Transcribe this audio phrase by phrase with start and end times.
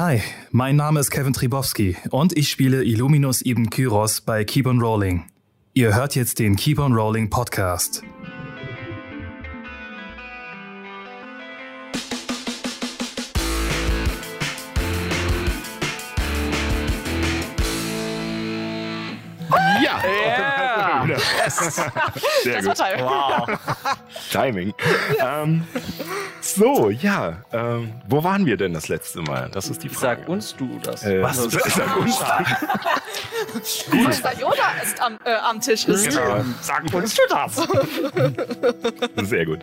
[0.00, 0.22] Hi,
[0.52, 5.24] mein Name ist Kevin Tribowski und ich spiele Illuminus Ibn Kyros bei Keep on Rolling.
[5.74, 8.04] Ihr hört jetzt den Keep on Rolling Podcast.
[22.42, 22.98] Sehr Das war gut.
[22.98, 23.04] Timing.
[23.04, 23.58] Wow.
[24.30, 24.74] Timing.
[25.20, 25.66] Ähm,
[26.40, 27.42] so, ja.
[27.52, 29.50] Ähm, wo waren wir denn das letzte Mal?
[29.50, 30.20] Das ist die Frage.
[30.20, 31.02] Sag uns du das.
[31.04, 31.36] Äh, Was?
[31.50, 32.20] Sag uns.
[33.92, 35.86] Meister Yoda ist am, äh, am Tisch.
[35.86, 36.08] Ist.
[36.08, 36.44] Genau.
[36.60, 37.68] Sag uns du das.
[39.28, 39.60] Sehr gut.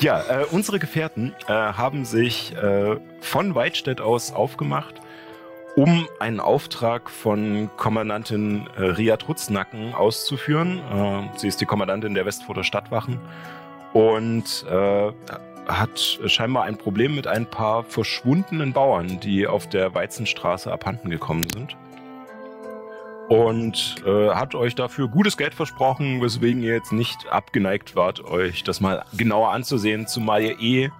[0.00, 4.94] Ja, äh, unsere Gefährten äh, haben sich äh, von Weidstedt aus aufgemacht,
[5.78, 10.80] um einen Auftrag von Kommandantin äh, Ria Trutznacken auszuführen.
[10.92, 13.20] Äh, sie ist die Kommandantin der Westfurter Stadtwachen
[13.92, 15.12] und äh,
[15.68, 21.46] hat scheinbar ein Problem mit ein paar verschwundenen Bauern, die auf der Weizenstraße abhanden gekommen
[21.54, 21.76] sind.
[23.28, 28.64] Und äh, hat euch dafür gutes Geld versprochen, weswegen ihr jetzt nicht abgeneigt wart, euch
[28.64, 30.90] das mal genauer anzusehen, zumal ihr eh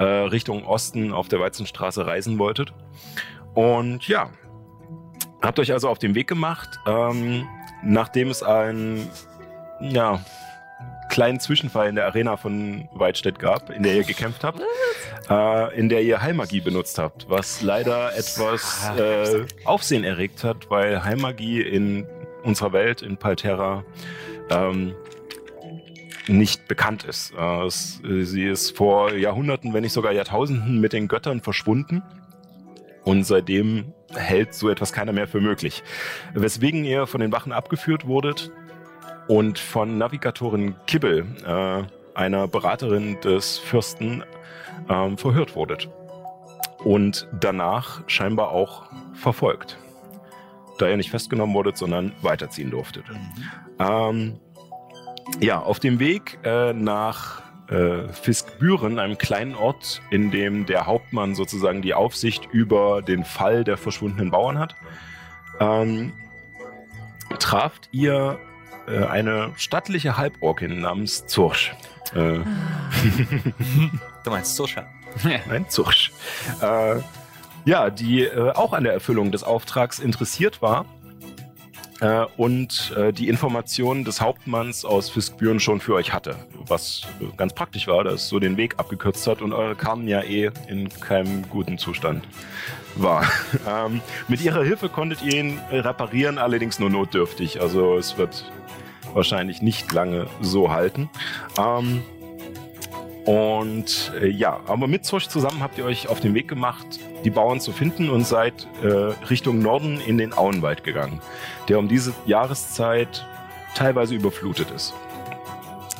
[0.00, 2.72] äh, Richtung Osten auf der Weizenstraße reisen wolltet.
[3.58, 4.30] Und ja,
[5.42, 7.44] habt euch also auf den Weg gemacht, ähm,
[7.82, 9.10] nachdem es einen
[9.80, 10.20] ja,
[11.08, 14.62] kleinen Zwischenfall in der Arena von Weidstedt gab, in der ihr gekämpft habt,
[15.28, 21.02] äh, in der ihr Heilmagie benutzt habt, was leider etwas äh, Aufsehen erregt hat, weil
[21.02, 22.06] Heilmagie in
[22.44, 23.82] unserer Welt, in Palterra,
[24.50, 24.94] ähm,
[26.28, 27.34] nicht bekannt ist.
[27.36, 32.04] Äh, es, sie ist vor Jahrhunderten, wenn nicht sogar Jahrtausenden mit den Göttern verschwunden.
[33.08, 35.82] Und seitdem hält so etwas keiner mehr für möglich.
[36.34, 38.50] Weswegen ihr von den Wachen abgeführt wurdet
[39.28, 44.24] und von Navigatorin Kibbel, äh, einer Beraterin des Fürsten,
[44.90, 45.88] ähm, verhört wurdet.
[46.84, 48.82] Und danach scheinbar auch
[49.14, 49.78] verfolgt.
[50.76, 53.04] Da ihr nicht festgenommen wurdet, sondern weiterziehen durftet.
[53.78, 54.38] Ähm,
[55.40, 61.34] ja, auf dem Weg äh, nach äh, Fiskbüren, einem kleinen Ort, in dem der Hauptmann
[61.34, 64.74] sozusagen die Aufsicht über den Fall der verschwundenen Bauern hat,
[65.60, 66.12] ähm,
[67.38, 68.38] traft ihr
[68.86, 71.74] äh, eine stattliche Halborkin namens Zursch.
[72.14, 72.40] Äh,
[74.24, 74.86] Du meinst Susha.
[75.46, 76.12] Nein, Zursch.
[76.60, 76.96] Äh,
[77.64, 80.84] ja, die äh, auch an der Erfüllung des Auftrags interessiert war
[82.00, 86.36] äh, und äh, die Informationen des Hauptmanns aus Fiskbüren schon für euch hatte.
[86.66, 90.06] Was äh, ganz praktisch war, dass es so den Weg abgekürzt hat und eure Kamen
[90.08, 92.26] ja eh in keinem guten Zustand
[92.94, 93.26] war.
[93.68, 97.60] ähm, mit ihrer Hilfe konntet ihr ihn reparieren, allerdings nur notdürftig.
[97.60, 98.44] Also es wird
[99.14, 101.08] wahrscheinlich nicht lange so halten.
[101.58, 102.02] Ähm,
[103.28, 106.86] und äh, ja, aber mit Zosch zusammen habt ihr euch auf den Weg gemacht,
[107.24, 108.86] die Bauern zu finden und seid äh,
[109.28, 111.20] Richtung Norden in den Auenwald gegangen,
[111.68, 113.26] der um diese Jahreszeit
[113.74, 114.94] teilweise überflutet ist.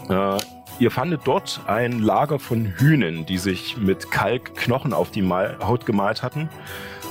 [0.08, 0.38] Äh,
[0.78, 5.58] ihr fandet dort ein Lager von Hühnen, die sich mit Kalk Knochen auf die Mal
[5.62, 6.48] Haut gemalt hatten,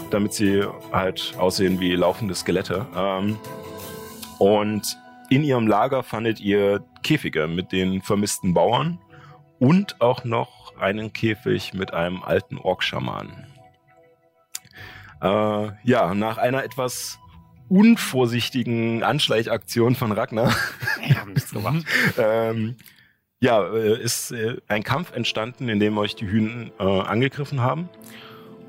[0.10, 2.88] damit sie halt aussehen wie laufende Skelette.
[2.96, 3.38] Ähm,
[4.40, 4.98] und
[5.30, 8.98] in ihrem Lager fandet ihr Käfige mit den vermissten Bauern
[9.60, 13.48] und auch noch einen Käfig mit einem alten Orkschamanen.
[15.22, 17.20] Äh, ja, nach einer etwas
[17.70, 20.56] unvorsichtigen Anschleichaktion von Ragnar
[21.28, 21.86] nichts gemacht.
[22.18, 22.76] ähm,
[23.40, 27.90] ja, äh, ist äh, ein Kampf entstanden, in dem euch die Hühner äh, angegriffen haben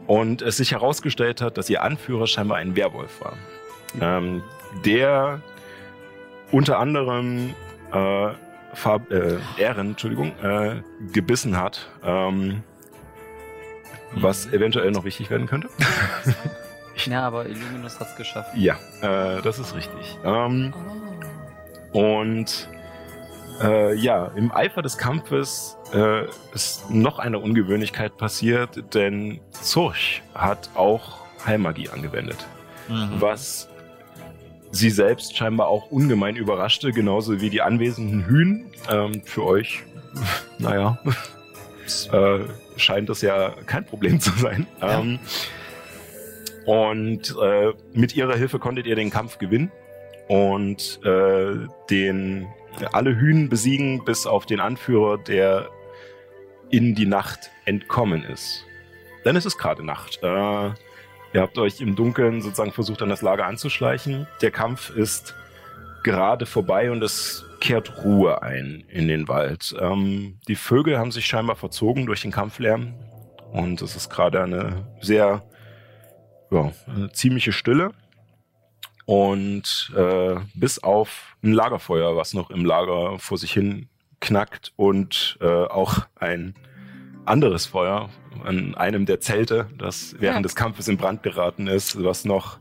[0.07, 3.35] und es sich herausgestellt hat, dass ihr Anführer scheinbar ein Werwolf war,
[4.01, 4.43] ähm,
[4.85, 5.43] der
[6.51, 7.55] unter anderem
[7.93, 8.31] äh,
[8.75, 12.63] Fab, äh, Ehren, Entschuldigung, äh, gebissen hat, ähm,
[14.13, 15.69] was eventuell noch wichtig werden könnte.
[17.07, 18.51] Ja, aber Illuminus hat's geschafft.
[18.57, 20.19] Ja, äh, das ist richtig.
[20.25, 20.75] Ähm,
[21.93, 22.69] Und
[23.63, 26.25] äh, ja, im Eifer des Kampfes äh,
[26.55, 32.45] ist noch eine Ungewöhnlichkeit passiert, denn Zurch hat auch Heilmagie angewendet.
[32.89, 33.69] Was
[34.71, 38.67] sie selbst scheinbar auch ungemein überraschte, genauso wie die anwesenden Hühn.
[38.91, 39.83] Ähm, für euch,
[40.59, 40.99] naja,
[42.13, 42.41] äh,
[42.77, 44.67] scheint das ja kein Problem zu sein.
[44.81, 45.19] Ähm,
[46.67, 49.73] und äh, mit ihrer Hilfe konntet ihr den Kampf gewinnen
[50.29, 52.47] und äh, den
[52.93, 55.71] alle Hühn besiegen, bis auf den Anführer, der
[56.71, 58.65] in die Nacht entkommen ist.
[59.25, 60.23] Denn es ist gerade Nacht.
[60.23, 60.71] Äh,
[61.33, 64.27] ihr habt euch im Dunkeln sozusagen versucht, an das Lager anzuschleichen.
[64.43, 65.35] Der Kampf ist
[66.03, 69.75] gerade vorbei und es kehrt Ruhe ein in den Wald.
[69.81, 72.95] Ähm, die Vögel haben sich scheinbar verzogen durch den Kampflärm
[73.53, 75.43] und es ist gerade eine sehr
[76.51, 77.93] ja, eine ziemliche Stille.
[79.05, 83.89] Und äh, bis auf ein Lagerfeuer, was noch im Lager vor sich hin
[84.21, 86.55] knackt und äh, auch ein
[87.29, 88.09] anderes Feuer
[88.45, 90.43] an einem der Zelte, das während Ja.
[90.43, 92.59] des Kampfes in Brand geraten ist, was noch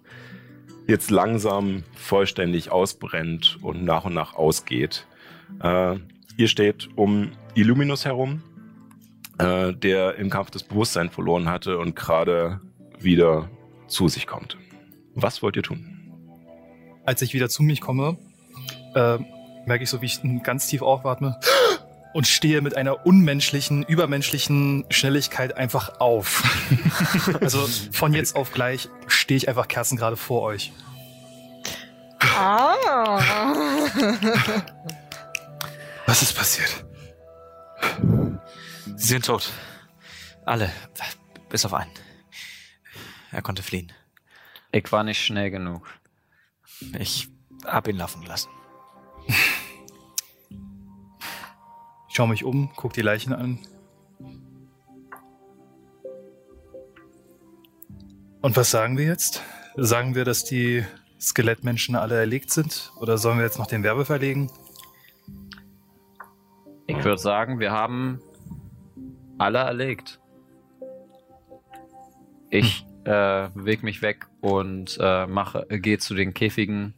[0.88, 5.06] jetzt langsam vollständig ausbrennt und nach und nach ausgeht.
[5.62, 5.96] Äh,
[6.38, 8.42] ihr steht um Illuminus herum,
[9.38, 12.62] äh, der im Kampf das Bewusstsein verloren hatte und gerade
[13.00, 13.50] wieder
[13.88, 14.58] zu sich kommt.
[15.16, 15.94] Was wollt ihr tun?
[17.06, 18.18] Als ich wieder zu mich komme,
[18.96, 19.18] äh,
[19.66, 21.38] merke ich so, wie ich ganz tief aufatme
[22.18, 26.42] und stehe mit einer unmenschlichen, übermenschlichen Schnelligkeit einfach auf.
[27.42, 30.74] also von jetzt auf gleich stehe ich einfach kerzengerade vor euch.
[32.20, 33.54] Ah.
[36.08, 36.88] Was ist passiert?
[38.96, 39.52] Sie sind tot.
[40.44, 40.72] Alle.
[41.50, 41.92] Bis auf einen.
[43.32, 43.94] Er konnte fliehen.
[44.72, 45.88] Ich war nicht schnell genug.
[46.98, 47.30] Ich
[47.64, 48.50] hab ihn laufen gelassen.
[52.18, 53.60] Schaue mich um, guck die Leichen an.
[58.42, 59.44] Und was sagen wir jetzt?
[59.76, 60.84] Sagen wir, dass die
[61.20, 62.92] Skelettmenschen alle erlegt sind?
[63.00, 64.50] Oder sollen wir jetzt noch den Werbe verlegen?
[66.88, 68.20] Ich würde sagen, wir haben
[69.38, 70.20] alle erlegt.
[72.50, 76.96] Ich äh, bewege mich weg und äh, mache, gehe zu den Käfigen,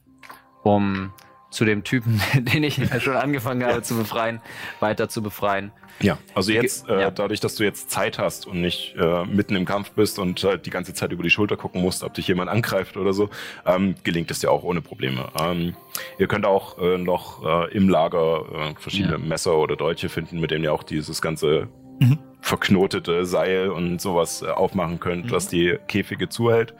[0.63, 1.11] um
[1.49, 4.41] zu dem Typen, den ich schon angefangen habe zu befreien,
[4.79, 5.71] weiter zu befreien.
[6.01, 7.11] Ja, also jetzt, äh, Ja.
[7.11, 10.65] dadurch, dass du jetzt Zeit hast und nicht äh, mitten im Kampf bist und halt
[10.65, 13.29] die ganze Zeit über die Schulter gucken musst, ob dich jemand angreift oder so,
[13.65, 15.27] ähm, gelingt es dir auch ohne Probleme.
[15.37, 15.75] Ähm,
[16.17, 19.17] ihr könnt auch äh, noch äh, im Lager äh, verschiedene Ja.
[19.17, 21.67] Messer oder Dolche finden, mit denen ihr auch dieses ganze
[21.99, 22.17] Mhm.
[22.39, 25.31] verknotete Seil und sowas äh, aufmachen könnt, Mhm.
[25.31, 26.73] was die Käfige zuhält.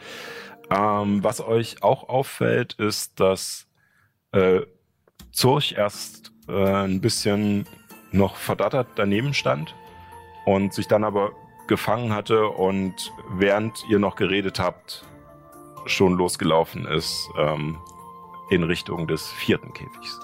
[0.72, 3.66] Ähm, was euch auch auffällt, ist, dass
[4.32, 4.62] äh,
[5.32, 7.68] Zurch erst äh, ein bisschen
[8.12, 9.76] noch verdattert daneben stand
[10.46, 11.32] und sich dann aber
[11.68, 15.06] gefangen hatte und während ihr noch geredet habt,
[15.86, 17.78] schon losgelaufen ist ähm,
[18.50, 20.20] in Richtung des vierten Käfigs.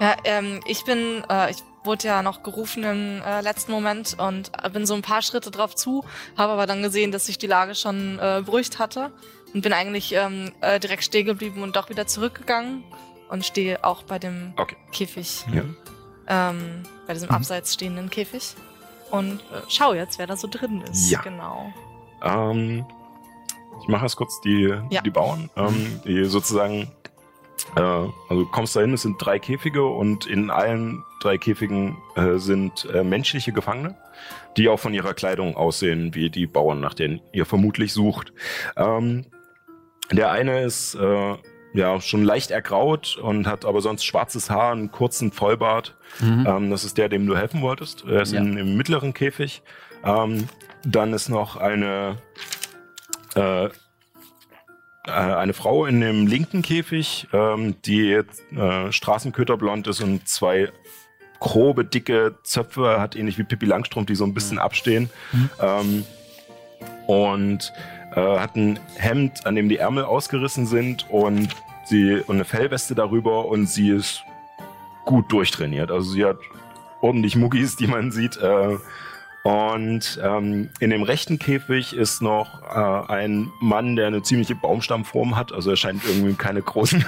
[0.00, 4.50] Ja, ähm, ich bin, äh, ich wurde ja noch gerufen im äh, letzten Moment und
[4.72, 6.04] bin so ein paar Schritte drauf zu,
[6.36, 9.12] habe aber dann gesehen, dass sich die Lage schon äh, beruhigt hatte
[9.52, 12.84] und bin eigentlich ähm, äh, direkt stehen geblieben und doch wieder zurückgegangen
[13.28, 14.76] und stehe auch bei dem Okay.
[14.92, 15.62] Käfig, Ja.
[16.50, 18.54] ähm, bei diesem abseits stehenden Käfig
[19.10, 21.10] und äh, schau jetzt, wer da so drin ist.
[21.10, 21.20] Ja.
[21.22, 21.72] Genau.
[22.22, 22.84] Ähm,
[23.82, 25.02] ich mache jetzt kurz die, Ja.
[25.02, 26.90] die Bauern, ähm, die sozusagen,
[27.76, 32.36] äh, also du kommst dahin, es sind drei Käfige und in allen drei Käfigen äh,
[32.38, 33.96] sind äh, menschliche Gefangene,
[34.56, 38.32] die auch von ihrer Kleidung aussehen wie die Bauern, nach denen ihr vermutlich sucht.
[38.76, 39.26] Ähm,
[40.10, 41.36] der eine ist äh,
[41.78, 45.94] ja schon leicht ergraut und hat aber sonst schwarzes Haar, einen kurzen Vollbart.
[46.20, 46.44] Mhm.
[46.46, 48.04] Ähm, das ist der, dem du helfen wolltest.
[48.06, 48.40] Er ist Ja.
[48.40, 49.62] in, im mittleren Käfig.
[50.04, 50.48] Ähm,
[50.84, 52.16] dann ist noch eine,
[53.34, 53.70] äh, äh,
[55.06, 60.70] eine Frau in dem linken Käfig, ähm, die äh, straßenköterblond ist und zwei
[61.40, 65.08] grobe, dicke Zöpfe hat, ähnlich wie Pippi Langstrumpf, die so ein bisschen abstehen.
[65.32, 65.50] Mhm.
[65.60, 66.04] Ähm,
[67.06, 67.72] und
[68.14, 71.48] äh, hat ein Hemd, an dem die Ärmel ausgerissen sind und
[71.88, 74.22] sie und eine Fellweste darüber und sie ist
[75.04, 75.90] gut durchtrainiert.
[75.90, 76.38] Also sie hat
[77.00, 78.36] ordentlich Muckis, die man sieht.
[78.36, 78.76] Äh,
[79.44, 85.36] und ähm, in dem rechten Käfig ist noch äh, ein Mann, der eine ziemliche Baumstammform
[85.36, 85.52] hat.
[85.52, 87.04] Also er scheint irgendwie keine großen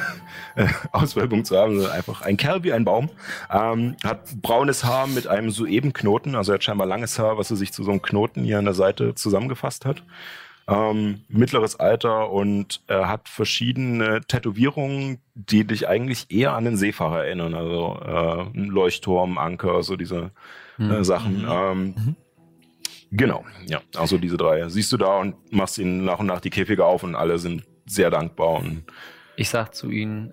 [0.54, 3.10] äh, Auswölbungen zu haben, sondern einfach ein Kerl wie ein Baum.
[3.50, 6.34] Ähm, hat braunes Haar mit einem Suebenknoten.
[6.34, 8.64] Also er hat scheinbar langes Haar, was er sich zu so einem Knoten hier an
[8.64, 10.02] der Seite zusammengefasst hat.
[10.70, 17.24] Ähm, mittleres Alter und er hat verschiedene Tätowierungen, die dich eigentlich eher an den Seefahrer
[17.24, 17.54] erinnern.
[17.54, 20.30] Also äh, ein Leuchtturm, Anker, so diese
[20.78, 20.90] Mhm.
[20.92, 21.46] äh, Sachen.
[21.48, 22.16] Ähm,
[23.12, 24.68] Genau, ja, also diese drei.
[24.68, 27.64] Siehst du da und machst ihnen nach und nach die Käfige auf und alle sind
[27.84, 28.60] sehr dankbar.
[28.60, 28.84] Und
[29.36, 30.32] Ich sag zu ihnen,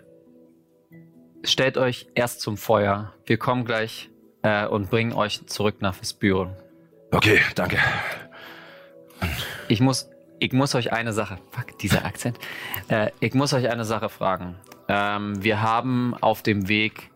[1.43, 3.13] stellt euch erst zum Feuer.
[3.25, 4.11] Wir kommen gleich
[4.43, 6.51] äh, und bringen euch zurück nach Vespuren.
[7.11, 7.79] okay, danke.
[9.67, 10.07] Ich muss,
[10.39, 12.39] ich muss euch eine Sache, fuck, dieser Akzent.
[12.87, 14.55] Äh, ich muss euch eine Sache fragen.
[14.87, 17.11] Ähm, wir haben auf dem Weg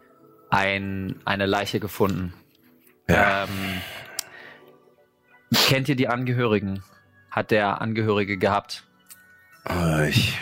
[0.49, 2.33] ein, eine Leiche gefunden.
[3.07, 3.43] Ja.
[3.43, 3.81] Ähm,
[5.67, 6.83] kennt ihr die Angehörigen?
[7.29, 8.83] Hat der Angehörige gehabt?
[9.69, 10.37] Äh, Ich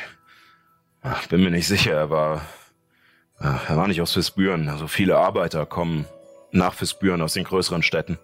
[1.01, 2.41] ach, bin mir nicht sicher, er war,
[3.39, 4.69] er war nicht aus Fisbüren.
[4.69, 6.05] Also viele Arbeiter kommen
[6.51, 8.17] nach Fisbüren aus den größeren Städten,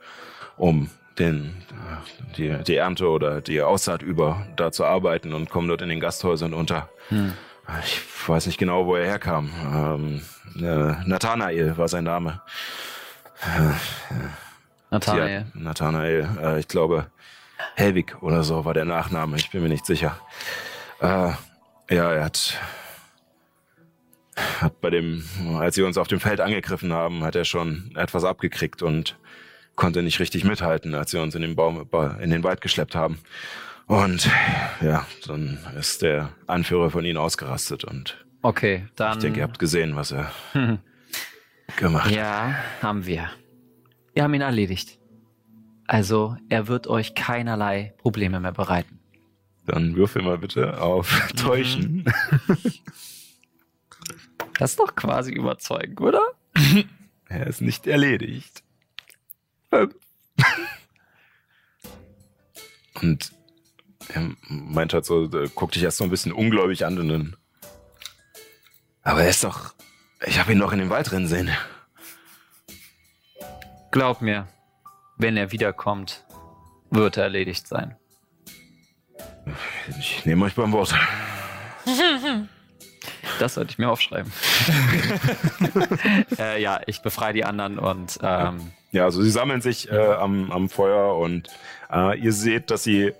[0.58, 5.68] um den, äh, die, die Ernte oder die Aussaat über, da zu arbeiten und kommen
[5.68, 6.90] dort in den Gasthäusern unter.
[7.10, 7.34] Hm.
[7.84, 9.50] Ich weiß nicht genau, wo er herkam.
[9.66, 10.22] Ähm,
[10.64, 12.42] äh, Nathanael war sein Name.
[14.92, 15.46] Nathanael.
[15.54, 16.30] Ja, Nathanael.
[16.42, 17.08] Äh, ich glaube,
[17.76, 19.38] Helwig oder so war der Nachname.
[19.38, 20.20] Ich bin mir nicht sicher.
[21.00, 21.32] Äh,
[21.90, 22.60] ja, er hat,
[24.62, 25.24] hat bei dem,
[25.58, 29.18] als sie uns auf dem Feld angegriffen haben, hat er schon etwas abgekriegt und
[29.76, 31.88] konnte nicht richtig mithalten, als sie uns in den Baum,
[32.22, 33.20] in den Wald geschleppt haben.
[33.88, 34.30] Und
[34.82, 39.18] ja, dann ist der Anführer von ihnen ausgerastet und Okay, dann.
[39.18, 40.32] ich denke, ihr habt gesehen, was er
[41.78, 42.12] gemacht hat.
[42.16, 43.30] Ja, haben wir.
[44.14, 45.00] Wir haben ihn erledigt.
[45.88, 49.00] Also, er wird euch keinerlei Probleme mehr bereiten.
[49.68, 52.06] Dann würfel mal bitte auf Täuschen.
[54.58, 56.22] Das ist doch quasi überzeugend, oder?
[57.28, 58.64] Er ist nicht erledigt.
[63.02, 63.32] Und
[64.10, 67.36] er meint halt so, äh, guckt dich erst so ein bisschen ungläubig an und dann.
[69.04, 69.74] Aber er ist doch.
[70.26, 71.50] Ich habe ihn noch in den Wald rennen sehen.
[73.92, 74.48] Glaub mir,
[75.18, 76.26] wenn er wiederkommt,
[76.90, 77.96] wird er erledigt sein.
[80.00, 80.96] Ich nehme euch beim Wort.
[83.40, 84.32] Das sollte ich mir aufschreiben.
[86.40, 90.50] äh, ja, ich befreie die anderen und ähm, Ja, also sie sammeln sich äh, am,
[90.52, 91.50] am Feuer und
[91.92, 93.12] äh, ihr seht, dass sie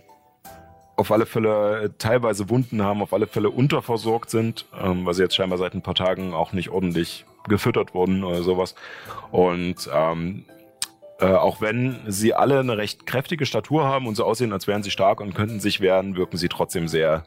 [0.96, 5.36] auf alle Fälle teilweise Wunden haben, auf alle Fälle unterversorgt sind, ähm, weil sie jetzt
[5.36, 8.76] scheinbar seit ein paar Tagen auch nicht ordentlich gefüttert wurden oder sowas.
[9.32, 10.46] Und ähm,
[11.20, 14.82] äh, auch wenn sie alle eine recht kräftige Statur haben und so aussehen, als wären
[14.82, 17.26] sie stark und könnten sich wehren, wirken sie trotzdem sehr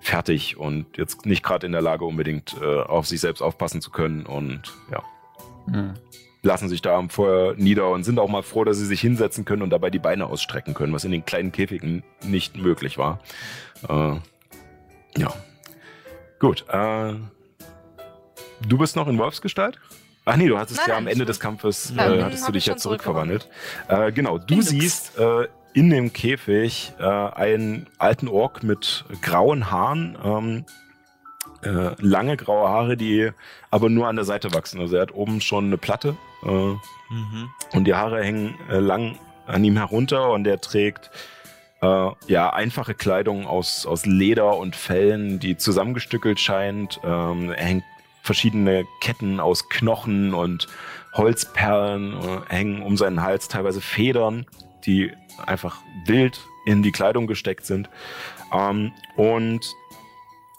[0.00, 3.92] fertig und jetzt nicht gerade in der Lage unbedingt äh, auf sich selbst aufpassen zu
[3.92, 5.04] können und ja
[5.72, 5.94] hm.
[6.42, 9.44] Lassen sich da am Feuer nieder und sind auch mal froh, dass sie sich hinsetzen
[9.44, 13.20] können und dabei die Beine ausstrecken können, was in den kleinen Käfigen nicht möglich war.
[13.88, 14.16] Äh,
[15.16, 15.32] ja.
[16.38, 16.64] Gut.
[16.68, 17.14] Äh,
[18.66, 19.78] du bist noch in Wolfsgestalt?
[20.24, 22.52] Ach nee, du hattest Nein, ja nein, am Ende des Kampfes, äh, dann hattest du
[22.52, 23.48] dich ich ja zurückverwandelt.
[23.88, 24.68] Äh, genau, du Indux.
[24.68, 30.64] siehst äh, in dem Käfig äh, einen alten Ork mit grauen Haaren, ähm,
[31.62, 33.30] äh, lange graue Haare, die
[33.70, 34.80] aber nur an der Seite wachsen.
[34.80, 36.74] Also er hat oben schon eine Platte äh,
[37.10, 37.50] Mhm.
[37.72, 41.10] und die Haare hängen äh, lang an ihm herunter und er trägt
[41.80, 47.00] äh, ja einfache Kleidung aus, aus Leder und Fellen, die zusammengestückelt scheint.
[47.02, 47.84] Ähm, er hängt
[48.22, 50.68] verschiedene Ketten aus Knochen und
[51.14, 54.44] Holzperlen äh, hängen um seinen Hals, teilweise Federn,
[54.84, 55.12] die
[55.46, 57.88] einfach wild in die Kleidung gesteckt sind.
[58.52, 59.74] Ähm, und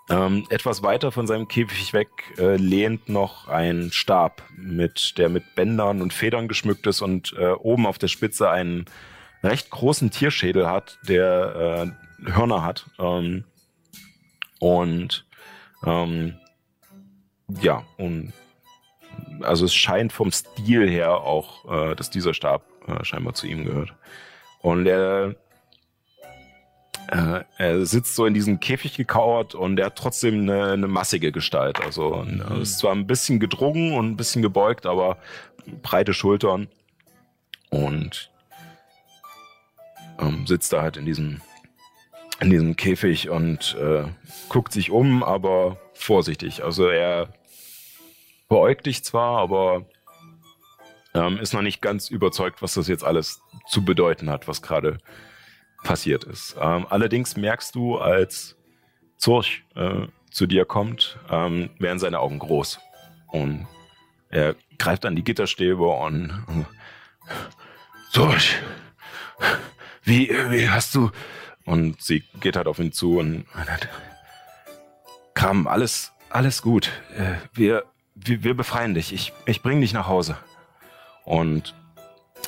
[0.09, 5.55] ähm, etwas weiter von seinem Käfig weg äh, lehnt noch ein Stab, mit, der mit
[5.55, 8.85] Bändern und Federn geschmückt ist und äh, oben auf der Spitze einen
[9.43, 11.93] recht großen Tierschädel hat, der
[12.25, 12.89] äh, Hörner hat.
[12.97, 13.45] Ähm,
[14.59, 15.25] und
[15.85, 16.35] ähm,
[17.61, 18.33] ja, und
[19.41, 23.65] also es scheint vom Stil her auch, äh, dass dieser Stab äh, scheinbar zu ihm
[23.65, 23.93] gehört.
[24.61, 25.35] Und er
[27.11, 31.31] äh, er sitzt so in diesem Käfig gekauert und er hat trotzdem eine, eine massige
[31.31, 31.81] Gestalt.
[31.81, 32.41] Also Mhm.
[32.41, 35.17] er ist zwar ein bisschen gedrungen und ein bisschen gebeugt, aber
[35.81, 36.67] breite Schultern
[37.69, 38.29] und
[40.19, 41.41] ähm, sitzt da halt in diesem
[42.41, 44.05] in diesem Käfig und äh,
[44.47, 46.63] guckt sich um, aber vorsichtig.
[46.63, 47.33] Also er
[48.47, 49.85] beäugt dich zwar, aber
[51.13, 54.99] ähm, ist noch nicht ganz überzeugt, was das jetzt alles zu bedeuten hat, was gerade
[55.83, 56.55] passiert ist.
[56.59, 58.55] Ähm, allerdings merkst du, als
[59.17, 62.79] Zurch äh, zu dir kommt, ähm, werden seine Augen groß.
[63.27, 63.67] Und
[64.29, 66.63] er greift an die Gitterstäbe und äh,
[68.11, 68.55] Zurch,
[70.03, 71.11] wie, wie hast du...
[71.65, 73.45] Und sie geht halt auf ihn zu und
[75.35, 76.89] Kram, alles, alles gut.
[77.15, 77.83] Äh, wir,
[78.15, 79.13] wir, wir befreien dich.
[79.13, 80.35] Ich, ich bring dich nach Hause.
[81.25, 81.75] Und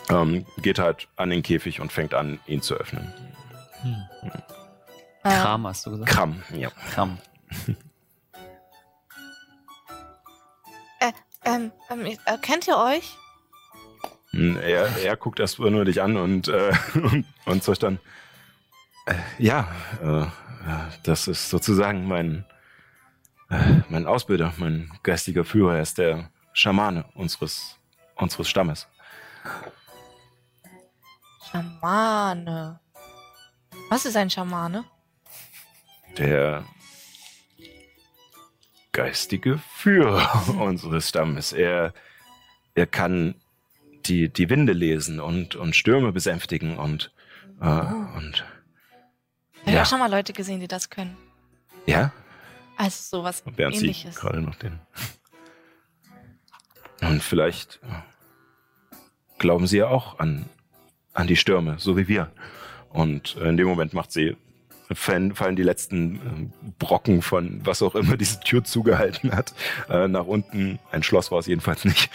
[0.10, 3.14] ähm, geht halt an den Käfig und fängt an, ihn zu öffnen.
[5.24, 6.10] Äh, Kram hast du gesagt.
[6.10, 6.70] Kram, ja.
[6.94, 7.18] Kram.
[11.44, 13.18] ähm, ähm, äh, kennt ihr euch?
[14.32, 18.00] Hm, Er, er guckt erst nur dich an und, äh, und, und sagt dann,
[19.06, 19.68] äh, ja,
[20.02, 20.28] äh, äh,
[21.04, 22.46] das ist sozusagen mein,
[23.50, 25.76] äh, mein Ausbilder, mein geistiger Führer.
[25.76, 27.78] Er ist der Schamane unseres,
[28.16, 28.88] unseres Stammes.
[31.52, 32.80] Schamane.
[33.90, 34.86] Was ist ein Schamane?
[36.18, 36.64] Der
[38.92, 41.54] geistige Führer unseres Stammes.
[41.54, 41.94] Er,
[42.76, 43.36] er kann
[44.06, 47.12] die, die Winde lesen und, und Stürme besänftigen und,
[47.62, 48.18] äh, Oh.
[48.18, 48.44] und
[49.56, 49.82] Ich habe Ja.
[49.84, 51.16] auch schon mal Leute gesehen, die das können.
[51.86, 52.12] ja,
[52.78, 54.16] Also sowas Und sie ähnliches.
[54.16, 54.80] gerade noch den.
[57.02, 57.80] Und vielleicht
[59.38, 60.50] glauben sie ja auch an,
[61.14, 62.32] an die Stürme, so wie wir.
[62.90, 64.36] Und äh, in dem Moment macht sie,
[64.94, 69.54] fallen, die letzten äh, Brocken von was auch immer diese Tür zugehalten hat,
[69.90, 70.80] äh, nach unten.
[70.92, 72.10] Ein Schloss war es jedenfalls nicht.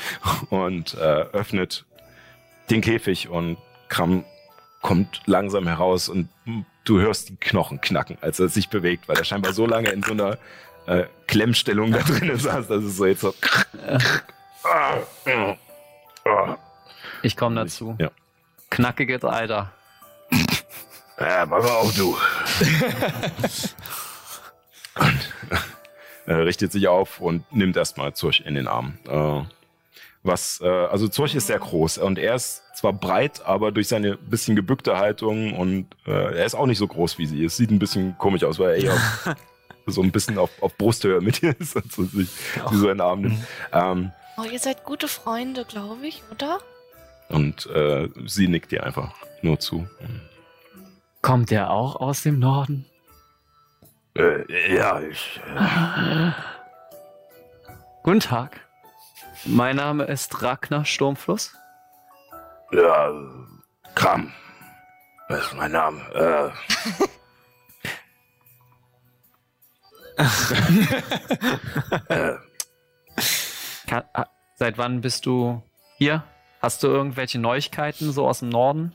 [0.51, 0.99] Und äh,
[1.33, 1.85] öffnet
[2.71, 3.57] den Käfig und
[3.89, 4.25] Kram
[4.83, 6.29] kommt langsam heraus und
[6.85, 10.03] du hörst die Knochen knacken, als er sich bewegt, weil er scheinbar so lange in
[10.03, 10.39] so einer
[10.87, 13.35] äh, Klemmstellung da drin saß, dass es so jetzt so.
[17.23, 17.97] Ich komme dazu.
[17.99, 18.11] Ja.
[18.77, 19.73] Knackiges Alter.
[21.19, 22.15] Ja, pass auf, du.
[24.97, 25.33] und
[26.27, 28.99] er richtet sich auf und nimmt erstmal Zurch in den Arm.
[29.09, 29.43] Äh,
[30.23, 34.19] was, äh, also Zurch ist sehr groß und er ist zwar breit, aber durch seine
[34.19, 37.45] bisschen gebückte Haltung und äh, er ist auch nicht so groß wie sie.
[37.47, 39.37] Es sieht ein bisschen komisch aus, weil er eher
[39.87, 42.29] so ein bisschen auf, auf Brusthöhe mit ihr ist, also sich
[42.71, 43.39] sie so in den Arm nimmt.
[43.73, 46.59] Ähm, Oh, ihr seid gute Freunde, glaube ich, oder?
[47.29, 49.89] Und äh, sie nickt dir einfach nur zu.
[51.23, 52.87] Kommt der auch aus dem Norden?
[54.17, 55.41] Äh, ja, ich.
[58.03, 58.61] Guten Tag.
[59.45, 61.55] Mein Name ist Ragnar Sturmfluss.
[62.73, 63.13] Ja,
[63.95, 64.33] Kram.
[65.29, 66.01] Das ist mein Name.
[66.15, 66.51] Äh,
[72.09, 72.37] äh,
[73.87, 75.63] Ka ah, seit wann bist du
[75.99, 76.25] hier?
[76.61, 78.93] Hast du irgendwelche Neuigkeiten so aus dem Norden?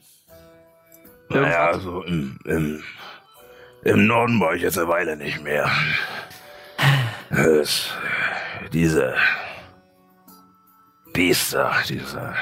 [1.30, 1.84] naja, Irgendwas?
[1.84, 2.84] so im, im,
[3.84, 5.72] im Norden war ich jetzt eine Weile nicht mehr.
[7.30, 7.90] Es,
[8.74, 9.16] diese
[11.14, 12.34] Biester, diese,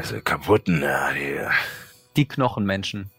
[0.00, 1.40] diese kaputten, ja, die,
[2.16, 3.10] Die Knochenmenschen.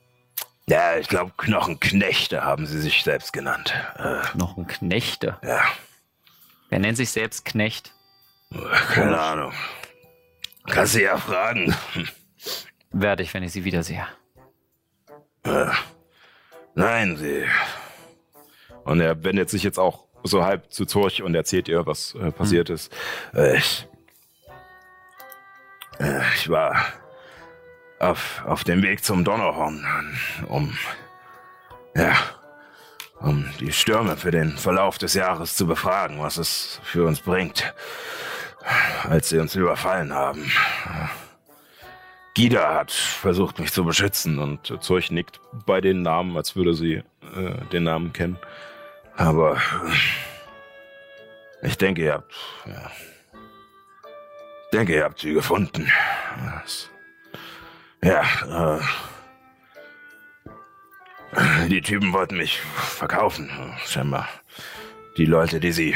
[0.67, 3.73] ja, ich glaube, Knochenknechte haben sie sich selbst genannt.
[3.97, 5.37] Äh, Knochenknechte.
[5.43, 5.61] ja,
[6.69, 7.93] Wer nennt sich selbst Knecht?
[8.93, 9.53] keine Ahnung.
[10.69, 11.75] Kannst du ja fragen.
[12.91, 14.05] Werde ich, wenn ich sie wiedersehe.
[15.43, 15.67] Äh,
[16.75, 17.45] nein, sie.
[18.83, 22.31] Und er wendet sich jetzt auch so halb zu Zurch und erzählt ihr, was äh,
[22.31, 22.91] passiert ist.
[23.33, 23.87] Äh, ich,
[25.99, 26.85] äh, ich war
[27.99, 29.85] auf, auf dem Weg zum Donnerhorn,
[30.47, 30.77] um,
[31.95, 32.15] ja,
[33.19, 37.73] um die Stürme für den Verlauf des Jahres zu befragen, was es für uns bringt,
[39.09, 40.51] als sie uns überfallen haben.
[42.35, 47.03] Gida hat versucht, mich zu beschützen und Zurch nickt bei den Namen, als würde sie
[47.35, 48.37] äh, den Namen kennen.
[49.17, 49.57] Aber
[51.61, 52.33] äh, ich denke, ihr habt.
[52.65, 52.91] Ja,
[54.71, 55.91] denke, ihr habt sie gefunden.
[58.01, 58.79] Ja,
[61.35, 63.49] äh, die Typen wollten mich verkaufen,
[63.85, 64.29] scheinbar.
[65.17, 65.95] Die Leute, die sie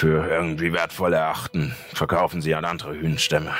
[0.00, 3.52] für irgendwie wertvoll erachten, verkaufen sie an andere Hühnstämme.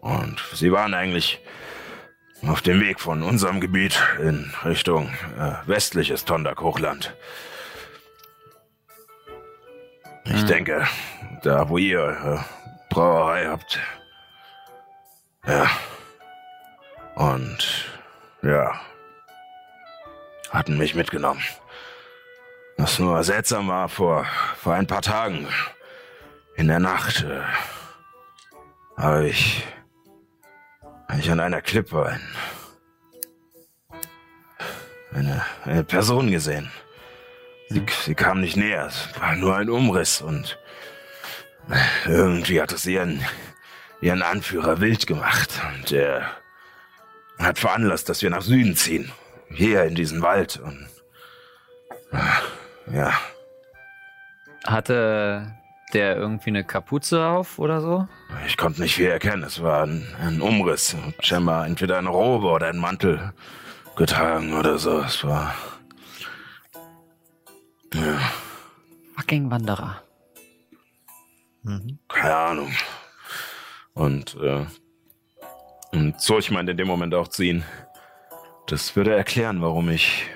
[0.00, 1.40] Und sie waren eigentlich
[2.48, 7.14] auf dem Weg von unserem Gebiet in Richtung äh, westliches Tondak-Hochland.
[10.24, 10.46] Ich Hm.
[10.48, 10.88] denke,
[11.44, 13.78] da wo ihr äh, Brauerei habt.
[15.46, 15.70] Ja.
[17.14, 17.84] Und
[18.42, 18.80] ja.
[20.50, 21.40] Hatten mich mitgenommen.
[22.78, 24.26] Was nur seltsam war, vor,
[24.58, 25.48] vor ein paar Tagen
[26.56, 27.40] in der Nacht äh,
[28.96, 29.64] habe ich,
[31.08, 32.20] hab ich an einer Klippe ein,
[35.12, 36.70] eine, eine Person gesehen.
[37.68, 40.58] Sie, sie kam nicht näher, es war nur ein Umriss und
[42.06, 43.24] irgendwie hat es ihren,
[44.00, 46.30] ihren Anführer wild gemacht und er
[47.38, 49.10] hat veranlasst, dass wir nach Süden ziehen.
[49.48, 50.88] Hier in diesen Wald und
[52.92, 53.12] ja,
[54.66, 55.52] Hatte
[55.92, 58.08] der irgendwie eine Kapuze auf oder so?
[58.46, 59.44] ich konnte nicht viel erkennen.
[59.44, 60.96] Es war ein, ein Umriss.
[61.20, 63.32] Scheinbar entweder eine Robe oder ein Mantel
[63.96, 65.00] getragen oder so.
[65.00, 65.54] Es war.
[67.94, 68.18] Ja,
[69.16, 70.02] Fucking Wanderer.
[71.62, 71.98] Mhm.
[72.08, 72.72] keine Ahnung.
[73.94, 74.66] Und, äh,
[75.92, 77.64] und Zurch meinte in dem Moment auch zu ihnen,
[78.66, 80.26] das würde erklären, warum ich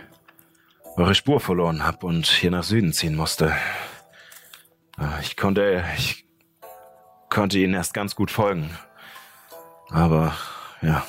[0.97, 3.55] eure Spur verloren habe und hier nach Süden ziehen musste.
[4.99, 6.25] Äh, Ich konnte, ich
[7.29, 8.71] konnte ihnen erst ganz gut folgen.
[9.91, 10.35] Aber,
[10.83, 11.05] ja.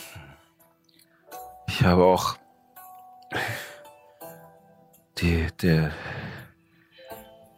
[1.67, 2.37] Ich habe auch
[5.19, 5.91] die, der,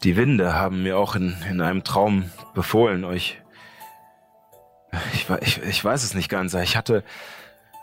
[0.04, 3.42] die Winde haben mir auch in, in einem Traum befohlen, euch.
[5.14, 6.54] Ich, ich, ich weiß es nicht ganz.
[6.54, 7.04] Ich hatte.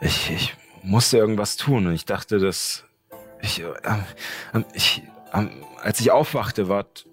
[0.01, 2.85] Ich, ich musste irgendwas tun und ich dachte, dass.
[3.43, 4.05] Ich, ähm,
[4.55, 7.07] ähm, ich, ähm, als ich aufwachte, wart,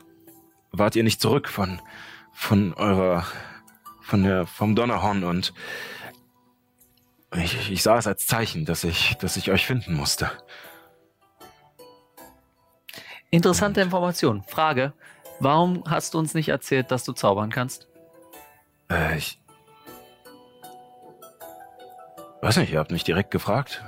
[0.72, 1.82] wart ihr nicht zurück von,
[2.34, 3.26] von eurer.
[4.02, 5.54] von der, vom Donnerhorn und.
[7.36, 10.32] Ich, ich sah es als Zeichen, dass ich, dass ich euch finden musste.
[13.30, 14.44] Interessante Information.
[14.48, 14.94] Frage:
[15.42, 17.90] Warum hast du uns nicht erzählt, dass du zaubern kannst?
[18.90, 19.42] Äh, ich.
[22.42, 23.84] Weiß nicht, ihr habt mich direkt gefragt.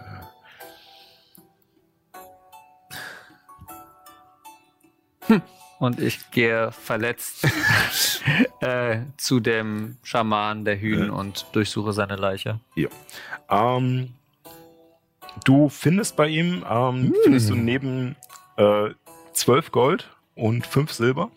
[5.80, 7.48] Und ich gehe verletzt
[8.60, 11.12] äh, zu dem Schaman der Hühn Ja.
[11.14, 12.60] und durchsuche seine Leiche.
[13.50, 14.14] Ähm,
[15.46, 18.18] du findest bei ihm, ähm, findest du neben
[18.58, 18.90] äh,
[19.32, 21.30] 12 Gold und 5 Silber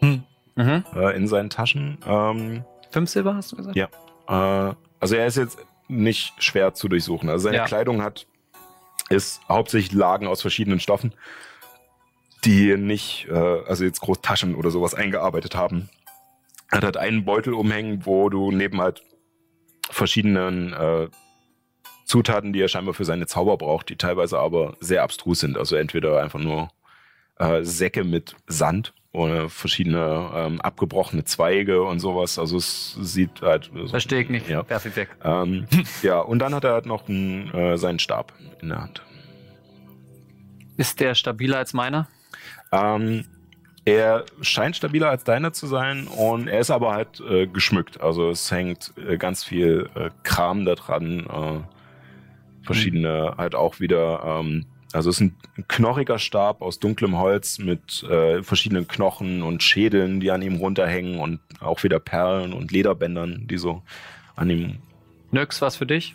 [0.00, 0.24] Mhm.
[0.94, 1.98] äh, in seinen Taschen.
[2.06, 3.74] Ähm, Fünf Silber hast du gesagt?
[3.76, 3.88] Ja.
[4.28, 7.28] äh, also er ist jetzt nicht schwer zu durchsuchen.
[7.30, 7.64] Also seine Ja.
[7.64, 8.26] Kleidung hat
[9.16, 11.14] ist hauptsächlich Lagen aus verschiedenen Stoffen,
[12.44, 15.88] die nicht, äh, also jetzt groß Taschen oder sowas eingearbeitet haben.
[16.70, 19.02] Er hat einen Beutel umhängen, wo du neben halt
[19.90, 21.08] verschiedenen äh,
[22.06, 25.56] Zutaten, die er scheinbar für seine Zauber braucht, die teilweise aber sehr abstrus sind.
[25.56, 26.70] Also entweder einfach nur
[27.38, 32.38] äh, Säcke mit Sand oder verschiedene ähm, abgebrochene Zweige und sowas.
[32.38, 33.70] Also es sieht halt.
[33.74, 34.48] so- Verstehe ich nicht.
[34.48, 34.68] Ja.
[34.68, 35.10] Werf ihn weg.
[35.22, 35.66] Ähm,
[36.02, 39.02] ja, und dann hat er halt noch einen, äh, seinen Stab in der Hand.
[40.78, 42.08] Ist der stabiler als meiner?
[42.72, 43.24] Ähm,
[43.84, 48.00] er scheint stabiler als deiner zu sein und er ist aber halt äh, geschmückt.
[48.00, 51.26] Also es hängt äh, ganz viel äh, Kram da dran.
[51.26, 54.22] Äh, verschiedene halt auch wieder.
[54.24, 55.36] Ähm, also es ist ein
[55.68, 61.18] knorriger Stab aus dunklem Holz mit äh, verschiedenen Knochen und Schädeln, die an ihm runterhängen
[61.18, 63.82] und auch wieder Perlen und Lederbändern, die so
[64.36, 64.78] an ihm.
[65.30, 66.14] Nix, was für dich?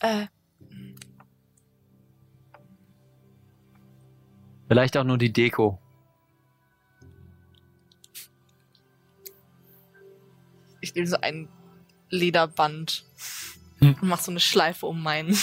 [0.00, 0.26] Äh,
[4.68, 5.78] Vielleicht auch nur die Deko.
[10.86, 11.48] ich nehme so ein
[12.10, 13.04] Lederband
[13.94, 13.96] Hm.
[14.02, 15.36] und mach so eine Schleife um meinen.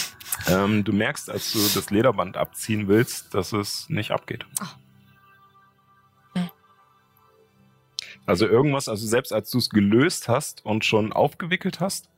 [0.48, 4.44] Ähm, du merkst, als du das Lederband abziehen willst, dass es nicht abgeht.
[4.60, 4.76] Ach.
[6.34, 6.50] Hm.
[8.26, 12.08] Also irgendwas, also selbst als du es gelöst hast und schon aufgewickelt hast,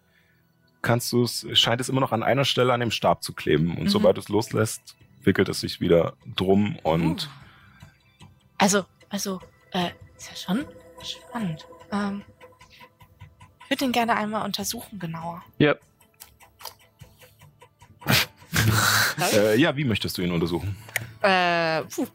[0.83, 3.77] kannst du es, scheint es immer noch an einer Stelle an dem Stab zu kleben.
[3.77, 3.89] Und Mhm.
[3.89, 7.29] sobald du es loslässt, wickelt es sich wieder drum und
[8.59, 9.41] Also, also,
[9.73, 10.65] äh, ist ja schon
[11.03, 11.67] spannend.
[11.93, 12.23] Ähm,
[13.65, 15.43] ich würde den gerne einmal untersuchen, genauer.
[15.59, 15.75] Ja.
[19.33, 20.77] Äh, ja, wie möchtest du ihn untersuchen?
[21.23, 22.07] Äh, puh.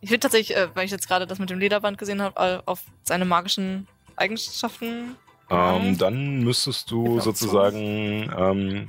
[0.00, 2.80] Ich würde tatsächlich, äh, weil ich jetzt gerade das mit dem Lederband gesehen habe, auf
[3.04, 5.16] seine magischen Eigenschaften.
[5.50, 8.88] Ähm, dann müsstest du Genau, sozusagen, ähm,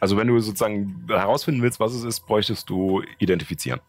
[0.00, 3.80] also wenn du sozusagen herausfinden willst, was es ist, bräuchtest du identifizieren.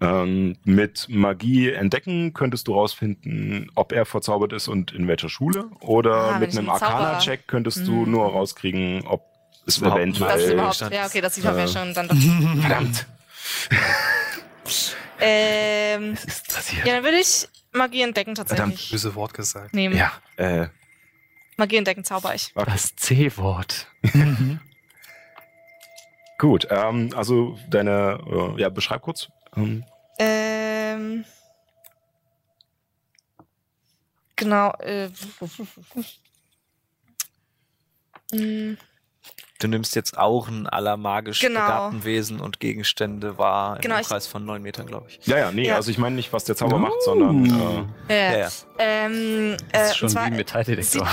[0.00, 5.64] Ähm, mit Magie entdecken könntest du rausfinden, ob er verzaubert ist und in welcher Schule.
[5.80, 8.10] Oder Ah, mit einem Arcana-Check könntest du Mhm.
[8.12, 9.24] nur rauskriegen, ob
[9.66, 10.28] es Überhaupt eventuell...
[10.30, 12.16] Das ist Äh, überhaupt, ja, okay, das sieht man ja Äh, schon dann doch.
[12.60, 13.06] Verdammt!
[15.20, 16.86] Ähm, Es ist passiert.
[16.86, 19.74] ja, dann würde ich Magie entdecken tatsächlich Böse Wort gesagt.
[19.74, 19.96] nehmen.
[19.96, 20.68] Ja, äh,
[21.56, 22.52] Magie entdecken zauber ich.
[22.54, 22.70] okay.
[22.70, 23.88] Das C-Wort.
[26.38, 28.20] Gut, ähm, also deine,
[28.56, 29.28] äh, ja, beschreib kurz.
[29.58, 29.84] Ähm,
[30.20, 31.24] Ähm,
[34.36, 34.72] genau.
[34.80, 35.08] Äh,
[38.32, 38.76] mm,
[39.60, 41.60] Du nimmst jetzt Augen aller magisch Genau.
[41.60, 45.18] begabten Wesen und Gegenstände wahr im Genau, Umkreis von neun Metern, glaube ich.
[45.26, 45.74] Ja, ja, nee, Ja.
[45.74, 47.44] also ich meine nicht, was der Zauber macht, sondern
[48.08, 48.48] äh, äh, Ja, ja.
[48.78, 51.08] Ähm, Das äh, ist und schon zwar, wie ein Metalldetektor.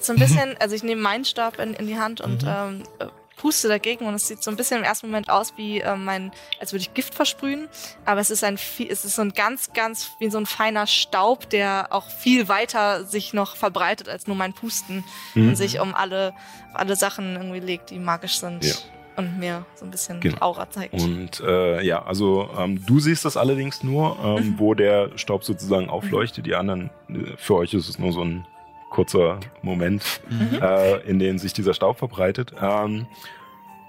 [0.00, 2.48] so ein bisschen, also ich nehme meinen Stab in, in die Hand und Mhm.
[2.48, 3.06] ähm, äh,
[3.42, 6.30] puste dagegen und es sieht so ein bisschen im ersten Moment aus wie ähm, mein,
[6.60, 7.68] als würde ich Gift versprühen,
[8.04, 8.54] aber es ist ein
[8.88, 13.04] es ist so ein ganz, ganz wie so ein feiner Staub, der auch viel weiter
[13.04, 15.02] sich noch verbreitet als nur mein Pusten
[15.34, 15.48] Mhm.
[15.48, 16.32] und sich um alle,
[16.72, 18.74] alle Sachen irgendwie legt, die magisch sind Ja.
[19.16, 20.38] und mir so ein bisschen Genau.
[20.40, 20.94] Aura zeigt.
[20.94, 24.58] und äh, ja, also ähm, du siehst das allerdings nur, ähm, Mhm.
[24.58, 26.46] wo der Staub sozusagen aufleuchtet.
[26.46, 28.46] Die anderen, äh, für euch ist es nur so ein
[28.92, 30.58] kurzer Moment, Mhm.
[30.62, 32.52] äh, in dem sich dieser Staub verbreitet.
[32.60, 33.06] Ähm,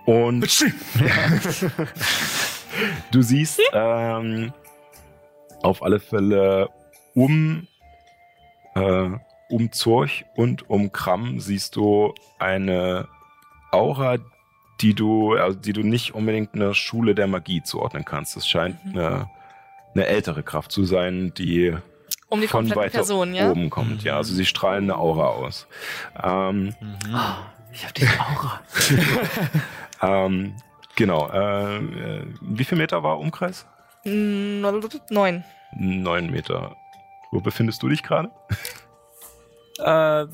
[0.06, 0.42] und
[3.12, 4.54] du siehst ähm,
[5.62, 6.70] auf alle Fälle
[7.16, 7.68] um,
[8.76, 9.10] äh,
[9.50, 13.08] um Zurch und um Kram siehst du eine
[13.72, 14.18] Aura,
[14.82, 18.36] die du, also die du nicht unbedingt einer Schule der Magie zuordnen kannst.
[18.38, 18.98] Es scheint Mhm.
[18.98, 19.30] eine,
[19.94, 21.76] eine ältere Kraft zu sein, die
[22.34, 23.52] Um die von komplette weiter Person, ja?
[23.52, 24.04] oben kommt.
[24.04, 25.68] Ja, also sie strahlen eine Aura aus.
[26.22, 26.76] Ähm,
[27.72, 28.62] Ich habe diese Aura.
[30.26, 30.56] ähm,
[30.96, 31.30] genau.
[31.30, 33.66] Äh, äh, wie viel Meter war Umkreis?
[34.04, 35.44] Neun.
[35.76, 36.76] Neun Meter.
[37.32, 38.30] Wo befindest du dich gerade?
[39.80, 40.26] Äh,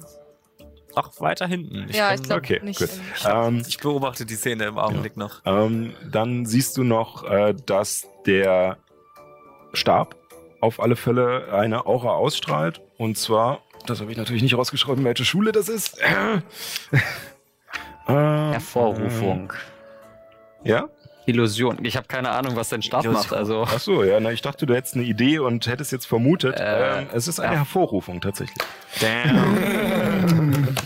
[0.96, 1.88] auch weiter hinten.
[1.92, 2.80] ja, bin- ich glaube okay, nicht.
[2.80, 2.90] gut.
[3.26, 5.42] im- Ähm, Ich beobachte die Szene im Augenblick noch.
[5.46, 8.78] Ähm, dann siehst du noch, äh, dass der
[9.74, 10.16] Stab
[10.62, 12.82] auf alle Fälle eine Aura ausstrahlt.
[12.98, 16.00] Und zwar, das habe ich natürlich nicht rausgeschrieben, welche Schule das ist.
[18.08, 19.54] Äh, Hervorrufung.
[20.64, 20.90] Äh, ja?
[21.28, 21.78] Illusion.
[21.86, 23.32] Ich habe keine Ahnung, was dein Stab macht.
[23.34, 26.60] Also Ach so, ja, na, ich dachte, du hättest eine Idee und hättest jetzt vermutet.
[26.60, 27.60] Äh, ähm, es ist eine ja.
[27.60, 28.58] Hervorrufung tatsächlich.
[29.00, 30.68] Damn.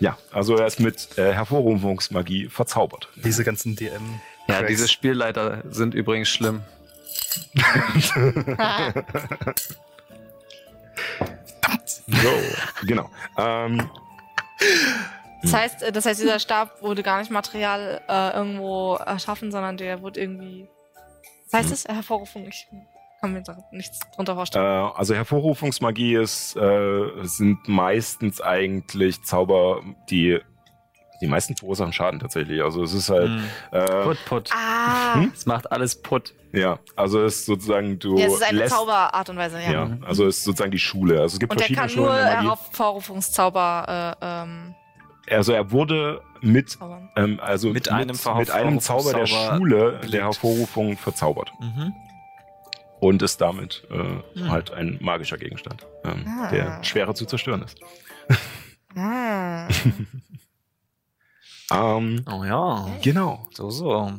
[0.00, 3.08] Ja, also er ist mit äh, Hervorrufungsmagie verzaubert.
[3.16, 4.20] Diese ganzen DM.
[4.46, 4.68] ja, Cracks.
[4.68, 6.60] diese Spielleiter sind übrigens schlimm.
[12.06, 13.10] So, genau.
[13.36, 13.90] Ähm,
[15.42, 19.76] Das heißt, äh, das heißt, dieser Stab wurde gar nicht Material äh, irgendwo erschaffen, sondern
[19.76, 20.68] der wurde irgendwie.
[21.50, 21.84] Was heißt das?
[21.86, 22.46] Hervorrufung?
[22.48, 22.66] Ich
[23.20, 24.64] kann mir da nichts drunter Äh, vorstellen.
[24.94, 30.40] also Hervorrufungsmagie ist, äh, sind meistens eigentlich Zauber, die
[31.20, 32.62] die meisten verursachen Schaden tatsächlich.
[32.62, 33.44] Also es ist halt, Hm.
[33.72, 34.50] äh, Put, put.
[34.52, 35.32] ah, hm?
[35.34, 36.32] Es macht alles put.
[36.52, 39.70] ja, also es ist sozusagen du ja, es ist eine lässt, Zauberart und Weise, ja.
[39.72, 41.20] ja, also es ist sozusagen die Schule.
[41.20, 42.48] Also es gibt Und der verschiedene kann Schulen nur der Magie.
[42.48, 44.74] Hervorrufungszauber äh, ähm,
[45.30, 46.78] Also er wurde mit
[47.16, 50.14] ähm, also Mit einem mit einem Zauber der Schule belegt.
[50.14, 51.92] der Hervorrufung verzaubert Mhm.
[53.00, 54.50] und ist damit äh, Hm.
[54.50, 56.48] halt ein magischer Gegenstand, ähm, Ah.
[56.50, 57.78] der schwerer zu zerstören ist.
[58.96, 59.66] Ah.
[61.72, 62.86] Ähm, Oh ja.
[63.02, 63.46] genau.
[63.52, 64.12] So, so.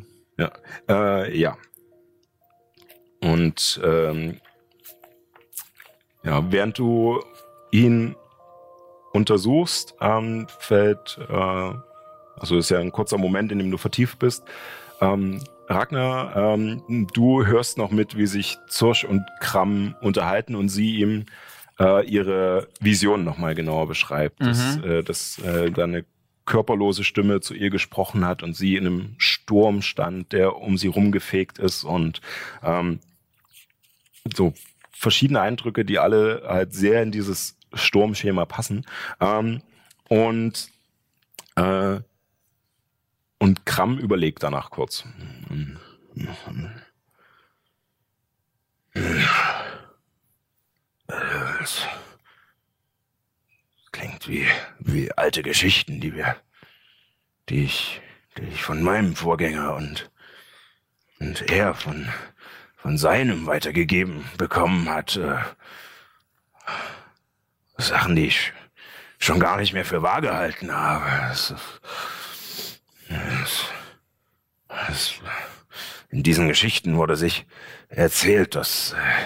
[0.87, 1.57] Äh, ja.
[3.21, 4.39] Und ähm,
[6.23, 7.21] ja, während du
[7.71, 8.15] ihn
[9.13, 11.73] untersuchst, ähm, fällt, äh,
[12.39, 14.43] also ist ja ein kurzer Moment, in dem du vertieft bist.
[15.01, 20.97] Ähm, Ragnar, ähm, du hörst noch mit, wie sich Zursch und Kram unterhalten und sie
[20.97, 21.25] ihm
[21.79, 24.41] äh, ihre Vision nochmal genauer beschreibt.
[24.41, 24.83] Dass, Mhm.
[24.83, 26.05] äh, dass äh, da eine
[26.49, 30.87] körperlose Stimme zu ihr gesprochen hat und sie in einem Sturm stand, der um sie
[30.87, 32.21] rumgefegt ist und
[32.63, 32.99] ähm,
[34.35, 34.53] so
[34.91, 38.85] verschiedene Eindrücke, die alle halt sehr in dieses Sturmschema passen.
[39.21, 39.61] Ähm,
[40.07, 40.71] und
[41.55, 41.99] äh,
[43.37, 45.05] und Kram überlegt danach kurz.
[53.99, 54.47] Klingt wie,
[54.79, 56.37] wie alte Geschichten, die wir,
[57.49, 57.99] die ich,
[58.37, 60.09] die ich von meinem Vorgänger und,
[61.19, 62.07] und er von,
[62.77, 65.17] von seinem weitergegeben bekommen hat.
[65.17, 65.39] Äh,
[67.77, 68.53] Sachen, die ich
[69.17, 71.05] schon gar nicht mehr für wahr gehalten habe.
[71.33, 71.53] Es,
[73.43, 73.65] es,
[74.87, 75.13] es,
[76.09, 77.45] in diesen Geschichten wurde sich
[77.89, 79.25] erzählt, dass, äh,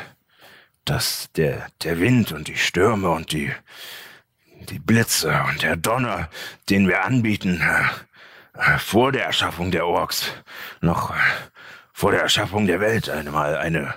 [0.83, 3.53] dass der, der Wind und die Stürme und die,
[4.69, 6.29] die Blitze und der Donner,
[6.69, 10.31] den wir anbieten, äh, äh, vor der Erschaffung der Orks,
[10.81, 11.19] noch äh,
[11.91, 13.93] vor der Erschaffung der Welt einmal eine,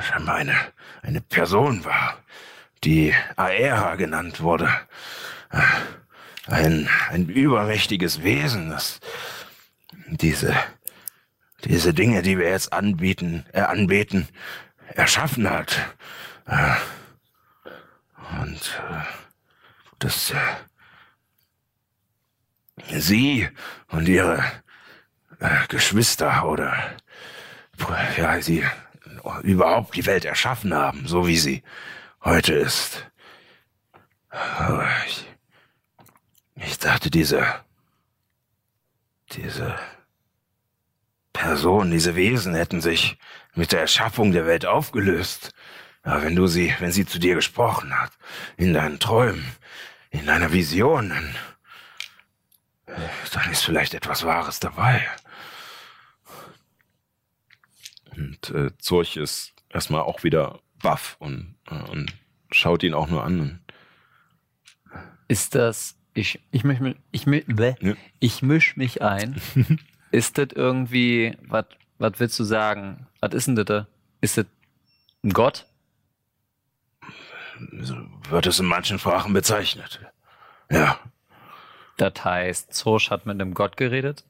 [0.00, 0.54] scheinbar eine,
[1.02, 2.18] eine Person war,
[2.84, 4.70] die Aera genannt wurde.
[6.46, 9.00] Ein, ein übermächtiges Wesen, das
[10.06, 10.54] diese,
[11.64, 14.28] diese Dinge, die wir jetzt anbieten, äh, anbeten,
[14.94, 15.76] erschaffen hat.
[18.40, 19.25] Und äh,
[19.98, 20.38] das äh,
[23.00, 23.48] sie
[23.88, 24.42] und ihre
[25.40, 26.96] äh, Geschwister oder
[28.16, 28.64] ja, sie
[29.42, 31.62] überhaupt die Welt erschaffen haben, so wie sie
[32.24, 33.06] heute ist.
[34.30, 35.26] Aber ich,
[36.54, 37.46] ich dachte, diese,
[39.32, 39.78] diese
[41.32, 43.18] Personen, diese Wesen hätten sich
[43.54, 45.52] mit der Erschaffung der Welt aufgelöst.
[46.06, 48.12] Aber wenn du sie, wenn sie zu dir gesprochen hat,
[48.56, 49.44] in deinen Träumen,
[50.10, 51.34] in deiner Vision, dann,
[53.32, 55.04] dann ist vielleicht etwas Wahres dabei.
[58.16, 62.14] Und äh, Zurch ist erstmal auch wieder baff und, äh, und
[62.52, 63.58] schaut ihn auch nur an.
[65.26, 65.96] Ist das.
[66.14, 67.74] Ich, ich misch mich, ich, bäh.
[67.80, 67.94] Ja.
[68.20, 69.40] ich misch mich ein.
[70.12, 71.66] ist das irgendwie, was
[71.98, 73.08] willst du sagen?
[73.18, 73.66] Was ist denn das?
[73.66, 73.88] da?
[74.20, 74.46] Ist das
[75.24, 75.66] ein Gott?
[77.80, 77.96] So
[78.30, 80.00] wird es in manchen Sprachen bezeichnet.
[80.70, 80.98] Ja.
[81.96, 84.24] Das heißt, Zosch hat mit einem Gott geredet?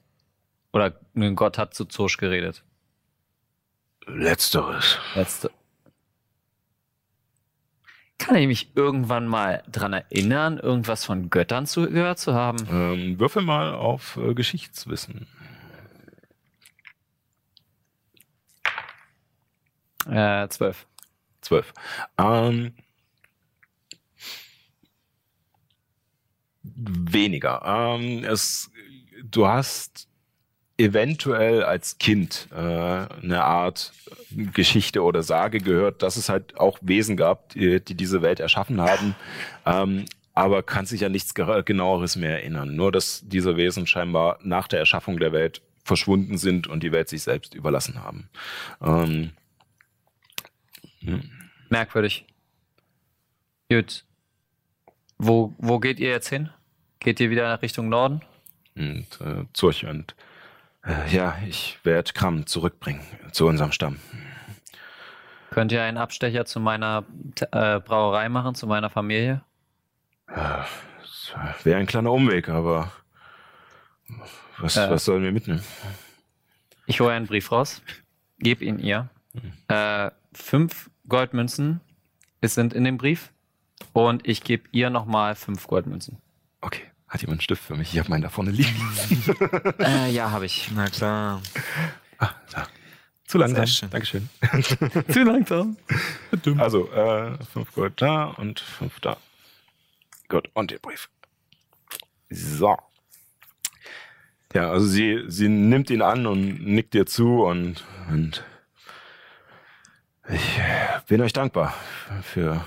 [0.71, 2.63] Oder ein Gott hat zu Zosch geredet?
[4.05, 4.97] Letzteres.
[5.15, 5.51] Letzte.
[8.17, 12.57] Kann ich mich irgendwann mal dran erinnern, irgendwas von Göttern zu, gehört zu haben?
[12.69, 15.27] Ähm, würfel mal auf äh, Geschichtswissen.
[20.09, 20.87] Äh, zwölf.
[21.41, 21.73] Zwölf.
[22.17, 22.73] Ähm,
[26.75, 27.61] weniger.
[27.65, 28.71] Ähm, es,
[29.23, 30.07] du hast
[30.77, 33.93] eventuell als Kind äh, eine Art
[34.29, 38.79] Geschichte oder Sage gehört, dass es halt auch Wesen gab, die, die diese Welt erschaffen
[38.79, 39.15] haben,
[39.65, 42.75] ähm, aber kann sich an nichts ge- genaueres mehr erinnern.
[42.75, 47.09] Nur, dass diese Wesen scheinbar nach der Erschaffung der Welt verschwunden sind und die Welt
[47.09, 48.29] sich selbst überlassen haben.
[48.79, 49.31] Ähm,
[50.99, 51.31] hm.
[51.69, 52.25] Merkwürdig.
[53.71, 54.05] Gut.
[55.17, 56.51] Wo, wo geht ihr jetzt hin?
[56.99, 58.21] Geht ihr wieder Richtung Norden?
[58.75, 60.15] Und äh, Zurch und
[60.85, 63.99] äh, ja, ich werde Kram zurückbringen zu unserem Stamm.
[65.49, 67.03] Könnt ihr einen Abstecher zu meiner
[67.51, 69.41] äh, Brauerei machen, zu meiner Familie?
[71.63, 72.91] Wäre ein kleiner Umweg, aber
[74.59, 74.89] was, Äh.
[74.89, 75.63] was sollen wir mitnehmen?
[76.85, 77.81] Ich hole einen Brief raus,
[78.39, 79.09] gebe ihn ihr.
[79.67, 81.81] Äh, fünf Goldmünzen
[82.41, 83.31] es sind in dem Brief
[83.93, 86.17] und ich gebe ihr nochmal fünf Goldmünzen.
[86.61, 87.93] Okay, hat jemand einen Stift für mich?
[87.93, 88.75] Ich habe meinen da vorne liegen.
[89.79, 90.69] Äh, ja, habe ich.
[90.73, 91.41] Na klar.
[92.19, 92.67] ah, da.
[93.25, 93.65] Zu langsam.
[93.65, 93.89] Sehr schön.
[93.89, 94.29] Dankeschön.
[95.13, 95.77] Zu langsam.
[96.57, 99.17] Also, äh, fünf Gold da und fünf da.
[100.29, 101.09] Gut, und der Brief.
[102.29, 102.77] So.
[104.53, 108.43] Ja, also sie, sie nimmt ihn an und nickt dir zu und, und
[110.29, 110.59] ich
[111.07, 111.73] bin euch dankbar
[112.23, 112.65] für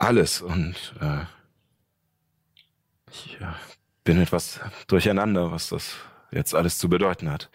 [0.00, 1.24] alles und äh,
[3.10, 3.46] ich äh,
[4.04, 5.96] bin etwas durcheinander, was das
[6.30, 7.50] jetzt alles zu bedeuten hat.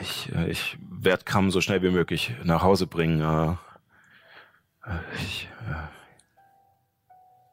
[0.00, 3.20] Ich, äh, ich werde Kram so schnell wie möglich nach Hause bringen.
[3.20, 5.88] äh, äh, Ich, äh,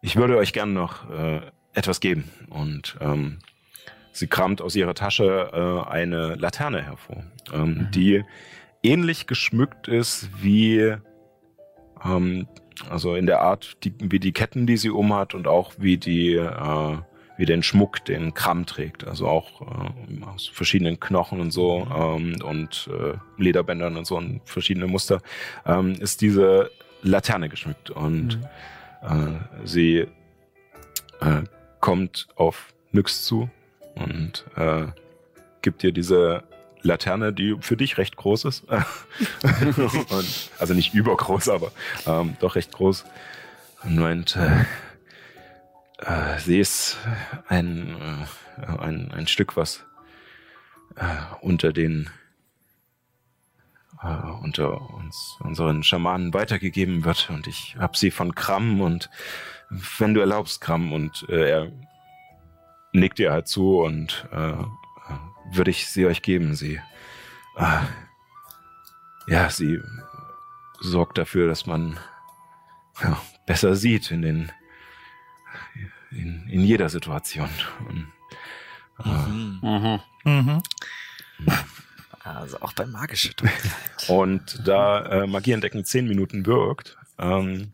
[0.02, 1.42] ich würde euch gern noch äh,
[1.74, 2.32] etwas geben.
[2.50, 3.40] Und ähm,
[4.14, 5.52] sie kramt aus ihrer Tasche
[5.86, 8.24] äh, eine Laterne hervor, ähm, die
[8.88, 10.96] ähnlich geschmückt ist wie
[12.04, 12.48] ähm,
[12.90, 16.34] also in der Art, die, wie die Ketten, die sie umhat und auch wie die
[16.36, 16.98] äh,
[17.38, 19.06] wie den Schmuck, den Kram trägt.
[19.06, 24.42] Also auch äh, aus verschiedenen Knochen und so ähm, und äh, Lederbändern und so und
[24.46, 25.22] verschiedene Muster,
[25.66, 26.72] ähm, ist diese
[27.04, 27.92] Laterne geschmückt.
[27.92, 28.40] Und
[29.04, 30.08] äh, sie
[31.22, 31.44] äh,
[31.80, 33.50] kommt auf Nyx zu
[33.96, 34.88] und äh,
[35.62, 36.44] gibt dir diese
[36.88, 38.64] Laterne, die für dich recht groß ist.
[38.70, 41.72] und, also nicht übergroß, aber
[42.06, 43.06] ähm, doch recht groß.
[43.84, 44.66] Und meint, äh,
[46.00, 46.98] äh, sie ist
[47.48, 47.96] ein,
[48.58, 49.86] äh, ein, ein Stück, was
[50.96, 51.04] äh,
[51.42, 52.10] unter den
[54.02, 59.10] äh, unter uns unseren Schamanen weitergegeben wird und ich habe sie von Kram und
[59.98, 61.72] wenn du erlaubst Kram und äh, er
[62.94, 64.28] nickt ihr halt zu und
[65.52, 66.80] würde ich sie euch geben sie
[67.58, 67.80] äh,
[69.28, 69.80] ja sie
[70.82, 71.98] sorgt dafür dass man
[73.02, 74.52] ja, besser sieht in den
[76.12, 77.50] in, in jeder Situation.
[77.88, 78.08] Und,
[79.04, 79.60] äh, Mhm.
[79.62, 80.00] Mhm.
[80.24, 80.64] Mhm.
[82.24, 83.72] Also auch bei magischer Dunkelheit.
[84.10, 87.74] Und da äh, Magie entdecken zehn Minuten wirkt, ähm,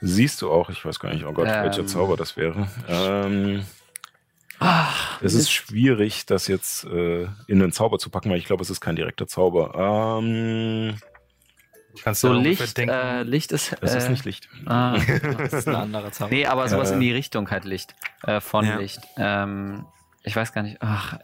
[0.00, 1.64] siehst du auch, ich weiß gar nicht, oh Gott, Ähm.
[1.64, 2.66] welcher Zauber das wäre.
[2.88, 3.64] Ähm,
[4.64, 8.62] Ach, es ist schwierig, das jetzt äh, in einen Zauber zu packen, weil ich glaube,
[8.62, 10.18] es ist kein direkter Zauber.
[10.20, 10.96] Ähm,
[12.02, 12.94] Kannst so Licht, denken.
[12.94, 13.76] äh, Licht ist.
[13.80, 14.48] es äh, ist nicht Licht.
[14.66, 14.96] Ah.
[15.38, 16.30] Das ist ein anderer Zauber.
[16.32, 16.94] Nee, aber sowas Äh.
[16.94, 17.94] in die Richtung halt Licht.
[18.22, 18.76] Äh, von Ja.
[18.76, 19.00] Licht.
[19.18, 19.84] Ähm,
[20.22, 20.78] ich weiß gar nicht.
[20.80, 21.18] Ach,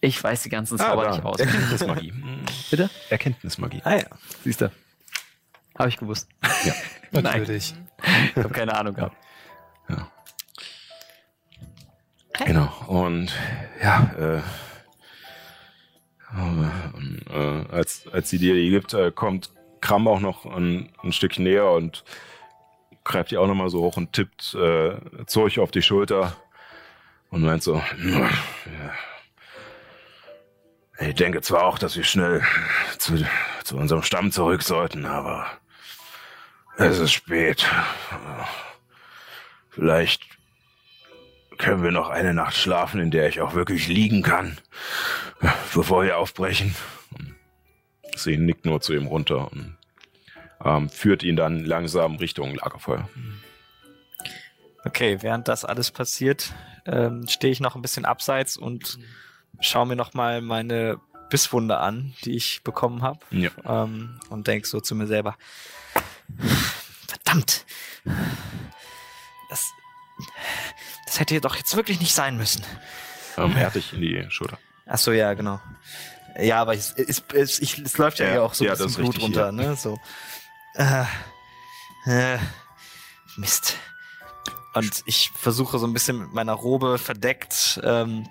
[0.00, 1.10] ich weiß die ganzen Ah, Zauber da.
[1.12, 1.38] nicht aus.
[1.40, 2.12] Erkenntnismagie.
[2.70, 2.90] Bitte?
[3.08, 3.80] Erkenntnismagie.
[3.84, 4.04] Ah ja.
[4.44, 4.70] Siehst du.
[5.78, 6.28] Habe ich gewusst.
[6.64, 6.74] Ja.
[7.22, 7.74] Natürlich.
[8.36, 9.16] Ich habe keine Ahnung gehabt.
[9.88, 10.10] Ja.
[12.46, 12.72] Genau.
[12.86, 13.32] Und
[13.82, 14.42] ja, äh,
[16.34, 19.50] und, äh, als, als sie dir die gibt, äh, kommt
[19.80, 22.04] Kram auch noch ein, ein Stückchen näher und
[23.04, 24.96] greift die auch nochmal so hoch und tippt äh,
[25.26, 26.36] Zurch auf die Schulter
[27.30, 28.30] und meint so, ja.
[31.06, 32.42] ich denke zwar auch, dass wir schnell
[32.98, 33.26] zu,
[33.64, 35.46] zu unserem Stamm zurück sollten, aber
[36.76, 37.68] es ist spät.
[39.70, 40.22] Vielleicht
[41.58, 44.58] können wir noch eine Nacht schlafen, in der ich auch wirklich liegen kann,
[45.74, 46.74] bevor wir aufbrechen.
[48.16, 49.50] Sie nickt nur zu ihm runter.
[49.52, 49.76] Und
[50.64, 53.08] ähm, führt ihn dann langsam Richtung Lagerfeuer.
[54.84, 56.52] Okay, während das alles passiert,
[56.86, 58.98] ähm, stehe ich noch ein bisschen abseits und
[59.60, 61.00] schaue mir noch mal meine
[61.30, 63.20] Bisswunde an, die ich bekommen habe.
[63.30, 63.50] Ja.
[63.64, 65.36] Ähm, und denk so zu mir selber.
[67.06, 67.64] Verdammt!
[69.48, 69.72] Das,
[71.12, 72.64] das hätte doch jetzt wirklich nicht sein müssen.
[73.36, 74.58] Ähm, er hat dich in die Schulter.
[74.86, 75.60] Ach so, ja, genau.
[76.40, 78.86] Ja, aber es, es, es, es läuft ja, Ja, hier auch so ja, ein das
[78.86, 79.52] bisschen Blut richtig, runter, ja.
[79.52, 79.76] ne?
[79.76, 80.00] So.
[80.74, 81.04] Äh,
[82.06, 82.38] äh,
[83.36, 83.76] Mist.
[84.72, 88.26] Und ich versuche so ein bisschen mit meiner Robe verdeckt, ähm,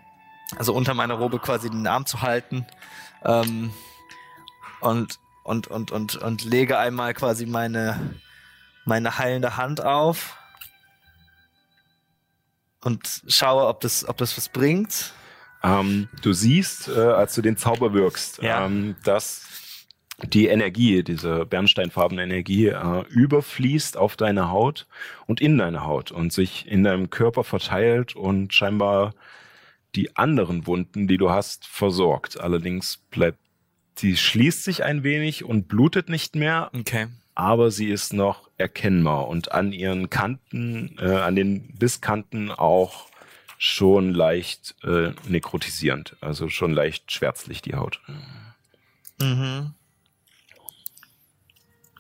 [0.58, 2.66] also unter meiner Robe quasi den Arm zu halten.
[3.24, 3.72] Ähm,
[4.80, 8.20] und, und, und, und, und lege einmal quasi meine,
[8.86, 10.41] meine heilende Hand auf.
[12.84, 15.14] Und schaue, ob das, ob das was bringt.
[15.64, 18.66] Ähm, du siehst, äh, als du den Zauber wirkst, Ja.
[18.66, 19.46] ähm, dass
[20.24, 24.88] die Energie, diese bernsteinfarbene Energie, äh, überfließt auf deine Haut
[25.28, 29.14] und in deine Haut und sich in deinem Körper verteilt und scheinbar
[29.96, 32.40] die anderen Wunden, die du hast, versorgt.
[32.40, 33.40] Allerdings bleibt,
[33.96, 37.08] sie schließt sich ein wenig und blutet nicht mehr, Okay.
[37.36, 43.08] Aber sie ist noch erkennbar und an ihren Kanten, äh, an den Bisskanten auch
[43.58, 48.02] schon leicht äh, nekrotisierend, also schon leicht schwärzlich die Haut.
[49.20, 49.74] Mhm.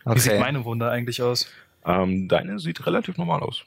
[0.06, 1.48] Wie sieht meine Wunde eigentlich aus?
[1.86, 3.64] Ähm, deine sieht relativ normal aus.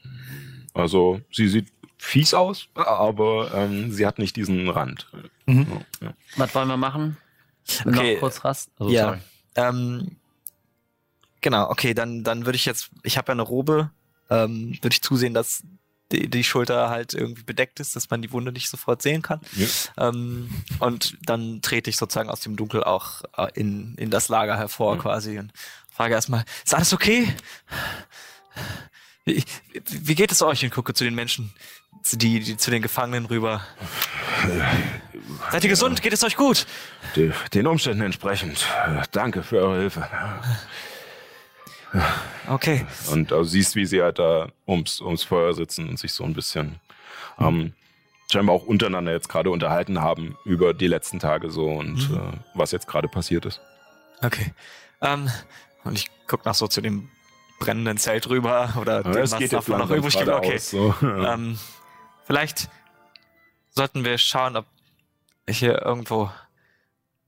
[0.73, 5.09] Also sie sieht fies aus, aber ähm, sie hat nicht diesen Rand.
[5.47, 5.67] Mhm.
[6.01, 6.15] Ja, ja.
[6.37, 7.17] Was wollen wir machen?
[7.87, 8.15] Okay.
[8.15, 8.71] Noch kurz Rast?
[8.79, 9.05] Also, Ja.
[9.07, 9.19] sorry.
[9.57, 10.17] Ähm,
[11.45, 13.91] genau, okay, dann, dann würde ich jetzt, ich habe ja eine Robe,
[14.31, 15.63] ähm, würde ich zusehen, dass
[16.11, 19.41] die, die Schulter halt irgendwie bedeckt ist, dass man die Wunde nicht sofort sehen kann.
[19.53, 19.67] Ja.
[20.09, 24.57] Ähm, und dann trete ich sozusagen aus dem Dunkel auch äh, in, in das Lager
[24.57, 25.01] hervor Mhm.
[25.01, 25.53] quasi und
[25.91, 27.29] frage erstmal, ist alles okay?
[29.25, 29.43] Wie,
[29.91, 30.65] wie geht es euch?
[30.65, 31.53] Und gucke zu den Menschen,
[32.03, 33.65] zu, die, die, zu den Gefangenen rüber.
[35.51, 36.03] Seid ihr gesund?
[36.03, 36.67] Geht es euch gut?
[37.17, 38.67] De- Den Umständen entsprechend.
[39.13, 40.07] Danke für eure Hilfe.
[42.49, 42.85] Okay.
[43.11, 46.35] Und du siehst, wie sie halt da ums, ums Feuer sitzen und sich so ein
[46.35, 46.81] bisschen
[47.39, 47.73] ähm,
[48.31, 52.17] scheinbar auch untereinander jetzt gerade unterhalten haben über die letzten Tage so und Mhm.
[52.17, 53.61] äh, was jetzt gerade passiert ist.
[54.23, 54.53] Okay.
[55.01, 55.31] Ähm,
[55.85, 57.09] und ich guck noch so zu dem
[57.61, 60.29] brennenden Zelt rüber oder dem, was davon noch übrig gibt.
[60.29, 60.57] Okay.
[60.57, 60.95] aus, so.
[61.01, 61.59] Ähm,
[62.25, 62.69] vielleicht
[63.71, 64.67] sollten wir schauen, ob
[65.49, 66.31] hier irgendwo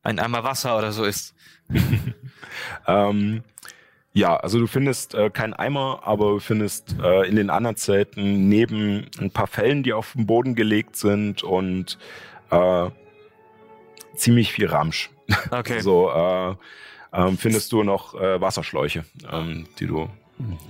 [0.03, 1.35] ein Eimer Wasser oder so ist.
[2.87, 3.43] Ähm,
[4.17, 8.49] ja, also du findest äh, keinen Eimer, aber du findest äh, in den anderen Zelten
[8.49, 11.99] neben ein paar Fellen, die auf den Boden gelegt sind und
[12.51, 12.89] äh,
[14.17, 15.11] ziemlich viel Ramsch.
[15.51, 15.81] Okay.
[15.83, 16.55] So äh,
[17.13, 20.09] ähm, findest du noch äh, Wasserschläuche, ähm, die du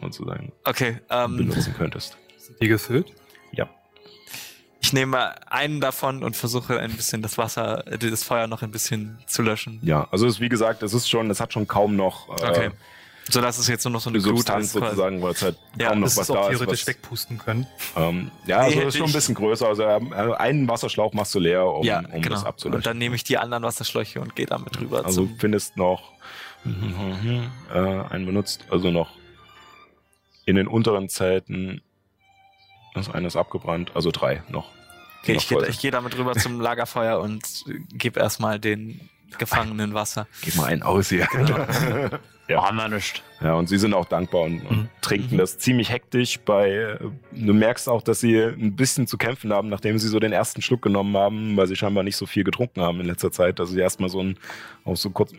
[0.02, 0.98] sozusagen Okay.
[1.08, 2.16] Ähm, benutzen könntest.
[2.38, 3.12] Sind die gefüllt?
[3.52, 3.68] Ja.
[4.80, 8.72] ich nehme einen davon und versuche ein bisschen das Wasser, äh, das Feuer noch ein
[8.72, 9.78] bisschen zu löschen.
[9.82, 12.48] Ja, also es ist wie gesagt, es ist schon, es hat schon kaum noch äh,
[12.50, 12.70] Okay.
[13.28, 14.72] So dass es jetzt nur noch so eine Glut Substanz ist.
[14.72, 14.84] quasi.
[14.86, 16.58] sozusagen, weil es halt Ja, kaum noch Das was ist auch da ist.
[16.58, 17.66] theoretisch Was, wegpusten können.
[17.96, 19.66] ähm, ja, also Nee, ist schon ein bisschen größer.
[19.66, 22.28] Also ähm, einen Wasserschlauch machst du leer, um, ja, um genau.
[22.36, 22.76] das abzulöschen.
[22.76, 25.04] Und dann nehme ich die anderen Wasserschläuche und gehe damit rüber.
[25.04, 26.12] Also zum, findest noch
[27.74, 29.10] äh, einen benutzt, also noch
[30.44, 31.82] in den unteren Zelten.
[32.94, 34.70] Das eine ist abgebrannt, also drei noch.
[35.22, 37.42] okay, noch ich gehe geh damit rüber zum Lagerfeuer und
[37.92, 39.00] gebe erstmal den
[39.38, 40.26] Gefangenen Wasser.
[40.42, 41.28] Gib mal einen aus hier.
[42.48, 42.64] Ja.
[42.64, 43.24] Haben wir nicht.
[43.40, 44.88] Ja, und sie sind auch dankbar und, und Mhm.
[45.00, 45.38] trinken Mhm.
[45.38, 46.38] das ziemlich hektisch.
[46.38, 46.96] Bei,
[47.32, 50.62] du merkst auch, dass sie ein bisschen zu kämpfen haben, nachdem sie so den ersten
[50.62, 53.58] Schluck genommen haben, weil sie scheinbar nicht so viel getrunken haben in letzter Zeit.
[53.58, 54.38] Also sie erstmal so ein,
[54.84, 55.32] auch so kurz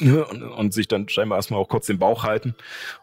[0.00, 2.54] und, und sich dann scheinbar erstmal auch kurz den Bauch halten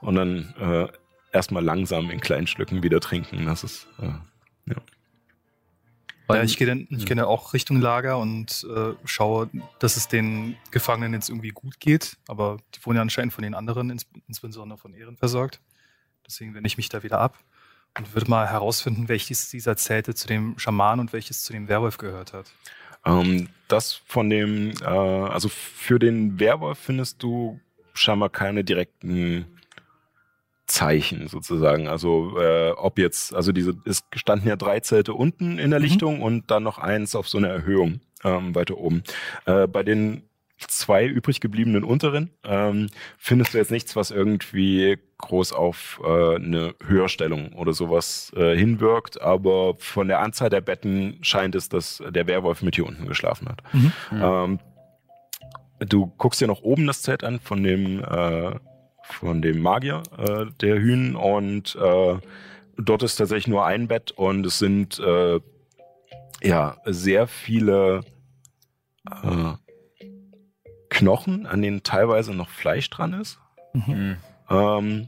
[0.02, 0.88] und dann äh,
[1.34, 3.46] erstmal langsam in kleinen Schlücken wieder trinken.
[3.48, 4.06] Das ist äh,
[4.70, 4.76] Ja,
[6.44, 9.50] ich gehe dann, ich gehe dann auch Richtung Lager und äh, schaue,
[9.80, 12.18] dass es den Gefangenen jetzt irgendwie gut geht.
[12.28, 15.62] Aber die wurden ja anscheinend von den anderen, ins, insbesondere von Ehren, versorgt.
[16.26, 17.38] Deswegen wende ich mich da wieder ab
[17.98, 21.98] und würde mal herausfinden, welches dieser Zelte zu dem Schaman und welches zu dem Werwolf
[21.98, 22.52] gehört hat.
[23.06, 27.60] Ähm, das von dem, äh, also für den Werwolf findest du
[27.94, 29.46] scheinbar keine direkten
[30.68, 31.88] Zeichen sozusagen.
[31.88, 35.86] Also äh, ob jetzt, also diese, es standen ja drei Zelte unten in der Mhm.
[35.86, 39.04] Lichtung und dann noch eins auf so einer Erhöhung ähm, weiter oben.
[39.46, 40.24] Äh, bei den
[40.58, 42.88] zwei übrig gebliebenen unteren ähm,
[43.18, 49.22] findest du jetzt nichts, was irgendwie groß auf äh, eine Höherstellung oder sowas äh, hinwirkt,
[49.22, 53.50] aber von der Anzahl der Betten scheint es, dass der Werwolf mit hier unten geschlafen
[53.50, 53.62] hat.
[53.74, 53.92] Mhm.
[54.12, 54.60] Ähm,
[55.80, 58.56] du guckst dir noch oben das Zelt an von dem äh,
[59.10, 62.18] von dem Magier äh, der Hühn und äh,
[62.78, 65.40] dort ist tatsächlich nur ein Bett und es sind äh,
[66.44, 68.02] ja sehr viele
[69.10, 69.54] äh,
[70.90, 73.40] Knochen, an denen teilweise noch Fleisch dran ist,
[73.74, 74.18] Mhm.
[74.50, 75.08] ähm,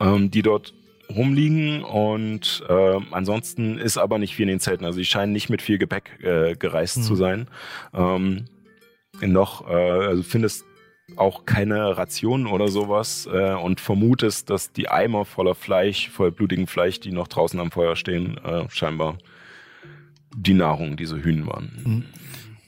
[0.00, 0.74] ähm, die dort
[1.10, 4.84] rumliegen und ähm, ansonsten ist aber nicht viel in den Zelten.
[4.84, 7.02] Also die scheinen nicht mit viel Gepäck äh, gereist Mhm.
[7.02, 7.48] zu sein.
[7.94, 8.46] Ähm,
[9.20, 10.64] noch, äh, also findest
[11.16, 16.66] auch keine Rationen oder sowas äh, und vermutest, dass die Eimer voller Fleisch, voll blutigem
[16.66, 19.18] Fleisch, die noch draußen am Feuer stehen, äh, scheinbar
[20.34, 21.82] die Nahrung dieser Hühner waren.
[21.84, 22.04] Mhm.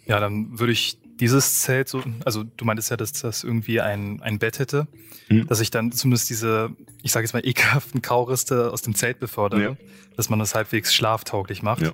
[0.07, 4.21] Ja, dann würde ich dieses Zelt so, also du meintest ja, dass das irgendwie ein,
[4.23, 4.89] ein Bett hätte,
[5.29, 5.47] Mhm.
[5.47, 6.71] dass ich dann zumindest diese,
[7.03, 9.77] ich sage jetzt mal, ekelhaften Kauriste aus dem Zelt befördere, Ja.
[10.17, 11.83] dass man das halbwegs schlaftauglich macht.
[11.83, 11.93] Ja.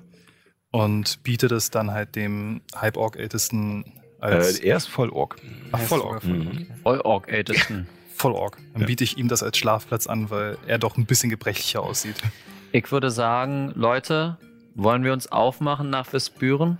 [0.71, 3.85] Und bietet es dann halt dem Halborg-Ältesten
[4.19, 5.37] als Äh, er ist voll Ork.
[5.71, 6.23] Ach, Vollorg.
[6.23, 6.67] Mhm.
[6.83, 7.87] Vollorg-Ältesten.
[8.15, 8.57] Vollorg.
[8.73, 8.87] Dann Ja.
[8.87, 12.15] biete ich ihm das als Schlafplatz an, weil er doch ein bisschen gebrechlicher aussieht.
[12.71, 14.37] Ich würde sagen, Leute,
[14.75, 16.77] wollen wir uns aufmachen nach Vespuren?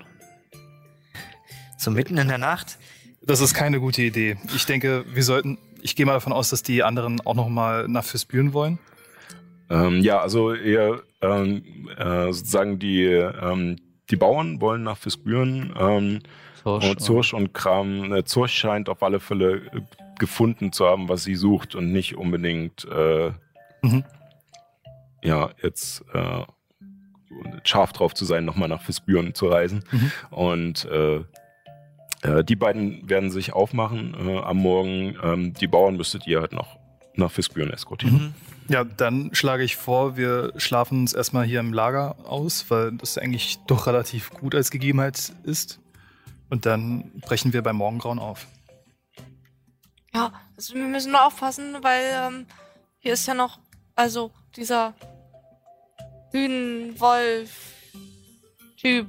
[1.79, 2.77] So mitten in der Nacht?
[3.23, 4.37] Das ist keine gute Idee.
[4.55, 7.87] Ich denke, wir sollten, ich gehe mal davon aus, dass die anderen auch noch mal
[7.87, 8.77] nach Füßbüren wollen.
[9.71, 11.63] Ähm, ja, also ihr ähm,
[11.97, 13.77] äh, sozusagen die, ähm,
[14.11, 15.73] die Bauern wollen nach Fiskbüren.
[16.63, 18.13] Zursch, und Zursch und Kram.
[18.13, 19.81] Äh, Zursch scheint auf alle Fälle äh,
[20.17, 23.31] gefunden zu haben, was sie sucht und nicht unbedingt äh,
[23.81, 24.03] Mhm.
[25.23, 26.43] ja jetzt äh,
[27.63, 29.83] scharf drauf zu sein, nochmal nach Fiskbüren zu reisen.
[29.91, 30.11] Mhm.
[30.31, 31.23] Und äh,
[32.21, 35.15] äh, die beiden werden sich aufmachen äh, am Morgen.
[35.23, 36.77] Ähm, die Bauern müsstet ihr halt noch
[37.15, 38.15] nach Fiskbüren eskortieren.
[38.17, 38.33] Mhm.
[38.67, 43.17] Ja, dann schlage ich vor, wir schlafen uns erstmal hier im Lager aus, weil das
[43.17, 45.78] eigentlich doch relativ gut als Gegebenheit ist.
[46.49, 48.47] Und dann brechen wir beim Morgengrauen auf.
[50.13, 52.45] Ja, also wir müssen nur aufpassen, weil ähm,
[52.97, 53.59] hier ist ja noch,
[53.95, 54.93] also dieser
[56.31, 59.07] Hühnenwolf-Typ.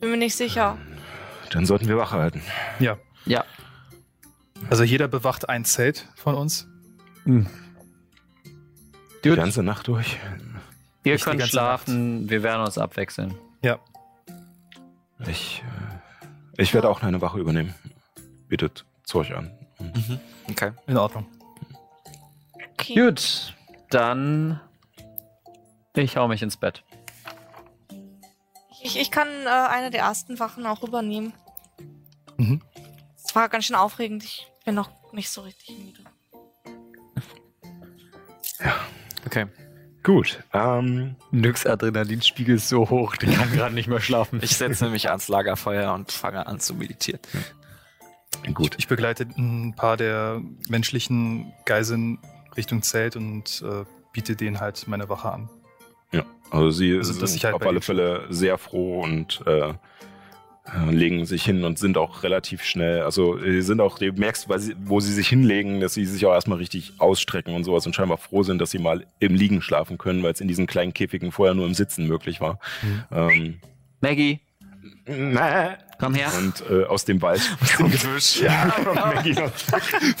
[0.00, 0.78] Bin mir nicht sicher.
[1.50, 2.42] Dann sollten wir Wache halten.
[2.80, 2.98] Ja.
[3.24, 3.44] Ja.
[4.70, 6.68] Also jeder bewacht ein Zelt von uns.
[7.24, 7.46] Die
[9.28, 9.36] Gut.
[9.36, 10.18] ganze Nacht durch.
[11.04, 13.34] Ihr Nicht die könnt ganze schlafen, wir werden uns abwechseln.
[13.62, 13.78] Ja.
[15.28, 15.62] Ich,
[16.56, 17.74] äh, ich werde auch eine Wache übernehmen.
[18.48, 19.50] Bietet Zeug an.
[19.78, 20.20] Mhm.
[20.50, 20.72] Okay.
[20.86, 21.26] In Ordnung.
[22.74, 22.94] Okay.
[22.94, 23.54] Gut,
[23.90, 24.60] dann
[25.94, 26.82] ich hau mich ins Bett.
[28.82, 31.32] Ich, ich kann äh, eine der ersten Wachen auch übernehmen.
[32.36, 32.62] Mhm.
[33.14, 34.24] Es war ganz schön aufregend.
[34.24, 36.04] Ich bin noch nicht so richtig müde.
[39.26, 39.46] Okay.
[40.02, 40.42] Gut.
[40.52, 44.40] Ähm, Nix Adrenalinspiegel ist so hoch, der kann gerade nicht mehr schlafen.
[44.42, 47.20] Ich setze nämlich ans Lagerfeuer und fange an zu meditieren.
[48.54, 48.74] gut.
[48.78, 52.18] Ich begleite ein paar der menschlichen Geiseln
[52.56, 55.50] Richtung Zelt und äh, biete denen halt meine Wache an.
[56.10, 59.72] Ja, also sie Also, sind ich halt auf alle Fälle sehr froh und äh,
[60.90, 63.02] legen sich hin und sind auch relativ schnell.
[63.02, 66.24] Also äh, sind auch, du merkst, weil sie, wo sie sich hinlegen, dass sie sich
[66.24, 69.60] auch erstmal richtig ausstrecken und sowas und scheinbar froh sind, dass sie mal im Liegen
[69.60, 72.60] schlafen können, weil es in diesen kleinen Käfigen vorher nur im Sitzen möglich war.
[72.82, 73.02] Mhm.
[73.10, 73.58] Ähm,
[74.00, 74.40] Maggie,
[75.06, 76.30] na, komm her.
[76.38, 77.40] und äh, aus dem Wald
[77.76, 77.94] kommt
[78.40, 79.50] ja, Maggie noch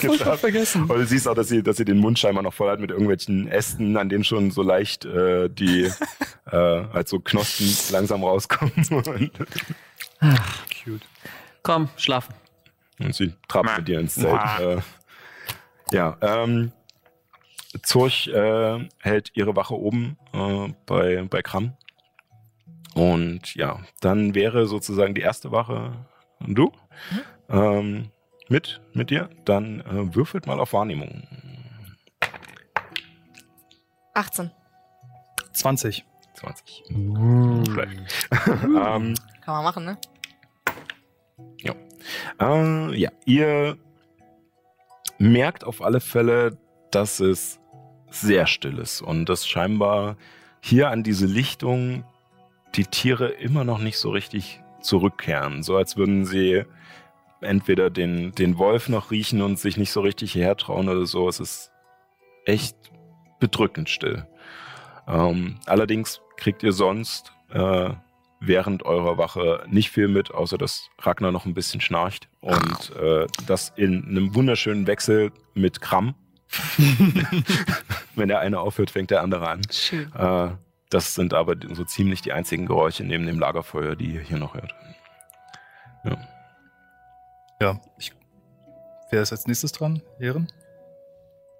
[0.00, 0.38] geschlafen.
[0.38, 0.82] vergessen.
[0.82, 2.90] Und du siehst auch, dass sie, dass sie den Mund scheinbar noch voll hat mit
[2.90, 5.84] irgendwelchen Ästen, an denen schon so leicht äh, die
[6.50, 8.72] äh, halt so Knospen langsam rauskommen.
[10.22, 10.40] Und,
[10.84, 11.06] Cute.
[11.62, 12.34] Komm, schlafen.
[12.98, 14.40] und sie trabt mit dir ins Zelt.
[14.60, 14.80] Äh,
[15.92, 16.72] ja, ähm,
[17.82, 21.76] Zurch äh, hält ihre Wache oben äh, bei, bei Kram.
[22.94, 25.92] Und ja, dann wäre sozusagen die erste Wache
[26.40, 26.72] du
[27.48, 28.10] ähm,
[28.48, 29.30] mit, mit dir.
[29.44, 31.26] Dann äh, würfelt mal auf Wahrnehmung.
[34.14, 34.50] 18.
[35.54, 36.04] 20.
[36.34, 36.84] 20.
[37.72, 38.28] Schlecht.
[38.48, 39.14] ähm,
[39.44, 39.98] Kann man machen, ne?
[42.38, 43.76] Äh, ja, ihr
[45.18, 46.58] merkt auf alle Fälle,
[46.90, 47.60] dass es
[48.10, 50.16] sehr still ist und dass scheinbar
[50.60, 52.04] hier an diese Lichtung
[52.74, 55.62] die Tiere immer noch nicht so richtig zurückkehren.
[55.62, 56.64] So als würden sie
[57.40, 61.28] entweder den, den Wolf noch riechen und sich nicht so richtig hierher trauen oder so.
[61.28, 61.72] Es ist
[62.44, 62.76] echt
[63.40, 64.26] bedrückend still.
[65.08, 67.90] Ähm, allerdings kriegt ihr sonst äh,
[68.44, 73.26] während eurer Wache nicht viel mit, außer dass Ragnar noch ein bisschen schnarcht und äh,
[73.46, 76.14] das in einem wunderschönen Wechsel mit Kram.
[78.14, 79.62] Wenn der eine aufhört, fängt der andere an.
[79.70, 80.12] Schön.
[80.14, 80.50] Äh,
[80.90, 84.54] das sind aber so ziemlich die einzigen Geräusche neben dem Lagerfeuer, die ihr hier noch
[84.54, 84.74] hört.
[87.60, 88.12] Ja, ich
[89.12, 90.00] Wer ist als nächstes dran?
[90.18, 90.48] Ehren?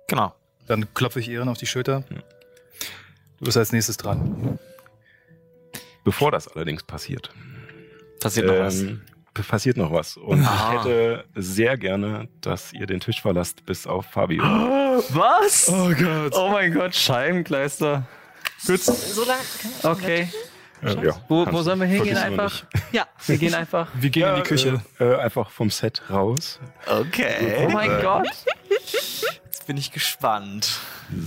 [0.09, 0.35] Genau.
[0.67, 2.03] Dann klopfe ich Ehren auf die Schulter.
[2.09, 2.17] Ja.
[3.39, 4.59] Du bist als nächstes dran.
[6.05, 7.31] Bevor das allerdings passiert,
[8.21, 8.81] Passiert noch was.
[8.81, 9.03] ähm,
[9.49, 10.17] passiert noch was.
[10.17, 10.73] Und Ah.
[10.75, 14.43] ich hätte sehr gerne, dass ihr den Tisch verlasst, bis auf Fabio.
[15.11, 15.67] Was?
[15.67, 16.33] Gott.
[16.37, 18.07] Oh mein Gott, Scheibenkleister.
[18.67, 18.81] Gut.
[18.81, 19.41] So lange.
[19.83, 20.29] Okay.
[20.83, 22.65] Äh, ja, Wo, wo sollen wir hingehen einfach?
[22.75, 22.85] nicht.
[22.93, 23.07] Ja.
[23.27, 23.89] Wir gehen einfach.
[23.95, 24.83] Wir gehen in die Küche.
[25.01, 26.61] Äh, äh, einfach vom Set raus.
[26.87, 27.65] Okay.
[27.67, 28.29] Oh mein Gott.
[29.45, 30.79] Jetzt bin ich gespannt,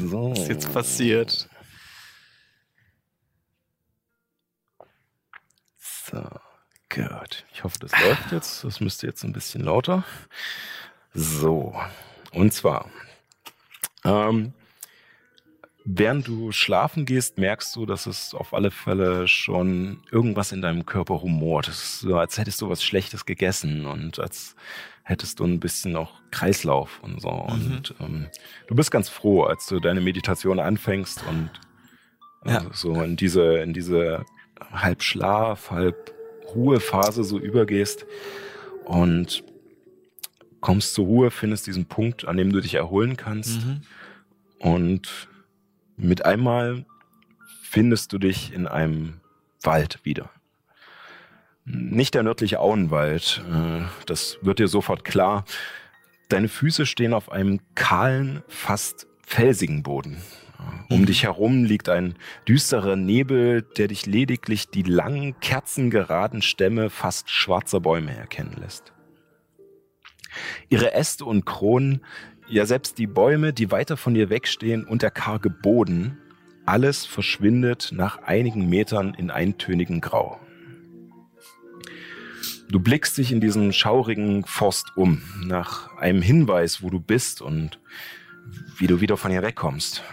[0.06, 0.32] So.
[0.32, 1.48] was jetzt passiert.
[6.16, 7.43] So, gut.
[7.53, 8.63] Ich hoffe, das läuft jetzt.
[8.63, 10.03] Das müsste jetzt ein bisschen lauter.
[11.13, 11.76] So,
[12.32, 12.89] und zwar,
[14.03, 14.53] ähm,
[15.86, 20.86] während du schlafen gehst, merkst du, dass es auf alle Fälle schon irgendwas in deinem
[20.86, 21.68] Körper rumort.
[21.68, 24.55] Es ist so, als hättest du was Schlechtes gegessen und als
[25.03, 27.30] hättest du ein bisschen noch Kreislauf und so.
[27.30, 28.28] Und ähm,
[28.68, 31.49] du bist ganz froh, als du deine Meditation anfängst und
[32.45, 32.61] Ja.
[32.61, 34.26] äh, so in diese, in diese
[34.72, 36.14] halb Schlaf, halb
[36.53, 38.06] Ruhephase so übergehst
[38.86, 39.43] und
[40.62, 43.82] kommst zur Ruhe, findest diesen Punkt, an dem du dich erholen kannst Mhm.
[44.60, 45.28] und
[45.97, 46.86] mit einmal
[47.62, 49.20] findest du dich in einem
[49.62, 50.30] Wald wieder.
[51.66, 55.45] Nicht der nördliche Auenwald, äh, das wird dir sofort klar.
[56.30, 60.22] Deine Füße stehen auf einem kahlen, fast felsigen Boden.
[60.89, 62.16] Um dich herum liegt ein
[62.47, 68.93] düsterer Nebel, der dich lediglich die langen, kerzengeraden Stämme fast schwarzer Bäume erkennen lässt.
[70.70, 72.01] Ihre Äste und Kronen,
[72.47, 76.18] ja selbst die Bäume, die weiter von dir wegstehen und der karge Boden,
[76.66, 80.39] alles verschwindet nach einigen Metern in eintönigen Grau.
[82.70, 87.80] Du blickst dich in diesem schaurigen Forst um, nach einem Hinweis, wo du bist und
[88.78, 90.03] wie du wieder von hier wegkommst.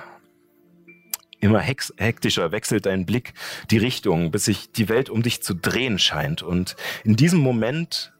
[1.43, 3.35] Immer hektischer wechselt dein Blick
[3.69, 6.41] die Richtung, bis sich die Welt um dich zu drehen scheint.
[6.41, 8.13] Und in diesem Moment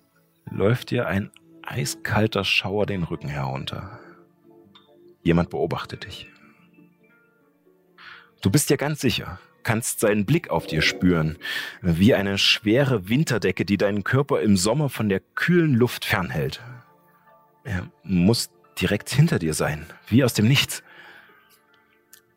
[0.51, 1.31] läuft dir ein
[1.63, 4.01] eiskalter Schauer den Rücken herunter.
[5.23, 6.27] Jemand beobachtet dich.
[8.41, 11.39] Du bist dir ganz sicher, kannst seinen Blick auf dir spüren,
[11.81, 16.61] wie eine schwere Winterdecke, die deinen Körper im Sommer von der kühlen Luft fernhält.
[17.63, 18.51] Er muss
[18.81, 20.83] direkt hinter dir sein, wie aus dem Nichts.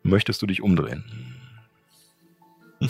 [0.06, 1.04] Möchtest du dich umdrehen?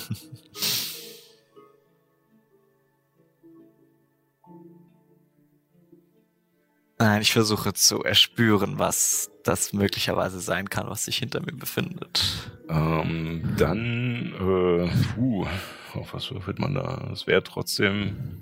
[6.98, 12.50] Nein, ich versuche zu erspüren, was das möglicherweise sein kann, was sich hinter mir befindet.
[12.68, 15.46] Ähm, dann, äh, puh,
[15.94, 17.10] auf was würfelt man da?
[17.12, 18.40] Es wäre trotzdem,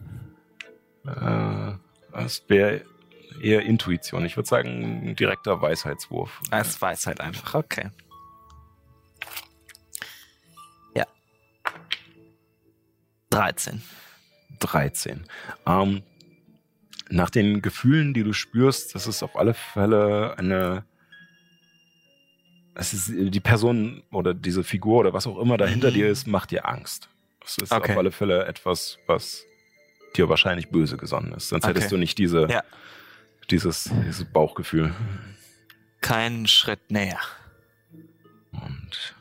[1.04, 1.72] äh,
[2.12, 2.82] es wäre
[3.40, 4.24] eher Intuition.
[4.24, 6.40] Ich würde sagen, ein direkter Weisheitswurf.
[6.52, 7.90] Es weiß halt einfach, okay.
[13.34, 13.82] 13.
[14.60, 15.24] 13.
[15.66, 16.02] Ähm,
[17.10, 20.84] nach den Gefühlen, die du spürst, das ist auf alle Fälle eine.
[22.76, 25.94] Es ist die Person oder diese Figur oder was auch immer dahinter Mhm.
[25.94, 27.08] dir ist, macht dir Angst.
[27.44, 27.92] Es ist Okay.
[27.92, 29.44] auf alle Fälle etwas, was
[30.16, 31.48] dir wahrscheinlich böse gesonnen ist.
[31.50, 31.74] Sonst Okay.
[31.74, 32.62] hättest du nicht diese, Ja.
[33.50, 34.92] dieses, dieses Bauchgefühl.
[36.00, 37.20] Keinen Schritt näher.
[38.52, 39.14] Und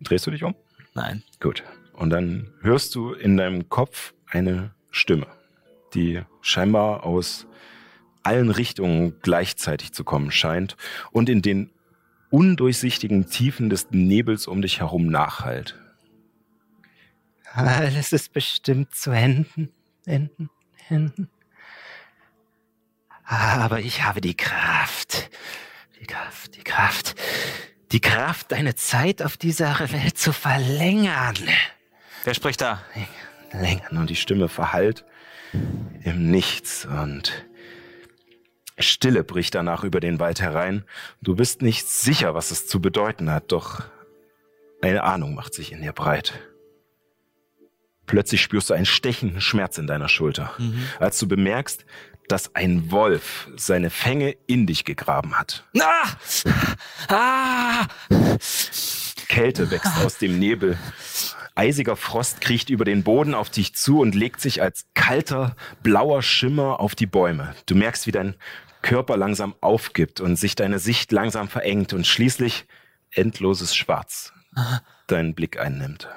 [0.00, 0.54] drehst du dich um?
[0.94, 1.22] Nein.
[1.40, 1.62] Gut.
[1.96, 5.26] Und dann hörst du in deinem Kopf eine Stimme,
[5.94, 7.46] die scheinbar aus
[8.22, 10.76] allen Richtungen gleichzeitig zu kommen scheint
[11.12, 11.70] und in den
[12.30, 15.78] undurchsichtigen Tiefen des Nebels um dich herum nachhallt.
[17.52, 19.72] Alles ist bestimmt zu enden,
[20.04, 20.50] enden,
[20.88, 21.30] enden.
[23.24, 25.30] Aber ich habe die Kraft,
[26.00, 27.14] die Kraft, die Kraft,
[27.92, 31.36] die Kraft, deine Zeit auf dieser Welt zu verlängern.
[32.26, 32.82] Wer spricht da?
[33.52, 35.04] Längern und die Stimme verhallt
[36.02, 37.46] im Nichts und
[38.78, 40.84] Stille bricht danach über den Wald herein.
[41.22, 43.84] Du bist nicht sicher, was es zu bedeuten hat, doch
[44.82, 46.32] eine Ahnung macht sich in dir breit.
[48.06, 50.52] Plötzlich spürst du einen stechenden Schmerz in deiner Schulter,
[50.98, 51.86] als du bemerkst,
[52.26, 55.64] dass ein Wolf seine Fänge in dich gegraben hat.
[55.78, 56.08] Ah!
[57.06, 57.86] Ah!
[59.28, 60.76] Kälte wächst aus dem Nebel.
[61.56, 66.22] Eisiger Frost kriecht über den Boden auf dich zu und legt sich als kalter, blauer
[66.22, 67.54] Schimmer auf die Bäume.
[67.66, 68.36] Du merkst, wie dein
[68.82, 72.66] Körper langsam aufgibt und sich deine Sicht langsam verengt und schließlich
[73.10, 74.32] endloses Schwarz
[75.06, 76.08] deinen Blick einnimmt.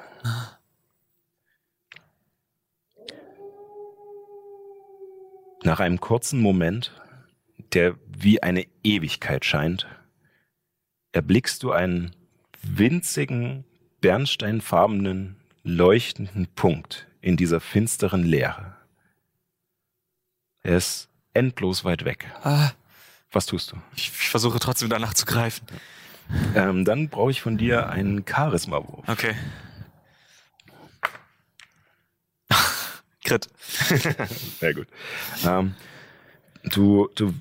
[5.63, 6.93] Nach einem kurzen Moment
[7.73, 9.87] der wie eine Ewigkeit scheint,
[11.11, 12.15] erblickst du einen
[12.61, 13.65] winzigen,
[14.01, 18.75] bernsteinfarbenen, leuchtenden Punkt in dieser finsteren Leere.
[20.61, 22.25] Er ist endlos weit weg.
[22.43, 22.71] Ah,
[23.31, 23.77] Was tust du?
[23.95, 25.65] ich, ich versuche trotzdem danach zu greifen.
[26.55, 29.07] Ähm, dann brauche ich von dir einen Charisma-Wurf.
[29.07, 29.33] Okay.
[33.23, 33.47] Crit.
[34.59, 34.87] Sehr gut.
[35.45, 35.75] Ähm,
[36.63, 37.33] du, du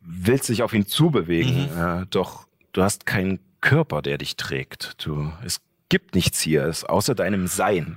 [0.00, 5.04] willst dich auf ihn zubewegen, äh, doch du hast keinen Körper, der dich trägt.
[5.04, 5.60] Du, es
[5.94, 7.96] gibt nichts hier, es, außer deinem Sein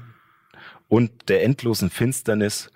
[0.88, 2.70] und der endlosen Finsternis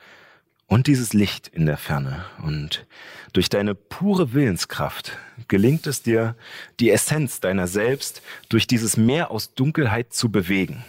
[0.66, 2.26] und dieses Licht in der Ferne.
[2.42, 2.88] Und
[3.32, 6.36] durch deine pure Willenskraft gelingt es dir,
[6.80, 10.84] die Essenz deiner selbst durch dieses Meer aus Dunkelheit zu bewegen.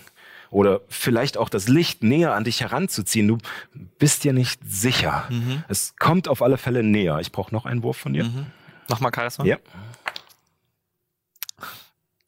[0.49, 3.29] Oder vielleicht auch das Licht näher an dich heranzuziehen.
[3.29, 3.37] Du
[3.99, 5.29] bist dir nicht sicher.
[5.29, 5.63] Mhm.
[5.69, 7.19] Es kommt auf alle Fälle näher.
[7.21, 8.25] Ich brauche noch einen Wurf von dir.
[8.25, 8.47] Mhm.
[8.89, 9.45] Nochmal Charisma?
[9.45, 9.59] Ja.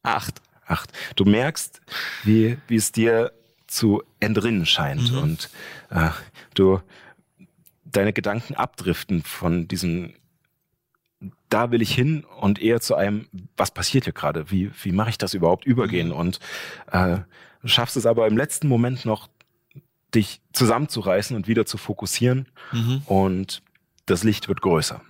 [0.03, 0.43] Acht.
[0.67, 0.91] Acht.
[1.17, 1.81] Du merkst,
[2.25, 3.33] wie, wie es dir
[3.67, 5.19] zu entrinnen scheint Mhm.
[5.19, 5.51] und
[5.91, 6.11] äh,
[6.55, 6.81] du
[7.85, 10.15] deine Gedanken abdriften von diesem
[11.49, 14.51] da will ich hin und eher zu einem, was passiert hier gerade?
[14.51, 16.09] Wie, wie mache ich das überhaupt übergehen?
[16.09, 16.15] Mhm.
[16.15, 16.41] Und
[16.91, 17.19] äh,
[17.63, 19.29] du schaffst es aber im letzten Moment noch,
[20.15, 23.03] dich zusammenzureißen und wieder zu fokussieren Mhm.
[23.07, 23.63] und
[24.07, 25.01] das Licht wird größer.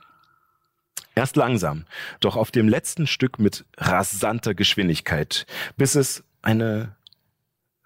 [1.14, 1.84] Erst langsam,
[2.20, 6.96] doch auf dem letzten Stück mit rasanter Geschwindigkeit, bis es eine,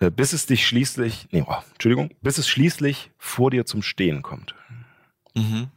[0.00, 4.22] äh, bis es dich schließlich, nee, oh, Entschuldigung, bis es schließlich vor dir zum Stehen
[4.22, 4.54] kommt.
[5.34, 5.68] Mhm.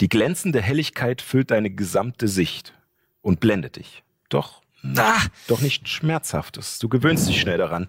[0.00, 2.74] Die glänzende Helligkeit füllt deine gesamte Sicht
[3.22, 4.02] und blendet dich.
[4.28, 4.62] Doch,
[4.96, 5.20] Ah!
[5.48, 6.78] doch nicht schmerzhaftes.
[6.78, 7.88] Du gewöhnst dich schnell daran.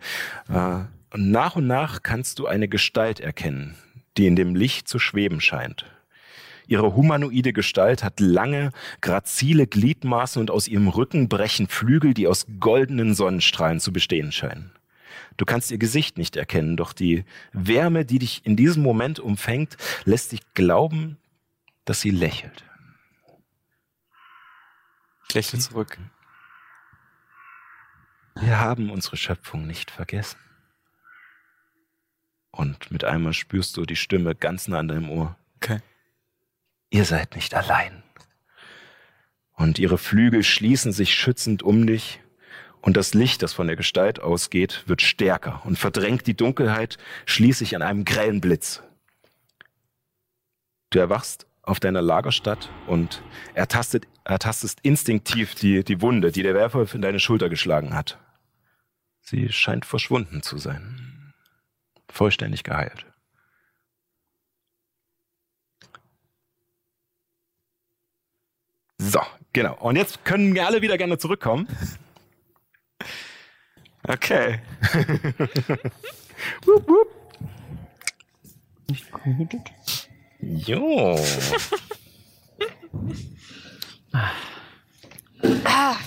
[0.49, 3.75] Äh, und nach und nach kannst du eine Gestalt erkennen,
[4.17, 5.85] die in dem Licht zu schweben scheint.
[6.67, 12.45] Ihre humanoide Gestalt hat lange, grazile Gliedmaßen und aus ihrem Rücken brechen Flügel, die aus
[12.59, 14.71] goldenen Sonnenstrahlen zu bestehen scheinen.
[15.37, 19.77] Du kannst ihr Gesicht nicht erkennen, doch die Wärme, die dich in diesem Moment umfängt,
[20.03, 21.17] lässt dich glauben,
[21.85, 22.63] dass sie lächelt.
[25.29, 25.97] Ich lächle zurück.
[28.35, 30.37] Wir haben unsere Schöpfung nicht vergessen.
[32.51, 35.37] Und mit einmal spürst du die Stimme ganz nah an deinem Ohr.
[35.57, 35.79] Okay.
[36.89, 38.03] Ihr seid nicht allein.
[39.53, 42.21] Und ihre Flügel schließen sich schützend um dich.
[42.79, 47.75] Und das Licht, das von der Gestalt ausgeht, wird stärker und verdrängt die Dunkelheit schließlich
[47.75, 48.83] an einem grellen Blitz.
[50.91, 53.23] Du erwachst auf deiner Lagerstatt und
[53.55, 58.19] ertastet, ertastest instinktiv die, die Wunde, die der Werwolf in deine Schulter geschlagen hat.
[59.21, 61.33] Sie scheint verschwunden zu sein.
[62.07, 63.06] Vollständig geheilt.
[68.99, 69.21] So,
[69.53, 69.75] genau.
[69.75, 71.67] Und jetzt können wir alle wieder gerne zurückkommen.
[74.07, 74.59] Okay.
[76.65, 77.07] Wup, wup.
[80.39, 81.19] Jo.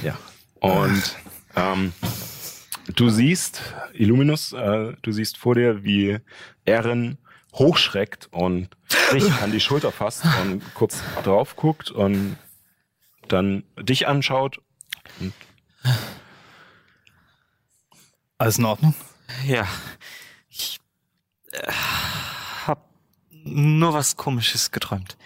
[0.02, 0.18] ja.
[0.60, 1.16] Und
[1.56, 1.92] ähm,
[2.94, 3.60] du siehst,
[3.92, 6.18] Illuminus, äh, du siehst vor dir, wie
[6.64, 7.18] Erin
[7.54, 8.68] hochschreckt und
[9.12, 12.36] dich an die Schulter fasst und kurz drauf guckt und
[13.32, 14.60] dann dich anschaut.
[18.38, 18.94] Alles in Ordnung?
[19.44, 19.68] Ja.
[20.48, 20.80] Ich
[21.52, 21.72] äh,
[22.66, 22.88] hab
[23.30, 25.16] nur was Komisches geträumt.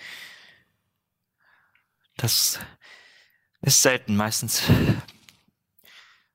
[2.17, 2.59] Das
[3.63, 4.17] ist selten.
[4.17, 4.63] Meistens,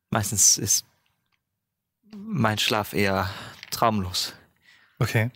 [0.09, 0.85] meistens ist
[2.15, 3.29] mein Schlaf eher
[3.71, 4.33] traumlos.
[4.99, 5.31] Okay.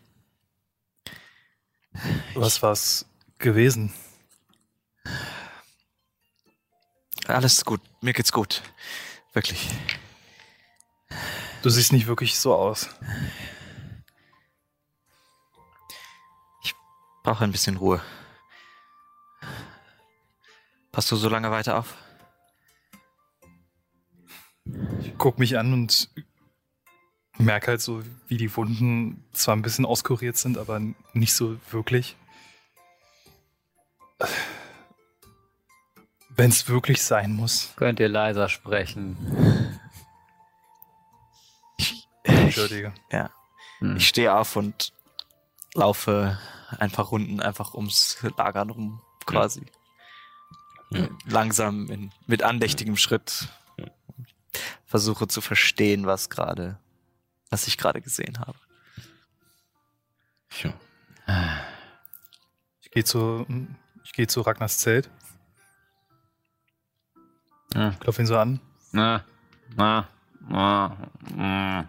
[2.33, 3.05] Was war's
[3.37, 3.93] gewesen?
[7.27, 7.81] Alles gut.
[8.01, 8.61] Mir geht's gut.
[9.33, 9.69] Wirklich.
[11.61, 12.89] Du siehst nicht wirklich so aus.
[17.23, 18.01] Brauche ein bisschen Ruhe.
[20.91, 21.95] Passt du so lange weiter auf?
[24.99, 26.09] Ich guck mich an und
[27.37, 30.81] merke halt so, wie die Wunden zwar ein bisschen auskuriert sind, aber
[31.13, 32.17] nicht so wirklich.
[36.35, 37.73] Wenn es wirklich sein muss.
[37.75, 39.79] Könnt ihr leiser sprechen?
[42.23, 42.93] Entschuldige.
[43.11, 43.29] Ja.
[43.79, 43.97] Hm.
[43.97, 44.93] Ich stehe auf und
[45.73, 46.39] laufe
[46.79, 49.65] ein paar Runden einfach ums Lager rum, quasi.
[50.89, 51.07] Ja.
[51.25, 53.47] Langsam in, mit andächtigem Schritt.
[54.85, 56.79] Versuche zu verstehen, was gerade,
[57.49, 58.57] was ich gerade gesehen habe.
[60.61, 60.73] Ja.
[62.81, 63.47] Ich gehe zu,
[64.03, 65.09] ich gehe zu Ragnars Zelt.
[67.73, 67.99] Hm.
[67.99, 68.59] Klopf ihn so an.
[68.91, 69.23] Na,
[69.75, 70.07] na,
[70.47, 70.97] na,
[71.35, 71.87] na,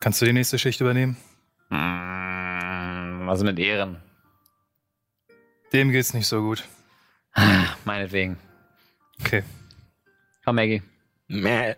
[0.00, 1.16] Kannst du die nächste Schicht übernehmen?
[1.70, 2.08] na.
[3.26, 4.00] Was mit Ehren?
[5.74, 6.64] Dem geht's nicht so gut.
[7.84, 8.38] Meinetwegen.
[9.20, 9.44] Okay.
[10.46, 10.82] Komm, Maggie.
[11.26, 11.74] Mäh.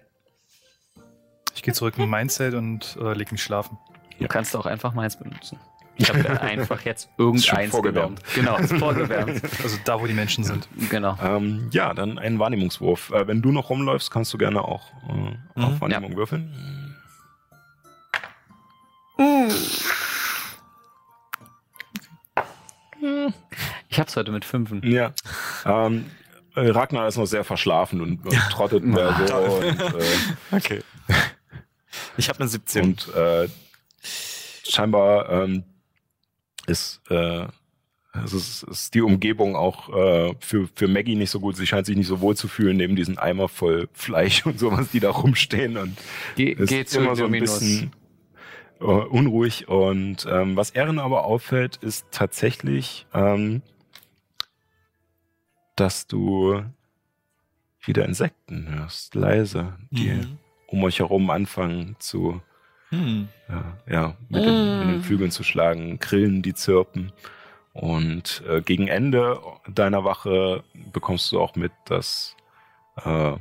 [1.56, 3.76] Ich gehe zurück in mein Zelt und äh, leg mich schlafen.
[4.20, 5.58] Du kannst auch einfach meins benutzen.
[6.00, 8.24] Ich habe ja einfach jetzt irgendeins vorgewärmt.
[8.34, 8.58] genommen.
[8.66, 9.42] Genau, vorgewärmt.
[9.62, 10.66] Also da, wo die Menschen sind.
[10.88, 11.18] genau.
[11.22, 13.10] Ähm, ja, dann einen Wahrnehmungswurf.
[13.10, 15.80] Äh, wenn du noch rumläufst, kannst du gerne auch äh, auf Mhm.
[15.80, 16.96] Wahrnehmung würfeln.
[23.88, 24.80] Ich hab's heute mit Fünfen.
[24.84, 25.12] Ja.
[25.64, 26.06] Ähm,
[26.54, 29.34] äh, Ragnar ist noch sehr verschlafen und, und trottet mehr so.
[29.36, 30.04] Und, äh,
[30.56, 30.82] Okay.
[32.16, 32.84] Ich habe eine 17.
[32.84, 33.48] und äh,
[34.68, 35.64] scheinbar ähm,
[36.66, 37.46] ist, äh,
[38.24, 41.56] es ist, ist die Umgebung auch äh, für, für Maggie nicht so gut.
[41.56, 44.90] Sie scheint sich nicht so wohl zu fühlen neben diesen Eimer voll Fleisch und sowas,
[44.90, 45.76] die da rumstehen.
[45.76, 45.96] Und
[46.36, 47.92] Geh, ist geh zu immer so ein bisschen
[48.80, 49.68] äh, unruhig.
[49.68, 53.62] Und ähm, was Erin aber auffällt, ist tatsächlich, ähm,
[55.76, 56.62] dass du
[57.82, 60.38] wieder Insekten hörst, leise, die Mhm.
[60.66, 62.42] um euch herum anfangen zu,
[62.90, 63.28] Hm.
[63.48, 67.12] ja, ja mit, den, mit den Flügeln zu schlagen, Grillen, die zirpen.
[67.72, 72.36] Und äh, gegen Ende deiner Wache bekommst du auch mit, dass
[73.04, 73.32] äh,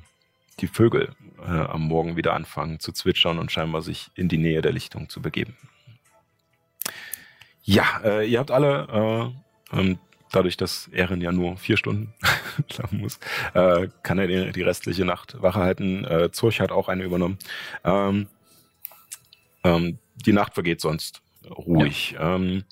[0.60, 1.10] die Vögel
[1.42, 5.10] äh, am Morgen wieder anfangen zu zwitschern und scheinbar sich in die Nähe der Lichtung
[5.10, 5.58] zu begeben.
[7.64, 9.34] Ja, äh, ihr habt alle,
[9.74, 10.00] äh, ähm,
[10.32, 12.14] dadurch, dass Erin ja nur vier Stunden
[12.72, 13.20] schlafen muss,
[13.54, 16.06] äh, kann er die, die restliche Nacht Wache halten.
[16.06, 17.38] Äh, Zurch hat auch eine übernommen.
[17.84, 18.28] Ähm,
[19.64, 22.16] ähm, die Nacht vergeht sonst ruhig.
[22.20, 22.64] Ähm,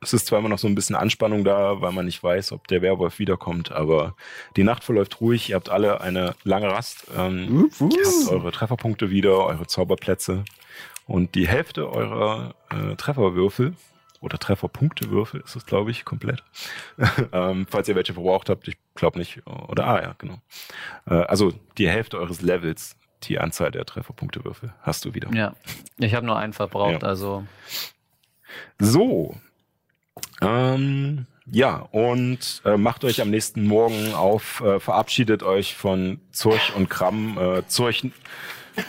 [0.00, 2.68] es ist zwar immer noch so ein bisschen Anspannung da, weil man nicht weiß, ob
[2.68, 4.14] der Werwolf wiederkommt, aber
[4.56, 5.50] die Nacht verläuft ruhig.
[5.50, 7.06] Ihr habt alle eine lange Rast.
[7.16, 10.44] Ähm, Ihr habt eure Trefferpunkte wieder, eure Zauberplätze
[11.06, 13.74] und die Hälfte eurer äh, Trefferwürfel
[14.20, 16.42] oder Trefferpunktewürfel ist es, glaube ich, komplett.
[17.32, 19.46] ähm, falls ihr welche verbraucht habt, ich glaube nicht.
[19.46, 20.40] Oder ah ja, genau.
[21.06, 25.32] Äh, also die Hälfte eures Levels, die Anzahl der Trefferpunktewürfel hast du wieder.
[25.34, 25.54] Ja,
[25.98, 27.08] ich habe nur einen verbraucht, Ja.
[27.08, 27.44] also
[28.78, 29.36] So.
[30.40, 36.74] Ähm, ja, und äh, macht euch am nächsten Morgen auf, äh, verabschiedet euch von Zurch
[36.76, 37.38] und Kram.
[37.38, 38.06] Äh, Zurch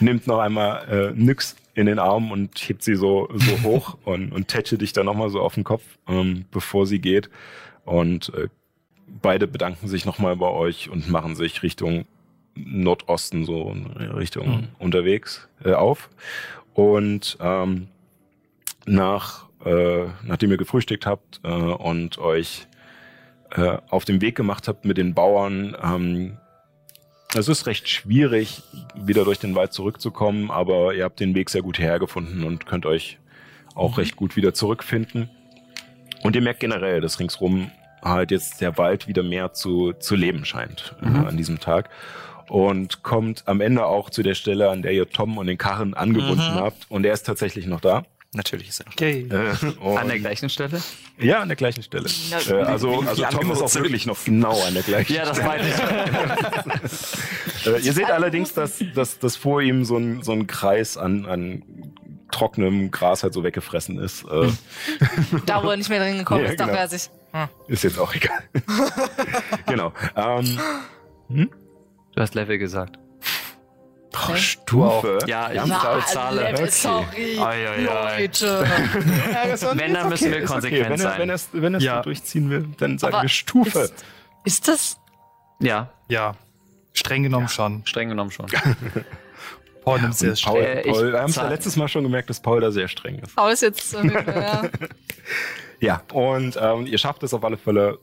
[0.00, 4.32] nimmt noch einmal äh, Nyx in den Arm und hebt sie so, so hoch und,
[4.32, 7.30] und tätschelt dich dann nochmal so auf den Kopf, ähm, bevor sie geht.
[7.84, 8.48] Und äh,
[9.22, 12.06] beide bedanken sich nochmal bei euch und machen sich Richtung
[12.54, 14.68] Nordosten, so in Richtung Mhm.
[14.78, 16.10] unterwegs äh, auf.
[16.74, 17.88] Und ähm,
[18.86, 22.66] nach, äh, nachdem ihr gefrühstückt habt äh, und euch
[23.50, 26.36] äh, auf den Weg gemacht habt mit den Bauern, ähm,
[27.34, 28.62] es ist recht schwierig,
[28.94, 32.86] wieder durch den Wald zurückzukommen, aber ihr habt den Weg sehr gut hergefunden und könnt
[32.86, 33.18] euch
[33.76, 35.30] auch recht gut wieder zurückfinden.
[36.24, 37.70] Und ihr merkt generell, dass ringsrum
[38.02, 41.26] halt jetzt der Wald wieder mehr zu, zu leben scheint äh, Mhm.
[41.26, 41.88] an diesem Tag.
[42.50, 45.94] Und kommt am Ende auch zu der Stelle, an der ihr Tom und den Karren
[45.94, 46.58] angebunden Mhm.
[46.58, 46.90] habt.
[46.90, 48.02] Und er ist tatsächlich noch da.
[48.32, 48.92] Natürlich ist er noch.
[48.92, 49.26] Okay.
[49.30, 50.80] Äh, an der gleichen Stelle.
[51.18, 52.06] ja, an der gleichen Stelle.
[52.30, 55.36] Na, Äh, also also Tom ist auch wirklich noch genau an der gleichen Ja, das
[55.38, 55.48] Stelle.
[55.48, 55.74] meine ich.
[57.66, 61.26] Äh, ihr seht allerdings, dass, dass, dass vor ihm so ein, so ein Kreis an,
[61.26, 61.62] an
[62.32, 64.24] trockenem Gras halt so weggefressen ist.
[64.24, 64.48] Äh,
[65.46, 66.82] Da, wo er nicht mehr drin gekommen Ja, ist, dachte genau.
[66.82, 67.10] er sich.
[67.32, 67.48] Hm.
[67.68, 68.38] ist jetzt auch egal.
[69.66, 69.92] genau.
[70.16, 70.58] Ähm,
[72.20, 72.98] Du hast Level gesagt.
[72.98, 74.36] oh, Okay.
[74.36, 75.18] Stufe.
[75.26, 76.06] Ja, ich Ernsthaft?
[76.08, 76.42] bezahle.
[76.42, 76.70] Level, Okay.
[76.70, 77.38] sorry.
[77.38, 78.20] Ai, ai, ai.
[78.20, 78.66] Leute.
[79.78, 81.18] Wenn, dann müssen wir konsequent Wenn er, sein.
[81.18, 81.96] wenn er es wenn Ja.
[81.96, 83.78] so durchziehen will, dann sagen Aber wir Stufe.
[83.78, 84.04] Ist,
[84.44, 84.98] ist das?
[85.60, 86.34] Ja, Ja,
[86.92, 87.80] streng genommen schon.
[87.86, 88.48] streng genommen schon.
[89.84, 90.52] Paul nimmt sehr streng.
[90.52, 92.70] Paul, Äh, ich Paul, wir haben es ja letztes Mal schon gemerkt, dass Paul da
[92.70, 93.34] sehr streng ist.
[93.34, 93.94] Paul ist jetzt.
[94.26, 94.62] Ja.
[95.80, 97.98] Ja, und ähm, ihr schafft es auf alle Fälle,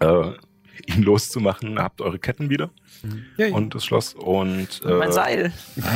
[0.00, 0.30] äh,
[0.86, 1.78] ihn loszumachen.
[1.78, 2.70] Habt eure Ketten wieder
[3.36, 3.50] Yay.
[3.52, 5.52] und das Schloss und äh, Mein Seil.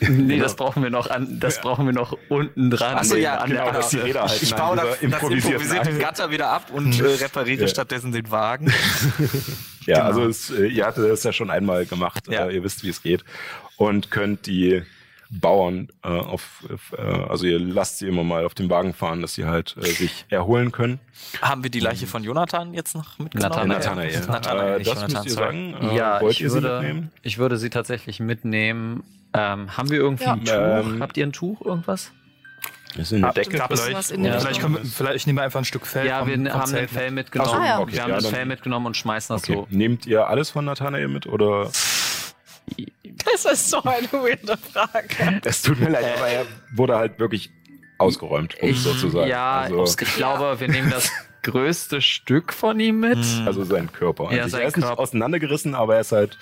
[0.00, 2.96] Nee, das brauchen wir noch an, das brauchen wir noch unten dran.
[2.98, 3.98] Ach so, ja, an genau, der dass die.
[3.98, 5.98] Räder halten Ich baue das, das improvisierten improvisierte.
[5.98, 7.68] Gatter wieder ab und äh, repariere Ja.
[7.68, 8.72] stattdessen den Wagen.
[9.86, 10.06] Ja, Genau.
[10.08, 12.24] also es, äh, ihr hattet das ja schon einmal gemacht.
[12.28, 12.46] Ja.
[12.48, 13.24] Äh, ihr wisst, wie es geht
[13.76, 14.82] und könnt die
[15.32, 19.22] Bauern äh, auf, auf äh, also ihr lasst sie immer mal auf dem Wagen fahren,
[19.22, 20.98] dass sie halt äh, sich erholen können.
[21.40, 23.68] Haben wir die Leiche von Jonathan jetzt noch mitgenommen?
[23.68, 24.10] Nathanael.
[24.10, 24.26] Nathanael.
[24.26, 25.46] Nathanael, Äh, das Jonathan, müsst ihr sorry.
[25.46, 25.90] sagen.
[25.90, 27.12] Äh, Ja, wollt ich ihr sie würde, mitnehmen?
[27.22, 29.04] ich würde sie tatsächlich mitnehmen.
[29.32, 30.32] Ähm, haben wir irgendwie Ja.
[30.32, 30.92] ein Tuch?
[30.92, 32.10] Ähm, Habt ihr ein Tuch, irgendwas?
[32.96, 34.10] Das ist eine Ah, Decke vielleicht.
[34.10, 36.08] in der oder- Vielleicht, können vielleicht nehmen wir einfach ein Stück Fell.
[36.08, 36.90] Ja, wir vom haben ein Zelt.
[36.90, 37.52] Fell mitgenommen.
[37.54, 37.78] Ah, ja.
[37.78, 39.54] okay, Wir haben ja, das Fell mitgenommen und schmeißen das Okay.
[39.54, 39.66] so.
[39.70, 41.70] Nehmt ihr alles von Nathanael mit oder?
[43.24, 45.40] Das ist so eine weirde Frage.
[45.44, 47.50] Es tut mir leid, aber er wurde halt wirklich
[47.98, 49.28] ausgeräumt, um es so zu sagen.
[49.28, 51.10] Ja, also, ich glaube, wir nehmen das
[51.42, 53.18] größte Stück von ihm mit.
[53.22, 53.46] Hm.
[53.46, 54.32] also sein Körper.
[54.32, 55.00] Ja, Also sein er ist nicht Körper.
[55.02, 56.38] auseinandergerissen, aber er ist halt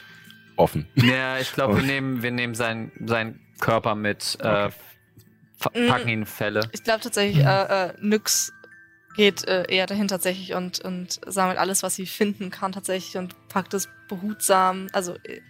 [0.56, 0.86] offen.
[0.94, 4.70] Ja, ich glaube, wir nehmen, wir nehmen seinen seinen Körper mit, äh,
[5.64, 5.80] Okay.
[5.82, 5.88] Mhm.
[5.88, 6.68] packen ihn in Fälle.
[6.70, 8.52] Ich glaube tatsächlich, äh, äh, Nyx
[9.16, 13.34] geht äh, eher dahin tatsächlich und, und sammelt alles, was sie finden kann tatsächlich und
[13.48, 15.40] packt es behutsam, also äh,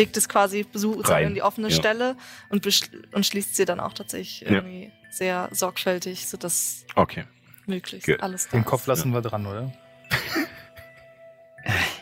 [0.00, 1.74] legt es quasi Rein, in die offene ja.
[1.76, 2.16] Stelle
[2.48, 2.66] und,
[3.12, 4.56] und schließt sie dann auch tatsächlich Ja.
[4.56, 7.24] irgendwie sehr sorgfältig, sodass Okay.
[7.66, 8.22] möglichst Gut.
[8.22, 8.66] alles da Den ist.
[8.66, 9.70] Kopf lassen wir dran, oder?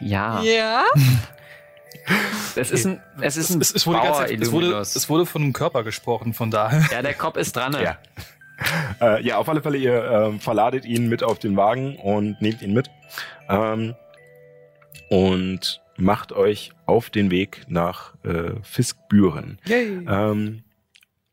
[0.01, 0.85] Ja, Ja.
[2.55, 5.43] es ist ein, es ist ein es, es, wurde Zeit, es, wurde, es wurde von
[5.43, 6.87] einem Körper gesprochen, von daher.
[6.93, 7.73] Ja, der Kopf ist dran.
[7.75, 7.99] Ja.
[9.01, 12.61] Äh, ja, auf alle Fälle, ihr ähm, verladet ihn mit auf den Wagen und nehmt
[12.61, 12.91] ihn mit.
[13.49, 13.95] Ähm,
[15.11, 19.59] und macht euch auf den Weg nach äh, Fiskbüren.
[20.09, 20.63] Ähm,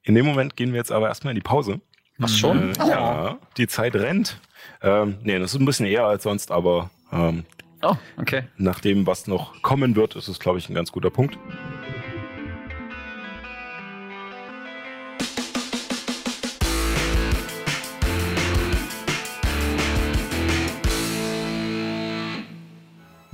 [0.04, 1.80] in dem Moment gehen wir jetzt aber erstmal in die Pause.
[2.22, 2.72] Ach schon?
[2.76, 4.40] Äh, Ja, die Zeit rennt.
[4.82, 7.46] Ähm, nee, das ist ein bisschen eher als sonst, aber ähm,
[7.82, 8.44] Oh, okay.
[8.58, 11.38] nach dem, was noch kommen wird, ist es, glaube ich, ein ganz guter Punkt.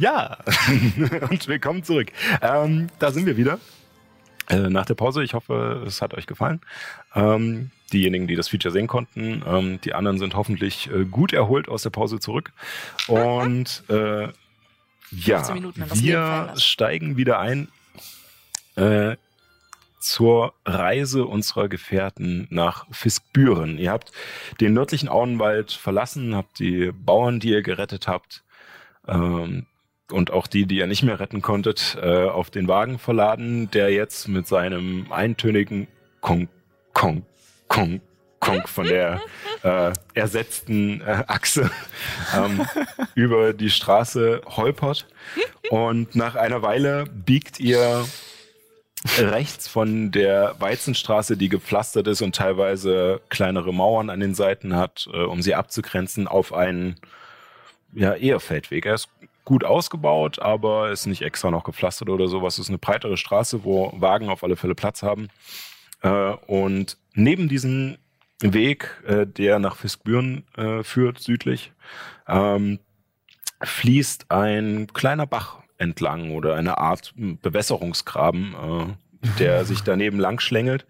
[0.01, 0.39] Ja,
[1.29, 2.07] und willkommen zurück.
[2.41, 3.59] Ähm, da sind wir wieder.
[4.49, 5.23] Äh, nach der Pause.
[5.23, 6.59] Ich hoffe, es hat euch gefallen.
[7.13, 11.69] Ähm, diejenigen, die das Feature sehen konnten, ähm, die anderen sind hoffentlich äh, gut erholt
[11.69, 12.51] aus der Pause zurück.
[13.07, 14.23] Und äh,
[15.11, 17.67] ja, 15 Minuten, wenn das Leben wir steigen wieder ein
[18.77, 19.17] äh,
[19.99, 23.77] zur Reise unserer Gefährten nach Fiskbüren.
[23.77, 24.11] Ihr habt
[24.61, 28.43] den nördlichen Auenwald verlassen, habt die Bauern, die ihr gerettet habt,
[29.07, 29.67] ähm,
[30.11, 33.91] und auch die, die ihr nicht mehr retten konntet, äh, auf den Wagen verladen, der
[33.91, 35.87] jetzt mit seinem eintönigen
[36.21, 36.47] Kong,
[36.93, 37.25] Kong,
[37.67, 38.01] Kong,
[38.39, 39.21] Kong von der
[39.63, 41.71] äh, ersetzten äh, Achse
[42.35, 42.65] ähm,
[43.15, 45.07] über die Straße holpert.
[45.69, 48.05] Und nach einer Weile biegt ihr
[49.17, 55.07] rechts von der Weizenstraße, die gepflastert ist und teilweise kleinere Mauern an den Seiten hat,
[55.11, 56.97] äh, um sie abzugrenzen, auf einen
[57.93, 58.85] ja, eher Feldweg.
[58.85, 59.09] Er ist
[59.45, 62.55] gut ausgebaut, aber ist nicht extra noch gepflastert oder sowas.
[62.55, 65.29] Es ist eine breitere Straße, wo Wagen auf alle Fälle Platz haben.
[66.01, 66.09] Äh,
[66.47, 67.97] und neben diesem
[68.41, 71.71] Weg, äh, der nach Fiskbüren äh, führt, südlich,
[72.27, 72.79] ähm,
[73.61, 78.97] fließt ein kleiner Bach entlang oder eine Art Bewässerungsgraben,
[79.39, 80.85] der sich daneben lang schlängelt.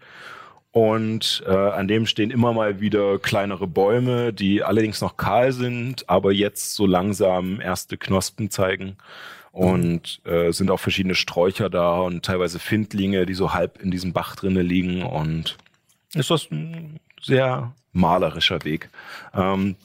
[0.72, 6.08] Und äh, an dem stehen immer mal wieder kleinere Bäume, die allerdings noch kahl sind,
[6.08, 8.96] aber jetzt so langsam erste Knospen zeigen.
[9.52, 14.14] Und äh, sind auch verschiedene Sträucher da und teilweise Findlinge, die so halb in diesem
[14.14, 15.02] Bach drinne liegen.
[15.02, 15.58] Und
[16.14, 18.88] ist das ein sehr malerischer Weg.
[19.34, 19.76] Ähm,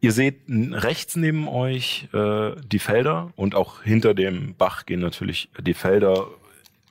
[0.00, 5.50] ihr seht rechts neben euch äh, die Felder und auch hinter dem Bach gehen natürlich
[5.60, 6.26] die Felder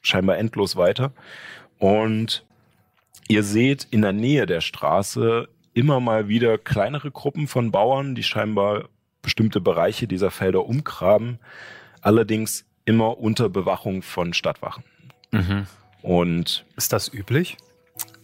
[0.04, 1.14] scheinbar endlos weiter.
[1.80, 2.46] Und
[3.28, 8.24] Ihr seht in der Nähe der Straße immer mal wieder kleinere Gruppen von Bauern, die
[8.24, 8.90] scheinbar
[9.22, 11.40] bestimmte Bereiche dieser Felder umgraben,
[12.02, 14.84] allerdings immer unter Bewachung von Stadtwachen.
[15.32, 15.66] Mhm.
[16.02, 17.58] Und Ist das üblich?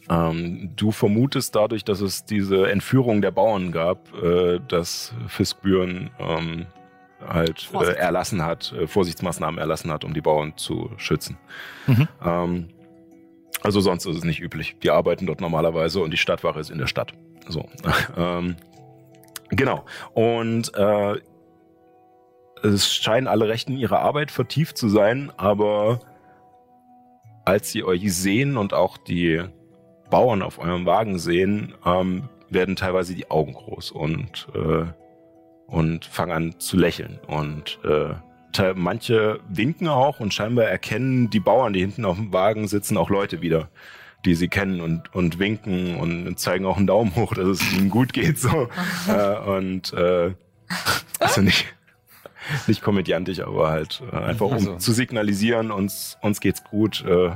[0.10, 6.68] ähm, du vermutest dadurch, dass es diese Entführung der Bauern gab, äh, dass Fiskbüren ähm,
[7.26, 11.38] halt äh, erlassen hat, äh, Vorsichtsmaßnahmen erlassen hat, um die Bauern zu schützen.
[11.88, 12.08] Mhm.
[12.24, 12.70] Ähm,
[13.62, 14.76] also sonst ist es nicht üblich.
[14.84, 17.14] Die arbeiten dort normalerweise und die Stadtwache ist in der Stadt.
[17.48, 17.70] So.
[18.18, 18.56] ähm,
[19.50, 19.86] genau.
[20.14, 21.16] Und äh,
[22.64, 26.00] es scheinen alle recht in ihrer Arbeit vertieft zu sein, aber
[27.46, 29.44] als sie euch sehen und auch die
[30.10, 34.86] Bauern auf eurem Wagen sehen, ähm, werden teilweise die Augen groß und, äh,
[35.68, 37.20] und fangen an zu lächeln.
[37.28, 38.14] Und äh,
[38.76, 43.10] manche winken auch und scheinbar erkennen die Bauern, die hinten auf dem Wagen sitzen, auch
[43.10, 43.70] Leute wieder,
[44.26, 47.90] die sie kennen und, und winken und zeigen auch einen Daumen hoch, dass es ihnen
[47.90, 48.38] gut geht.
[48.38, 48.70] So.
[49.08, 50.34] äh, und äh,
[51.20, 51.66] also nicht,
[52.68, 54.78] nicht komödiantisch, aber halt äh, einfach um Also.
[54.78, 57.32] zu signalisieren, uns, uns geht's gut, äh,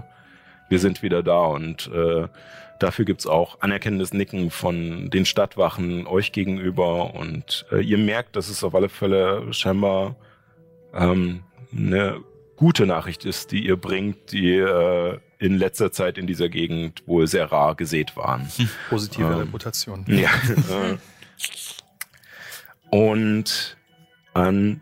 [0.70, 2.28] wir sind wieder da und äh,
[2.80, 8.50] dafür gibt's auch anerkennendes Nicken von den Stadtwachen euch gegenüber und äh, ihr merkt, dass
[8.50, 10.16] es auf alle Fälle scheinbar
[10.96, 11.44] ähm,
[11.76, 12.22] eine
[12.56, 17.28] gute Nachricht ist, die ihr bringt, die äh, in letzter Zeit in dieser Gegend wohl
[17.28, 18.50] sehr rar gesät waren.
[18.90, 19.40] Positive Ähm.
[19.40, 20.06] Reputation.
[20.08, 20.30] Ja.
[20.50, 20.98] äh,
[22.96, 23.78] und
[24.34, 24.82] an,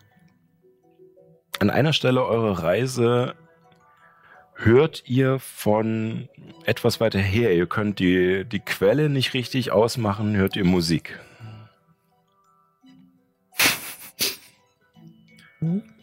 [1.60, 3.36] an einer Stelle eurer Reise
[4.56, 6.30] hört ihr von
[6.66, 11.20] etwas weiter her, ihr könnt die, die Quelle nicht richtig ausmachen, hört ihr Musik.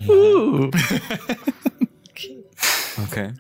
[3.04, 3.32] Okay.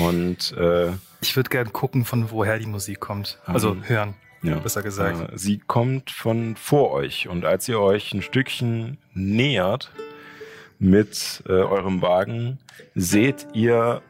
[0.00, 0.90] Und äh,
[1.20, 3.38] Ich würde gern gucken, von woher die Musik kommt.
[3.46, 5.32] Also Ähm, hören, ja, besser gesagt.
[5.32, 9.90] Äh, sie kommt von vor euch und als ihr euch ein Stückchen nähert
[10.78, 12.58] mit äh, eurem Wagen,
[12.94, 14.02] seht ihr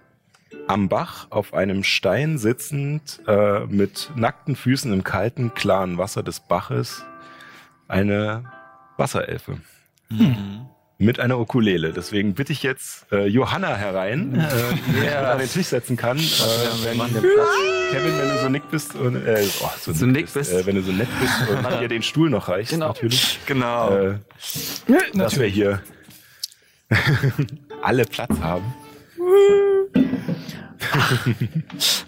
[0.66, 6.40] am Bach auf einem Stein sitzend äh, mit nackten Füßen im kalten, klaren Wasser des
[6.40, 7.04] Baches
[7.88, 8.44] eine
[8.96, 9.58] Wasserelfe
[10.08, 10.66] Mhm.
[10.98, 11.92] Mit einer Ukulele.
[11.92, 14.48] Deswegen bitte ich jetzt äh, Johanna herein, äh,
[14.88, 16.18] die sich an den Tisch setzen kann.
[16.18, 16.22] Äh,
[16.84, 20.52] wenn, Kevin, wenn du so nick bist und äh, oh, so, So nick nick bist.
[20.52, 22.88] Äh, wenn du so nett bist und dir den Stuhl noch reichst, Genau.
[22.88, 23.38] natürlich.
[23.46, 23.96] Genau.
[23.96, 24.18] Äh,
[25.14, 25.82] dass wir hier
[27.82, 28.64] alle Platz haben.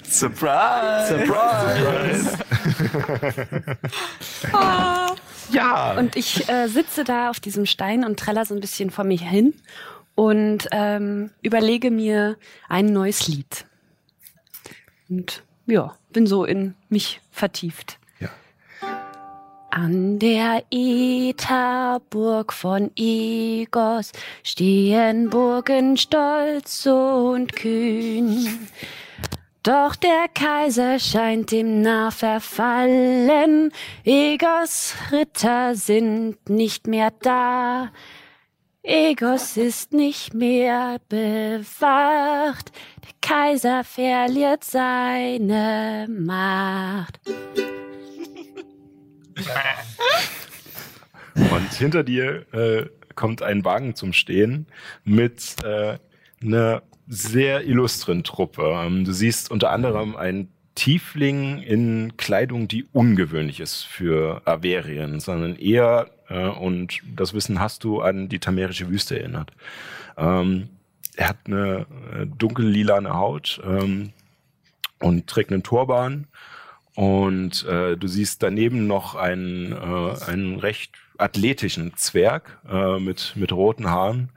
[0.09, 1.27] Surprise!
[1.27, 2.39] Surprise!
[5.51, 5.97] Ja.
[5.99, 9.19] Und ich äh, sitze da auf diesem Stein und treller so ein bisschen vor mir
[9.19, 9.55] hin
[10.15, 12.37] und ähm, überlege mir
[12.69, 13.67] ein neues Lied.
[15.09, 17.99] Und ja, bin so in mich vertieft.
[18.19, 18.29] Ja.
[19.71, 28.69] An der Ätherburg von Egos stehen Burgen stolz und kühn.
[29.69, 33.71] Doch der Kaiser scheint dem nah verfallen.
[34.03, 37.93] Egos Ritter sind nicht mehr da.
[38.83, 42.73] Egos ist nicht mehr bewacht.
[43.05, 47.21] Der Kaiser verliert seine Macht.
[51.37, 54.67] Und hinter dir äh, kommt ein Wagen zum Stehen
[55.05, 55.99] mit äh,
[56.43, 58.63] einer sehr illustren Truppe.
[58.75, 65.57] Ähm, du siehst unter anderem einen Tiefling in Kleidung, die ungewöhnlich ist für Averien, sondern
[65.57, 69.51] eher, äh, und das Wissen hast du, an die tamerische Wüste erinnert.
[70.17, 70.69] Ähm,
[71.17, 74.13] er hat eine äh, dunkellilane Haut ähm,
[75.01, 76.29] und trägt einen Turban.
[76.95, 83.53] Und äh, du siehst daneben noch einen, äh, einen recht athletischen Zwerg äh, mit, mit
[83.53, 84.31] roten Haaren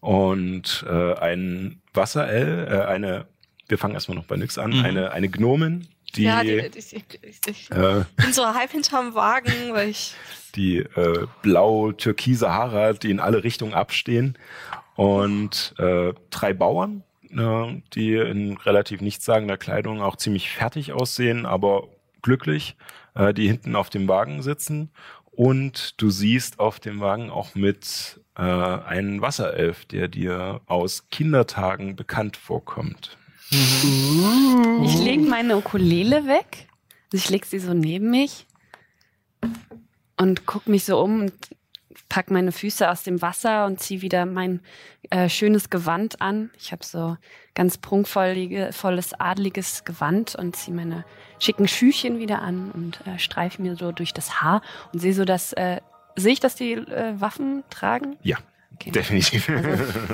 [0.00, 3.26] und äh, ein Wasserell, äh, eine,
[3.68, 4.84] wir fangen erstmal noch bei nix an, Mhm.
[4.84, 9.14] eine, eine Gnomin, die, ja, die, ich, ich, ich, ich äh, bin so halb hinterm
[9.14, 10.14] Wagen, weil ich.
[10.54, 14.38] die äh, blau-türkise Haare hat, die in alle Richtungen abstehen.
[14.96, 21.88] Und äh, drei Bauern, äh, die in relativ nichtssagender Kleidung auch ziemlich fertig aussehen, aber
[22.22, 22.76] glücklich,
[23.14, 24.90] äh, die hinten auf dem Wagen sitzen.
[25.30, 31.96] Und du siehst auf dem Wagen auch mit äh, einen Wasserelf, der dir aus Kindertagen
[31.96, 33.18] bekannt vorkommt.
[33.50, 36.68] Ich lege meine Ukulele weg.
[37.12, 38.46] Also ich lege sie so neben mich
[40.18, 41.32] und gucke mich so um und
[42.08, 44.60] pack meine Füße aus dem Wasser und ziehe wieder mein
[45.10, 46.50] äh, schönes Gewand an.
[46.58, 47.16] Ich habe so
[47.54, 51.04] ganz prunkvolles, adliges Gewand und ziehe meine
[51.38, 54.62] schicken Schüchen wieder an und äh, streife mir so durch das Haar
[54.92, 55.80] und sehe so, dass äh,
[56.18, 58.16] sehe ich, dass die äh, Waffen tragen.
[58.22, 58.36] Ja,
[58.74, 58.90] Okay.
[58.92, 59.48] definitiv.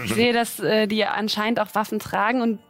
[0.04, 2.60] Ich sehe, dass äh, die anscheinend auch Waffen tragen und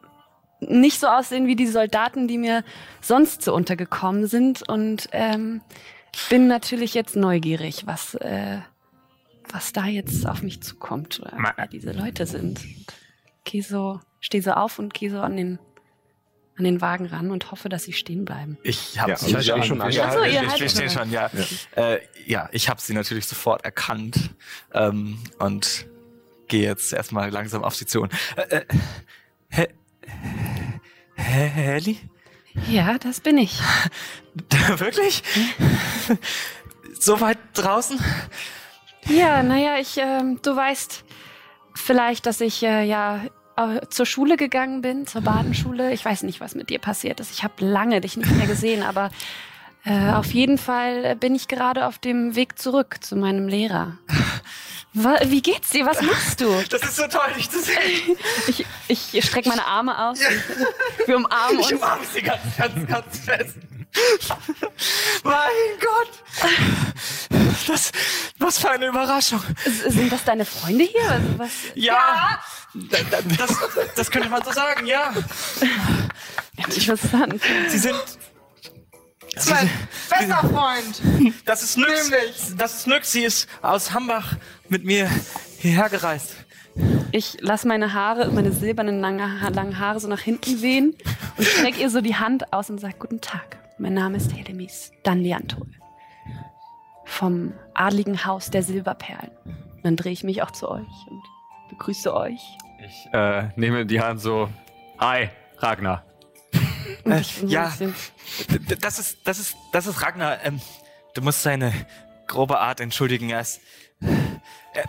[0.61, 2.65] nicht so aussehen wie die Soldaten, die mir
[3.01, 4.69] sonst so untergekommen sind.
[4.69, 5.61] Und ähm,
[6.31, 8.59] bin natürlich jetzt neugierig, was, äh,
[9.53, 12.61] was da jetzt auf mich zukommt, oder wer diese Leute sind.
[12.65, 12.87] Und
[13.45, 15.59] geh so, steh so auf und gehe so an den,
[16.57, 18.59] an den Wagen ran und hoffe, dass sie stehen bleiben.
[18.63, 20.19] Ich habe Ja, sie also schon angehalten.
[20.19, 21.11] so, ich, ich stehe schon.
[21.11, 21.31] ja.
[21.77, 24.31] Ja, äh, ja ich habe sie natürlich sofort erkannt
[24.73, 25.87] ähm, und
[26.49, 28.05] gehe jetzt erstmal langsam auf sie zu.
[28.37, 28.65] Äh, äh,
[29.51, 29.67] He
[31.17, 31.99] He Heli?
[32.69, 33.59] Ja, das bin ich.
[34.77, 35.23] Wirklich?
[36.99, 37.99] so weit draußen?
[39.09, 41.05] Ja, naja, ich, ähm, du weißt
[41.75, 43.31] vielleicht, dass ich äh, ja äh,
[43.91, 45.93] zur Schule gegangen bin, zur Badenschule.
[45.93, 47.31] Ich weiß nicht, was mit dir passiert ist.
[47.33, 49.11] Ich habe lange dich nicht mehr gesehen, aber
[49.85, 53.99] äh, auf jeden Fall äh, bin ich gerade auf dem Weg zurück zu meinem Lehrer.
[55.25, 55.87] Wie geht's dir?
[55.87, 56.47] Was machst du?
[56.71, 58.17] Das ist so toll, dich zu sehen.
[58.47, 58.65] Ich,
[59.13, 60.21] ich strecke meine Arme aus.
[60.21, 61.83] und Wir umarmen Ich uns.
[61.83, 63.57] umarme sie ganz, ganz, ganz fest.
[65.23, 65.35] Mein
[65.81, 66.11] Gott!
[67.67, 67.93] Das,
[68.39, 69.41] was für eine Überraschung.
[69.89, 71.09] Sind das deine Freunde hier?
[71.11, 71.51] Also was?
[71.75, 72.39] Ja,
[72.75, 72.99] da-
[73.39, 73.57] Das,
[73.97, 75.13] das könnte man so sagen, ja.
[76.57, 77.41] Interessant.
[77.69, 77.95] Sie sind.
[79.37, 79.71] Sie Mein sind
[80.11, 81.03] bester Freund.
[81.45, 82.11] das ist Nyx.
[82.57, 83.13] Das ist Nyx.
[83.13, 84.35] Sie ist aus Hambach
[84.69, 85.11] mit mir
[85.59, 86.35] hierher gereist.
[87.13, 90.97] Ich lasse meine Haare, meine silbernen langen Haare so nach hinten wehen
[91.37, 94.93] und strecke ihr so die Hand aus und sage, guten Tag, mein Name ist Helemis
[95.03, 95.67] Danliantol.
[97.05, 99.31] Vom adligen Haus der Silberperlen.
[99.45, 101.23] Und dann drehe ich mich auch zu euch und
[101.71, 102.41] begrüße euch.
[102.85, 104.49] Ich äh, nehme die Hand so.
[104.99, 106.05] Hi, Ragnar.
[107.05, 107.73] Und Äh, ja.
[108.81, 110.45] Das ist, das ist, das ist Ragnar.
[110.45, 110.61] Ähm,
[111.15, 111.73] du musst seine
[112.27, 113.31] grobe Art entschuldigen.
[113.31, 113.61] Er ist,
[114.01, 114.85] er,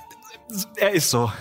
[0.78, 1.32] er ist so.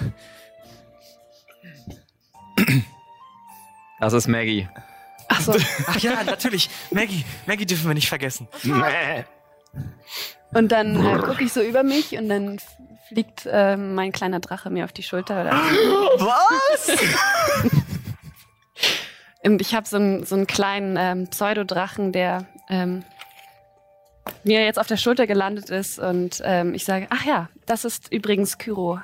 [4.01, 4.69] Das ist Maggie.
[5.29, 5.55] Ach so.
[5.87, 6.69] Ach ja, natürlich.
[6.91, 8.49] Maggie, Maggie dürfen wir nicht vergessen.
[10.53, 12.61] Und dann äh, gucke ich so über mich und dann
[13.09, 15.41] fliegt äh, mein kleiner Drache mir auf die Schulter.
[15.41, 15.51] Oder
[16.19, 16.91] Was?
[19.43, 23.05] Und ich habe so, einen- so einen kleinen ähm, Pseudodrachen, der ähm,
[24.45, 25.99] mir jetzt auf der Schulter gelandet ist.
[25.99, 29.01] Und ähm, ich sage, ach ja, das ist übrigens Kyro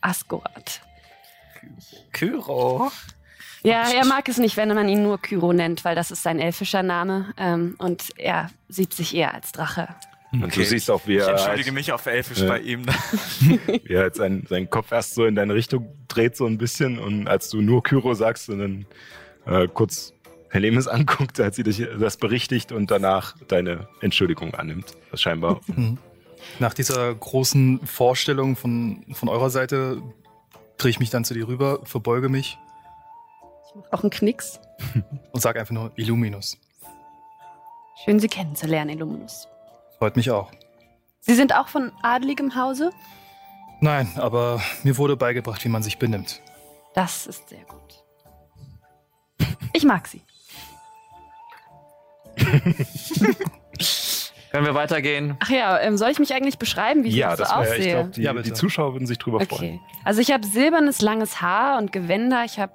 [0.00, 0.80] Asgorat.
[2.12, 2.90] Kyro.
[3.64, 6.38] Ja, er mag es nicht, wenn man ihn nur Kyro nennt, weil das ist sein
[6.40, 7.32] elfischer Name.
[7.36, 9.88] Ähm, und er sieht sich eher als Drache.
[10.32, 12.48] Und du siehst auch, wie Ich er, entschuldige halt, mich auf Elfisch Ja.
[12.48, 12.86] bei ihm.
[13.40, 16.98] wie er halt seinen, seinen Kopf erst so in deine Richtung dreht, so ein bisschen.
[16.98, 18.86] Und als du nur Kyro sagst und dann
[19.46, 20.14] äh, kurz
[20.48, 24.96] Helemis anguckt, als sie dich das berichtigt und danach deine Entschuldigung annimmt.
[25.10, 25.60] Was scheinbar.
[25.66, 25.98] Mhm.
[26.58, 30.02] Nach dieser großen Vorstellung von, von eurer Seite
[30.78, 32.56] drehe ich mich dann zu dir rüber, verbeuge mich
[33.90, 34.60] Auch ein Knicks.
[35.32, 36.58] und sage einfach nur Illuminus.
[38.04, 39.48] Schön, Sie kennenzulernen, Illuminus.
[39.98, 40.50] Freut mich auch.
[41.20, 42.90] Sie sind auch von adligem Hause?
[43.80, 46.40] Nein, aber mir wurde beigebracht, wie man sich benimmt.
[46.94, 48.04] Das ist sehr gut.
[49.72, 50.22] Ich mag Sie.
[54.50, 55.36] Können wir weitergehen?
[55.40, 57.70] Ach ja, ähm, soll ich mich eigentlich beschreiben, wie ich ja, so das wäre, ich
[57.70, 57.92] aussehe?
[57.94, 59.76] glaube, die, Ja, die Zuschauer würden sich drüber freuen.
[59.76, 59.80] okay.
[60.04, 62.44] Also ich habe silbernes langes Haar und Gewänder.
[62.44, 62.74] Ich habe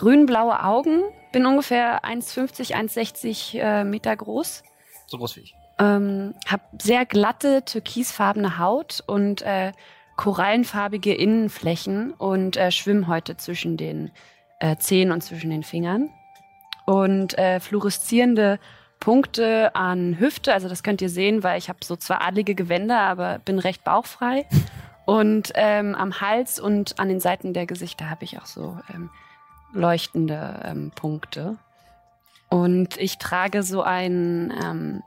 [0.00, 1.02] grün-blaue Augen.
[1.30, 4.62] Bin ungefähr 1,50, 1,60 äh, Meter groß.
[5.06, 5.54] So groß wie ich.
[5.78, 9.72] Ähm, habe sehr glatte, türkisfarbene Haut und äh,
[10.16, 14.10] korallenfarbige Innenflächen und äh, Schwimmhäute zwischen den
[14.58, 16.08] äh, Zehen und zwischen den Fingern.
[16.86, 18.58] Und äh, fluoreszierende
[19.00, 23.00] Punkte an Hüfte, also das könnt ihr sehen, weil ich habe so zwar adlige Gewänder,
[23.00, 24.46] aber bin recht bauchfrei.
[25.04, 29.10] Und ähm, am Hals und an den Seiten der Gesichter habe ich auch so ähm,
[29.72, 31.56] leuchtende ähm, Punkte.
[32.48, 35.02] Und ich trage so einen, ähm,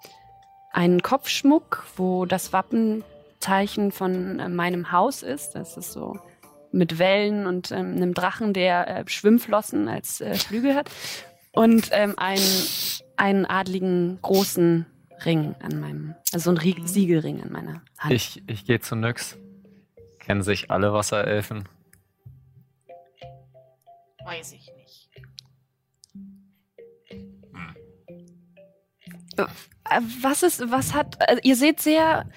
[0.72, 5.52] einen Kopfschmuck, wo das Wappenzeichen von äh, meinem Haus ist.
[5.56, 6.18] Das ist so
[6.72, 10.90] mit Wellen und ähm, einem Drachen, der äh, Schwimmflossen als äh, Flügel hat.
[11.52, 12.42] Und ähm, einen,
[13.18, 14.88] einen adligen großen
[15.24, 18.14] Ring an meinem, also so ein Rie- Siegelring an meiner Hand.
[18.14, 19.38] Ich, ich gehe zu Nyx.
[20.20, 21.68] Kennen sich alle Wasserelfen.
[24.26, 25.10] Weiß ich nicht.
[29.38, 29.46] Äh,
[30.22, 32.30] Was ist, was hat, äh, ihr seht sehr,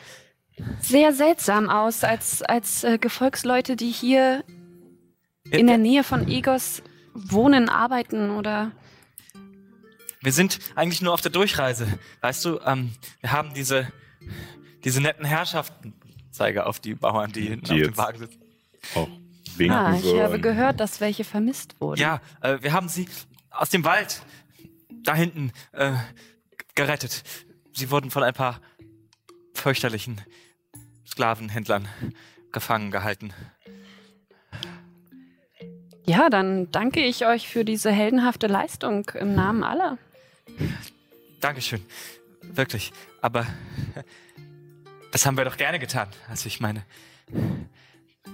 [0.80, 4.44] sehr seltsam aus als, als äh, Gefolgsleute, die hier
[5.50, 6.82] in der Nähe von Egos
[7.14, 8.72] wohnen, arbeiten oder.
[10.22, 11.86] Wir sind eigentlich nur auf der Durchreise.
[12.20, 13.92] Weißt du, ähm, wir haben diese,
[14.82, 15.94] diese netten Herrschaften.
[16.32, 18.42] Zeige auf die Bauern, die hinten Die auf dem Wagen sitzen.
[18.94, 19.08] Auch
[19.58, 22.00] winken Ah, ich so habe gehört, dass welche vermisst wurden.
[22.00, 23.08] Ja, äh, wir haben sie
[23.50, 24.22] aus dem Wald
[25.02, 25.92] da hinten äh,
[26.74, 27.22] gerettet.
[27.72, 28.60] Sie wurden von ein paar
[29.54, 30.20] fürchterlichen
[31.06, 31.88] Sklavenhändlern
[32.52, 33.32] gefangen gehalten.
[36.06, 39.98] Ja, dann danke ich euch für diese heldenhafte Leistung im Namen aller.
[41.40, 41.84] Dankeschön.
[42.42, 42.92] Wirklich.
[43.20, 43.46] Aber
[45.12, 46.08] das haben wir doch gerne getan.
[46.28, 46.84] Also ich meine,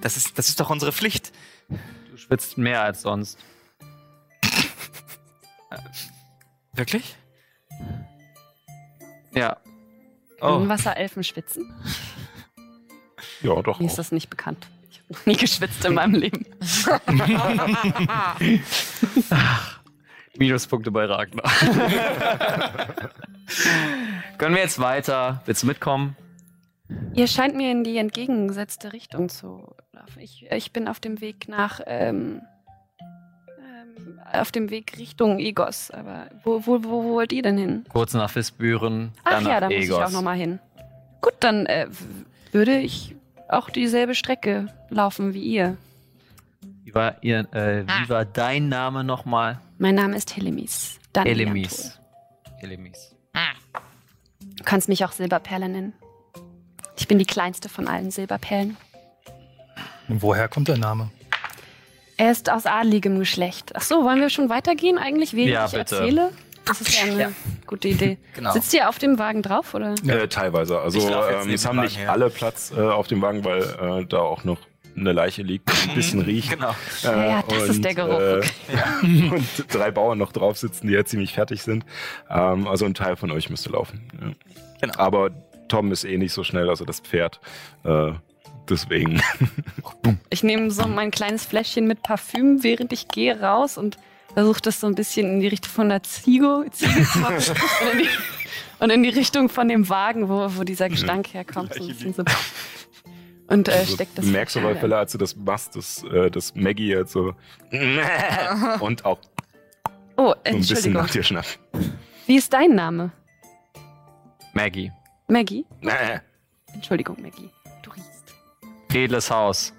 [0.01, 1.33] das ist, das ist doch unsere Pflicht.
[2.11, 3.39] Du schwitzt mehr als sonst.
[6.73, 7.17] Wirklich?
[9.35, 9.57] Ja.
[10.41, 11.73] Oh, Wasserelfen schwitzen?
[13.41, 13.81] Ja, doch.
[13.81, 14.69] Mir ist das nicht bekannt.
[14.89, 16.47] Ich habe noch nie geschwitzt in meinem Leben.
[20.37, 21.51] Minuspunkte bei Ragnar.
[24.39, 25.43] Können wir jetzt weiter?
[25.45, 26.17] Willst du mitkommen?
[27.15, 30.21] Ihr scheint mir in die entgegengesetzte Richtung zu laufen.
[30.21, 32.41] Ich, ich bin auf dem Weg nach ähm,
[33.01, 35.91] ähm, auf dem Weg Richtung Egos.
[35.91, 37.85] Aber wo, wo, wo wollt ihr denn hin?
[37.91, 40.59] Kurz nach Fisbüren, Ach dann ja, da muss ich auch nochmal hin.
[41.21, 41.87] Gut, dann äh,
[42.51, 43.15] würde ich
[43.49, 45.77] auch dieselbe Strecke laufen wie ihr.
[46.85, 49.61] Wie war, ihr, äh, wie war dein Name nochmal?
[49.79, 50.99] Mein Name ist Helemis.
[51.13, 51.99] Dann Elemis.
[52.61, 53.15] Elemis.
[54.57, 55.93] Du kannst mich auch Silberperle nennen.
[57.03, 58.77] Ich bin die kleinste von allen Silberperlen.
[60.09, 61.11] Und woher kommt der Name?
[62.17, 63.73] Er ist aus adligem Geschlecht.
[63.75, 65.97] Ach so, wollen wir schon weitergehen eigentlich, während Ja, ich bitte.
[65.97, 66.31] erzähle?
[66.65, 67.33] Das ist ja eine
[67.67, 68.19] gute Idee.
[68.37, 68.53] Genau.
[68.53, 69.97] Sitzt ihr auf dem Wagen drauf, oder?
[70.07, 70.79] Äh, teilweise.
[70.79, 72.13] Also ähm, es haben Wagen nicht her.
[72.13, 73.63] alle Platz äh, auf dem Wagen, weil
[74.03, 74.59] äh, da auch noch
[74.97, 76.51] eine Leiche liegt, die ein bisschen riecht.
[76.51, 76.71] Genau.
[77.03, 78.43] Äh, Ja, das ist der Geruch, Äh,
[79.33, 81.85] und drei Bauern noch drauf sitzen, die ja ziemlich fertig sind.
[82.31, 84.09] Ähm, also ein Teil von euch müsste laufen.
[84.21, 84.29] Ja.
[84.83, 84.95] Genau.
[84.99, 85.31] Aber
[85.73, 87.41] Tom ist eh nicht so schnell, also das Pferd.
[87.85, 88.13] Äh,
[88.69, 89.23] deswegen.
[90.31, 93.97] Ich nehme so mein kleines Fläschchen mit Parfüm, während ich gehe, raus und
[94.35, 97.37] versuche das so ein bisschen in die Richtung von der Ziege, Ziege zu machen
[97.83, 98.09] und, in die,
[98.81, 101.75] und in die Richtung von dem Wagen, wo, wo dieser Gestank herkommt.
[101.75, 102.25] So ein bisschen so.
[103.49, 106.31] Und äh, Also, steckt das du merkst alle Fälle, als du das machst, dass, äh,
[106.31, 107.35] dass Maggie jetzt so
[108.81, 109.19] und auch
[110.17, 110.93] Oh, so ein bisschen Entschuldigung.
[111.03, 111.59] nach dir schnappt.
[112.27, 113.13] Wie ist dein Name?
[114.55, 114.91] Maggie.
[115.33, 115.65] Maggie?
[116.75, 117.49] Entschuldigung, Maggie.
[117.83, 118.35] Du riechst.
[118.93, 119.73] Edles Haus.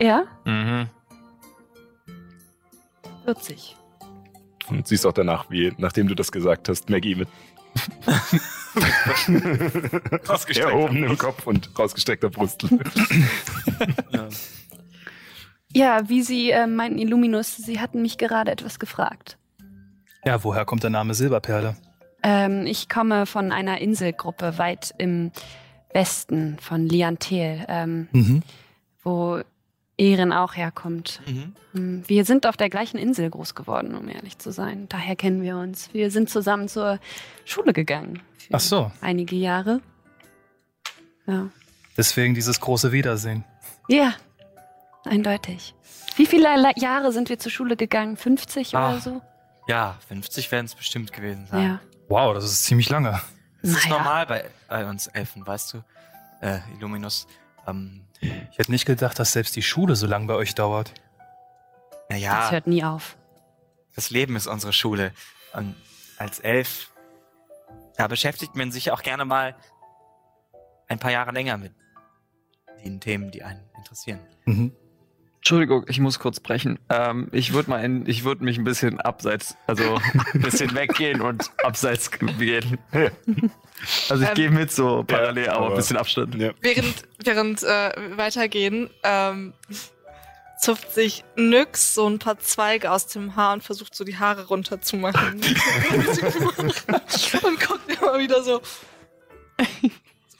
[0.00, 0.24] Ja?
[0.46, 0.88] Mhm.
[3.24, 3.76] 40.
[4.70, 7.28] Und siehst auch danach, wie, nachdem du das gesagt hast, Maggie mit
[10.56, 12.66] erhobenem Kopf und rausgestreckter Brust.
[15.74, 19.36] Ja, wie Sie äh, meinten, Illuminus, Sie hatten mich gerade etwas gefragt.
[20.24, 21.76] Ja, woher kommt der Name Silberperle?
[22.22, 25.30] Ähm, ich komme von einer Inselgruppe weit im
[25.92, 28.42] Westen von Liantel, ähm, Mhm.
[29.02, 29.40] wo
[29.96, 31.20] Ehren auch herkommt.
[31.26, 31.54] Mhm.
[31.72, 34.86] Hm, Wir sind auf der gleichen Insel groß geworden, um ehrlich zu sein.
[34.88, 35.92] Daher kennen wir uns.
[35.92, 36.98] Wir sind zusammen zur
[37.44, 38.20] Schule gegangen.
[38.38, 39.80] Für Ach so, Einige Jahre.
[41.26, 41.48] Ja.
[41.96, 43.44] deswegen dieses große Wiedersehen.
[43.88, 44.14] Ja,
[45.04, 45.74] eindeutig.
[46.16, 48.16] Wie viele Jahre sind wir zur Schule gegangen?
[48.16, 49.20] 50 oder Ah, so?
[49.68, 51.62] Ja, 50 werden es bestimmt gewesen sein.
[51.64, 51.80] Ja.
[52.08, 53.20] Wow, das ist ziemlich lange.
[53.62, 53.98] Das ist Naja.
[53.98, 55.84] normal bei, bei uns Elfen, weißt du?
[56.40, 57.26] Äh, Illuminus.
[57.66, 60.92] Ähm, Ich hätte nicht gedacht, dass selbst die Schule so lange bei euch dauert.
[62.08, 63.16] Das naja, hört nie auf.
[63.94, 65.12] das Leben ist unsere Schule.
[65.52, 65.74] Und
[66.16, 66.90] als Elf,
[67.96, 69.54] da beschäftigt man sich auch gerne mal
[70.88, 71.74] ein paar Jahre länger mit
[72.84, 74.20] den Themen, die einen interessieren.
[74.46, 74.72] Mhm.
[75.38, 76.78] Entschuldigung, ich muss kurz brechen.
[76.88, 79.98] Ähm, ich würde mal in, ich würde mich ein bisschen abseits, also
[80.34, 82.78] ein bisschen weggehen und abseits gehen.
[84.08, 86.34] Also ich Ähm, gehe mit so parallel, Ja, aber ein bisschen Abstand.
[86.34, 86.50] Ja.
[86.62, 89.54] Während, während äh, wir weitergehen, ähm,
[90.60, 94.48] zupft sich Nyx so ein paar Zweige aus dem Haar und versucht so die Haare
[94.48, 95.34] runterzumachen.
[97.44, 98.60] und guckt immer wieder so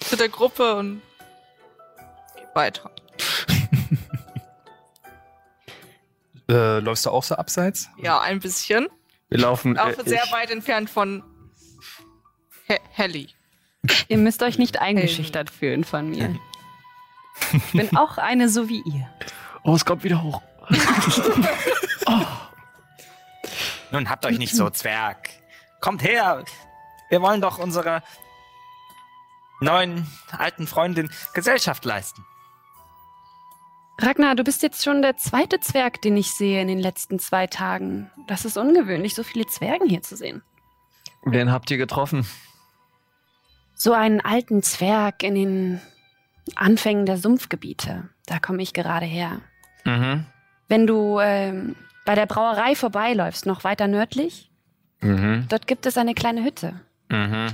[0.01, 1.01] zu der Gruppe und
[2.37, 2.91] geht weiter.
[6.51, 7.91] Äh, läufst du auch so abseits?
[7.99, 8.89] Ja, ein bisschen.
[9.29, 9.77] Wir laufen.
[9.77, 11.23] Äh, sehr ich, weit entfernt von
[12.67, 13.29] He Helly.
[14.09, 16.39] Ihr müsst euch nicht eingeschüchtert fühlen von mir.
[17.53, 19.09] Ich bin auch eine so wie ihr.
[19.63, 20.43] Oh, es kommt wieder hoch.
[23.91, 25.31] Nun habt euch nicht so, Zwerg.
[25.81, 26.45] Kommt her.
[27.09, 28.03] Wir wollen doch unserer
[29.61, 32.25] neuen alten Freundin Gesellschaft leisten.
[34.01, 37.47] Ragnar, du bist jetzt schon der zweite Zwerg, den ich sehe in den letzten zwei
[37.47, 38.11] Tagen.
[38.29, 40.43] Das ist ungewöhnlich, so viele Zwergen hier zu sehen.
[41.25, 42.27] Wen habt ihr getroffen?
[43.75, 45.81] So einen alten Zwerg in den
[46.55, 48.09] Anfängen der Sumpfgebiete.
[48.27, 49.41] Da komme ich gerade her.
[49.85, 50.27] Mhm.
[50.69, 54.45] Wenn du ähm, bei der Brauerei vorbeiläufst, noch weiter nördlich,
[55.01, 55.47] Mhm.
[55.49, 56.81] dort gibt es eine kleine Hütte.
[57.09, 57.47] Mhm.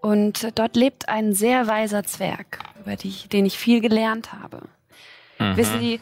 [0.00, 4.62] Und dort lebt ein sehr weiser Zwerg, über die, den ich viel gelernt habe.
[5.52, 5.56] Mhm.
[5.56, 6.00] Wissen Sie,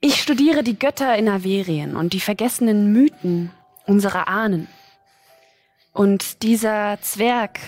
[0.00, 3.50] ich studiere die Götter in Averien und die vergessenen Mythen
[3.86, 4.68] unserer Ahnen.
[5.92, 7.58] Und dieser Zwerg,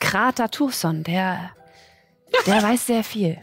[0.00, 1.50] Krater Turson, der,
[2.46, 3.38] der weiß sehr viel.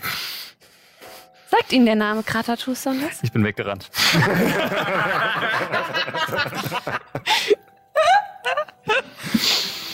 [1.49, 3.23] Sagt Ihnen der Name Krater Turson was?
[3.23, 3.89] Ich bin weggerannt.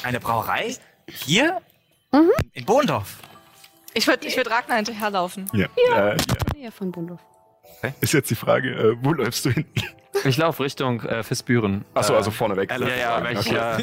[0.04, 0.76] Eine Brauerei?
[1.08, 1.62] Hier?
[2.12, 2.32] Mhm.
[2.54, 3.18] In Bohndorf.
[3.94, 5.50] Ich würde ich würd Ragnar hinterherlaufen.
[5.54, 5.68] Ja.
[5.76, 6.16] Äh, ja.
[6.56, 7.20] Nähe von Bundorf.
[8.00, 9.66] Ist jetzt die Frage, äh, wo läufst du hin?
[10.26, 11.84] Ich laufe Richtung äh, Fisbüren.
[11.96, 12.70] Achso, äh, also vorne weg.
[12.70, 13.78] Ja, ja, weil ich, ja,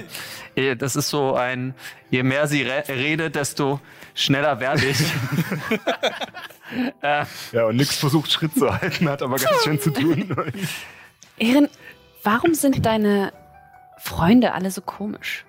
[0.54, 1.74] eh, das ist so ein,
[2.10, 3.80] je mehr sie re redet, desto
[4.14, 5.00] schneller werde ich.
[7.02, 10.52] äh, Ja, und nix versucht Schritt zu halten, hat aber ganz schön zu tun.
[11.38, 11.68] Ehren,
[12.22, 13.32] warum sind deine
[13.98, 15.44] Freunde alle so komisch?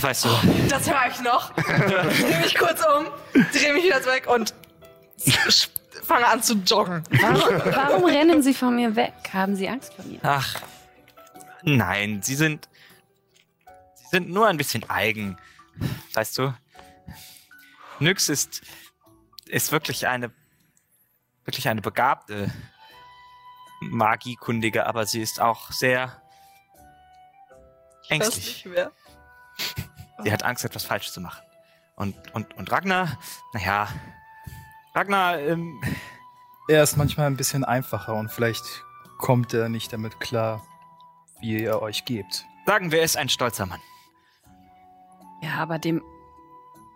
[0.00, 0.28] Weißt du,
[0.68, 1.52] Das höre ich noch.
[1.54, 3.06] Dreh mich kurz um,
[3.52, 4.54] dreh mich wieder weg und
[6.04, 7.02] fange an zu joggen.
[7.10, 9.12] Warum, warum rennen sie von mir weg?
[9.32, 10.20] Haben sie Angst vor mir?
[10.22, 10.62] ach,
[11.62, 12.68] nein, sie sind,
[13.94, 15.36] sie sind nur ein bisschen eigen.
[16.14, 16.54] Weißt du,
[17.98, 18.62] Nyx ist,
[19.46, 20.30] ist wirklich eine,
[21.44, 22.52] wirklich eine begabte
[23.80, 26.22] Magiekundige, aber sie ist auch sehr
[28.08, 28.64] ängstlich.
[28.64, 28.92] mehr.
[30.22, 31.42] Sie hat Angst, etwas falsch zu machen.
[31.96, 33.18] Und, und, und Ragnar,
[33.52, 33.88] naja,
[34.94, 35.80] Ragnar, ähm,
[36.68, 38.84] Er ist manchmal ein bisschen einfacher und vielleicht
[39.16, 40.62] kommt er nicht damit klar,
[41.40, 42.44] wie ihr euch gebt.
[42.66, 43.80] sagen wir, er ist ein stolzer Mann.
[45.42, 46.02] Ja, aber dem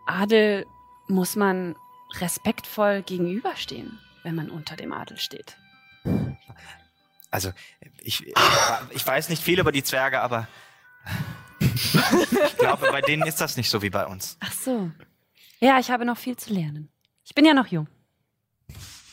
[0.06, 0.66] Adel
[1.08, 1.74] muss man
[2.20, 5.56] respektvoll gegenüberstehen, wenn man unter dem Adel steht.
[7.30, 7.52] Also,
[7.98, 8.26] ich,
[8.90, 10.48] ich weiß nicht viel über die Zwerge, aber
[11.74, 14.36] ich glaube, bei denen ist das nicht so wie bei uns.
[14.40, 14.90] Ach so.
[15.60, 16.88] Ja, ich habe noch viel zu lernen.
[17.24, 17.88] Ich bin ja noch jung.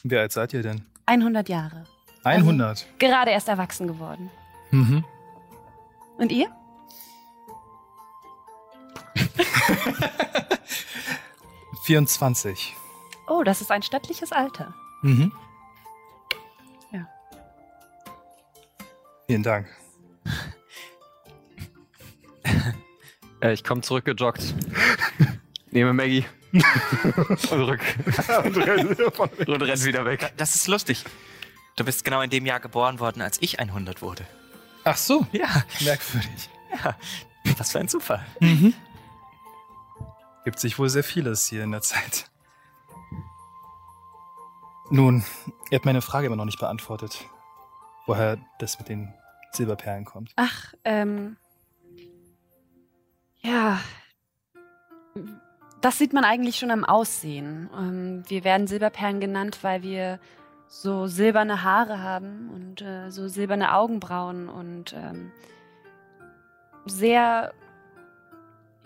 [0.03, 0.86] Wie alt seid ihr denn?
[1.06, 1.86] 100 Jahre.
[2.23, 2.86] 100.
[2.99, 4.30] Gerade erst erwachsen geworden.
[4.72, 5.03] Mhm.
[6.18, 6.48] Und ihr?
[11.84, 12.76] Vierundzwanzig.
[13.27, 14.73] Oh, das ist ein stattliches Alter.
[15.02, 15.31] Mhm.
[16.91, 17.07] Ja.
[19.27, 19.68] Vielen Dank.
[23.41, 24.53] Äh, ich komme zurückgejoggt.
[25.72, 26.26] Nehme Maggie.
[27.38, 27.80] Zurück.
[28.44, 28.90] und renn
[29.86, 30.34] wieder weg.
[30.38, 31.06] Das ist lustig.
[31.76, 34.26] Du bist genau in dem Jahr geboren worden, als ich 100 wurde.
[34.84, 36.49] Ach so, Ja, merkwürdig.
[37.57, 38.26] was für ein Zufall.
[40.44, 42.30] Gibt sich wohl sehr vieles hier in der Zeit.
[44.90, 45.24] Nun,
[45.70, 47.26] ihr habt meine Frage immer noch nicht beantwortet.
[48.07, 49.14] Woher das mit den
[49.52, 50.34] Silberperlen kommt.
[50.36, 51.38] Ach, ähm.
[53.41, 53.80] Ja.
[55.82, 57.70] Das sieht man eigentlich schon am Aussehen.
[57.78, 60.20] Ähm, wir werden Silberperlen genannt, weil wir
[60.68, 65.32] so silberne Haare haben und äh, so silberne Augenbrauen und ähm,
[66.86, 67.53] sehr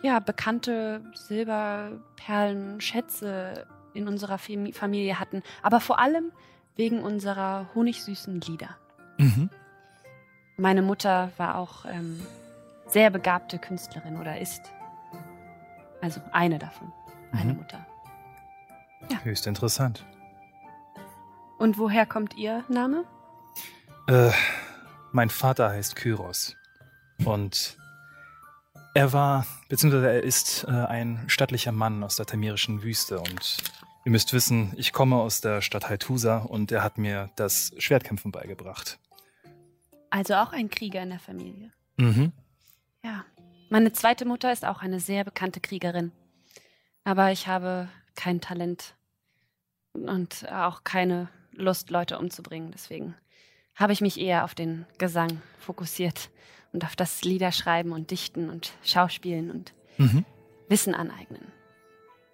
[0.01, 5.43] ja, bekannte Silberperlen, Schätze in unserer Fam Familie hatten.
[5.61, 6.31] Aber vor allem
[6.75, 8.77] wegen unserer honigsüßen Lieder.
[9.17, 9.49] Mhm.
[10.57, 12.19] Meine Mutter war auch ähm,
[12.93, 14.61] sehr begabte Künstlerin oder ist.
[16.01, 16.93] Also eine davon.
[17.31, 17.57] Eine Mhm.
[17.59, 17.85] Mutter.
[19.23, 20.05] Höchst interessant.
[21.57, 23.03] Und woher kommt Ihr Name?
[24.07, 24.31] Äh,
[25.11, 26.55] mein Vater heißt Kyros.
[27.25, 27.77] Und
[28.93, 33.19] er war, beziehungsweise er ist äh, ein stattlicher Mann aus der tamirischen Wüste.
[33.19, 33.57] Und
[34.05, 38.31] ihr müsst wissen, ich komme aus der Stadt Haitusa und er hat mir das Schwertkämpfen
[38.31, 38.99] beigebracht.
[40.09, 41.71] Also auch ein Krieger in der Familie.
[41.97, 42.31] Mhm.
[43.03, 43.25] Ja.
[43.69, 46.11] Meine zweite Mutter ist auch eine sehr bekannte Kriegerin.
[47.03, 48.93] Aber ich habe kein Talent
[49.93, 52.71] und auch keine Lust, Leute umzubringen.
[52.71, 53.15] Deswegen
[53.75, 56.29] habe ich mich eher auf den Gesang fokussiert
[56.71, 60.25] und auf das Liederschreiben und Dichten und Schauspielen und Mhm.
[60.69, 61.51] Wissen aneignen.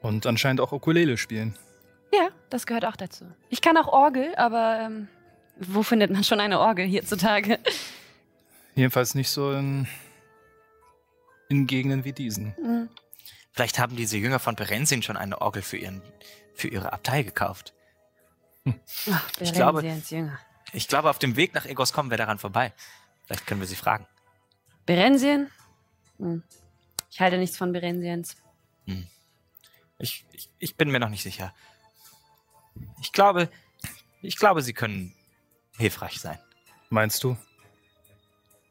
[0.02, 1.58] Und anscheinend auch Ukulele spielen.
[2.14, 3.26] Ja, das gehört auch dazu.
[3.50, 5.10] Ich kann auch Orgel, aber ähm,
[5.60, 7.60] wo findet man schon eine Orgel hierzutage?
[8.76, 9.88] Jedenfalls nicht so in,
[11.50, 12.56] in Gegenden wie diesen.
[12.56, 12.90] Hm.
[13.52, 16.02] Vielleicht haben diese Jünger von Berenzin schon eine Orgel für, ihren,
[16.56, 17.74] für ihre Abtei gekauft.
[19.12, 19.84] Ach, Ich glaube-.
[20.72, 22.72] Ich glaube, auf dem Weg nach Egos kommen wir daran vorbei.
[23.26, 24.06] Vielleicht können wir sie fragen.
[24.86, 25.50] Berensien?
[26.18, 26.44] Hm.
[27.12, 28.38] Ich halte nichts von Berensiens.
[30.00, 31.54] Ich, ich, ich bin mir noch nicht sicher.
[33.02, 33.50] Ich glaube,
[34.22, 35.14] ich glaube, sie können
[35.78, 36.40] hilfreich sein.
[36.90, 37.38] Meinst du?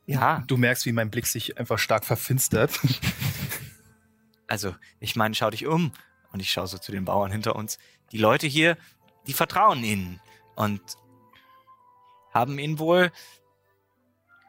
[0.08, 2.80] Ja, Du merkst, wie mein Blick sich einfach stark verfinstert.
[4.46, 5.92] also ich meine, schau dich um.
[6.32, 7.78] Und ich schaue so zu den Bauern hinter uns.
[8.10, 8.78] Die Leute hier,
[9.26, 10.20] die vertrauen ihnen
[10.56, 10.80] und
[12.32, 13.12] haben ihnen wohl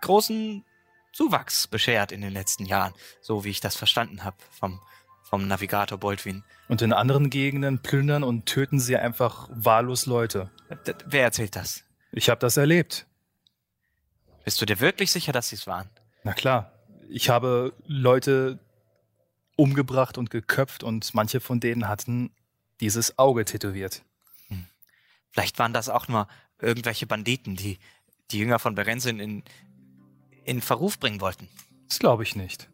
[0.02, 0.64] großen
[1.12, 4.80] Zuwachs beschert in den letzten Jahren, so wie ich das verstanden habe vom,
[5.24, 6.46] vom Navigator Boldwin.
[6.70, 10.52] Und in anderen Gegenden plündern und töten sie einfach wahllos Leute.
[10.88, 11.84] D wer erzählt das?
[12.14, 13.09] Ich habe das erlebt.
[14.50, 15.88] Bist du dir wirklich sicher, dass sie es waren?
[16.24, 16.72] Na klar.
[17.08, 18.58] Ich habe Leute
[19.56, 22.32] umgebracht und geköpft und manche von denen hatten
[22.82, 24.02] dieses Auge tätowiert.
[25.30, 26.28] Vielleicht waren das auch nur
[26.60, 27.78] irgendwelche Banditen, die
[28.32, 29.44] die Jünger von Berenzin in,
[30.46, 31.48] in Verruf bringen wollten.
[31.88, 32.68] Das glaube ich nicht.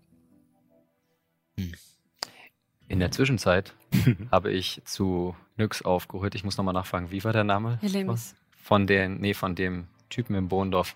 [2.88, 3.74] In der Zwischenzeit
[4.32, 6.36] habe ich zu Nyx aufgeholt.
[6.36, 7.80] Ich muss nochmal nachfragen, wie war der Name?
[7.82, 8.34] Helemis.
[8.64, 10.96] Von den, nee, von dem Typen im Bohndorf.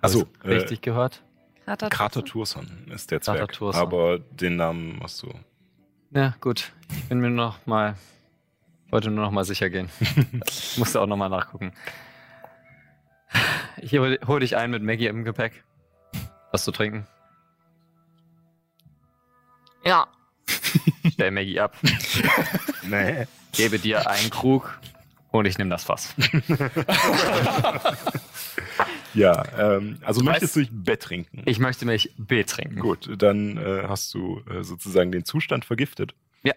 [0.00, 1.22] Achso, Hab ich's richtig gehört?
[1.66, 2.24] Krater.
[2.24, 3.52] Turson ist der Krater Zwerg.
[3.52, 3.80] Turson.
[3.80, 5.32] Aber den Namen hast du.
[6.12, 6.72] Ja, gut.
[6.90, 7.96] Ich bin mir noch mal,
[8.90, 9.90] wollte nur noch mal sicher gehen.
[10.76, 11.72] Musste auch noch mal nachgucken.
[13.76, 15.64] Ich hol, hol dich ein mit Maggie im Gepäck.
[16.52, 17.06] Was zu trinken.
[19.84, 20.06] Ja.
[21.12, 21.76] Stell Maggie ab.
[22.84, 23.26] Nee.
[23.52, 24.80] Gebe dir einen Krug
[25.30, 26.14] und ich nehme das Fass.
[29.18, 29.44] Ja,
[29.76, 31.42] ähm, also Du möchtest weißt- du dich Bett trinken?
[31.46, 32.78] Ich möchte mich betrinken.
[32.80, 36.14] Gut, dann äh, hast du äh, sozusagen den Zustand vergiftet.
[36.42, 36.54] Ja.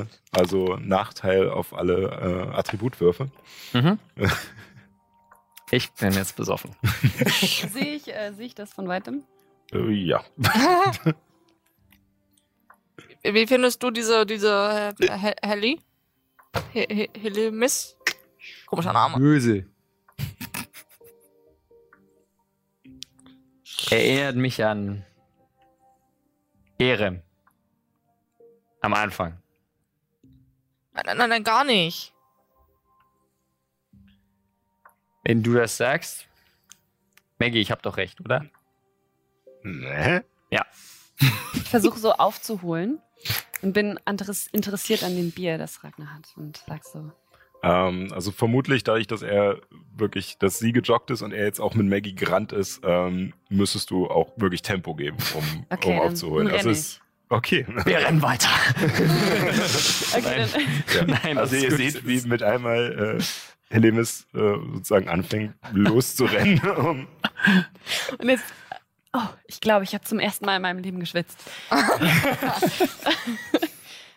[0.00, 3.30] Äh, also Nachteil auf alle äh, Attributwürfe.
[3.72, 3.98] Mhm.
[5.72, 6.74] Ich bin jetzt besoffen.
[7.72, 9.22] Sehe ich, äh, sehe ich das von weitem?
[9.72, 10.24] Äh, ja.
[13.22, 15.80] Wie findest du diese, diese He- Heli?
[16.72, 17.96] He- He- Helimis?
[18.66, 19.18] Komischer Name.
[19.18, 19.66] Böse.
[23.90, 25.04] Erinnert mich an
[26.78, 27.22] Erem.
[28.80, 29.40] Am Anfang.
[30.92, 32.12] Nein, nein, nein, nein, gar nicht.
[35.24, 36.26] Wenn du das sagst.
[37.38, 38.44] Maggie, ich hab doch recht, oder?
[39.62, 40.20] Nee.
[41.54, 43.00] Ich versuche so aufzuholen
[43.62, 46.32] und bin interess interessiert an dem Bier, das Ragnar hat.
[46.36, 47.12] Und sag so,
[47.62, 49.58] Ähm, also vermutlich, dadurch, dass er
[49.96, 53.90] wirklich, dass sie gejoggt ist und er jetzt auch mit Maggie gerannt ist, ähm, müsstest
[53.90, 56.46] du auch wirklich Tempo geben, um, Okay, um dann aufzuholen.
[56.46, 57.66] renn Also ist okay.
[57.84, 58.48] Wir rennen weiter.
[60.16, 60.46] okay,
[60.94, 61.18] dann, Ja.
[61.22, 61.78] Nein, also ihr gut.
[61.78, 63.22] seht, wie mit einmal äh,
[63.74, 66.60] Helemis äh, sozusagen anfängt loszurennen.
[68.18, 68.44] und jetzt,
[69.12, 71.38] oh, ich glaube, ich habe zum ersten Mal in meinem Leben geschwitzt.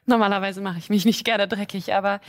[0.05, 2.19] Normalerweise mache ich mich nicht gerne dreckig, aber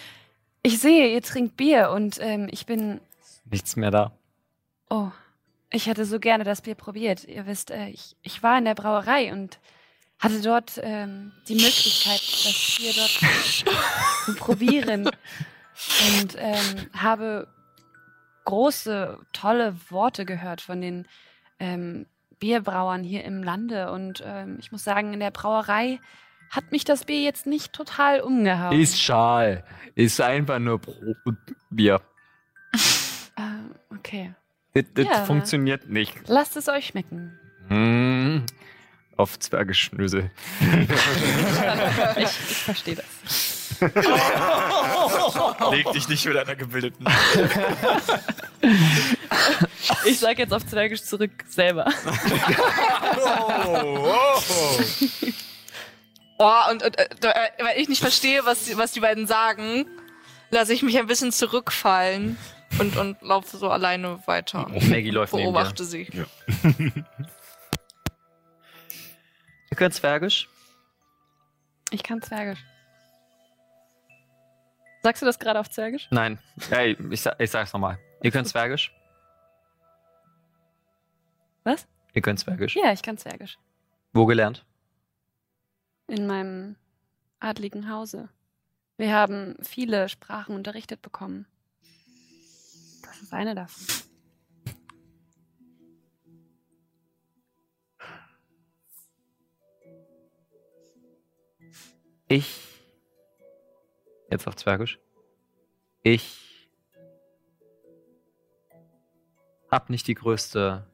[0.64, 3.00] ich sehe, ihr trinkt Bier und ähm, ich bin,
[3.44, 4.12] Nichts mehr da.
[4.90, 5.10] oh,
[5.70, 7.24] ich hätte so gerne das Bier probiert.
[7.24, 9.58] Ihr wisst, äh, ich, ich war in der Brauerei und
[10.18, 15.06] hatte dort ähm, die Möglichkeit, das Bier dort zu probieren
[16.18, 17.48] und ähm, habe
[18.44, 21.06] große, tolle Worte gehört von den
[21.58, 22.06] ähm,
[22.38, 23.90] Bierbrauern hier im Lande.
[23.90, 26.00] Und ähm, ich muss sagen, in der Brauerei
[26.54, 28.78] hat mich das Bier jetzt nicht total umgehauen.
[28.78, 29.64] Ist Schal.
[29.94, 31.38] Ist einfach nur Brot und
[31.70, 32.00] Bier.
[33.36, 34.34] Ähm, okay.
[34.72, 36.14] Das, das Ja, funktioniert nicht.
[36.26, 37.38] Lasst es euch schmecken.
[37.68, 38.44] Hm.
[39.16, 40.30] Auf Zwergeschnösel.
[42.16, 43.80] Ich, ich verstehe das.
[45.70, 47.06] Leg dich nicht mit einer gebildeten.
[50.06, 51.86] Ich sag jetzt auf Zwergisch zurück selber.
[53.22, 54.40] Oh,
[56.38, 59.86] und, und äh, äh, weil ich nicht verstehe, was, die- was die beiden sagen,
[60.50, 62.36] lasse ich mich ein bisschen zurückfallen
[62.78, 64.66] und, und laufe so alleine weiter.
[64.68, 65.52] Maggie läuft neben dir.
[65.52, 66.08] Beobachte sie.
[69.70, 70.48] Ihr könnt Zwergisch?
[71.90, 72.58] Ich kann Zwergisch.
[75.02, 76.08] Sagst du das gerade auf Zwergisch?
[76.10, 76.38] Nein.
[76.70, 77.98] Ey, ich, ich sag's nochmal.
[78.22, 78.92] Ihr könnt Zwergisch?
[81.64, 81.86] Was?
[82.12, 82.76] Ihr könnt Zwergisch.
[82.76, 83.58] Ja, ich kann Zwergisch.
[84.12, 84.64] Wo gelernt?
[86.06, 86.76] In meinem
[87.40, 88.28] adligen Hause.
[88.96, 91.46] Wir haben viele Sprachen unterrichtet bekommen.
[93.02, 93.86] Das ist eine davon.
[102.28, 102.84] Ich.
[104.30, 104.98] Jetzt auf Zwergisch.
[106.02, 106.68] Ich.
[109.70, 110.86] Hab nicht die größte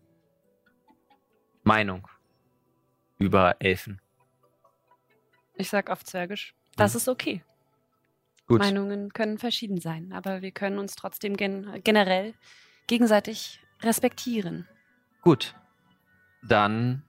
[1.62, 2.08] Meinung
[3.18, 4.00] über Elfen.
[5.60, 6.54] Ich sag auf Zwergisch.
[6.76, 7.42] Das ist okay.
[8.46, 8.60] Gut.
[8.60, 12.34] Meinungen können verschieden sein, aber wir können uns trotzdem gen generell
[12.86, 14.66] gegenseitig respektieren.
[15.20, 15.54] Gut.
[16.42, 17.02] Dann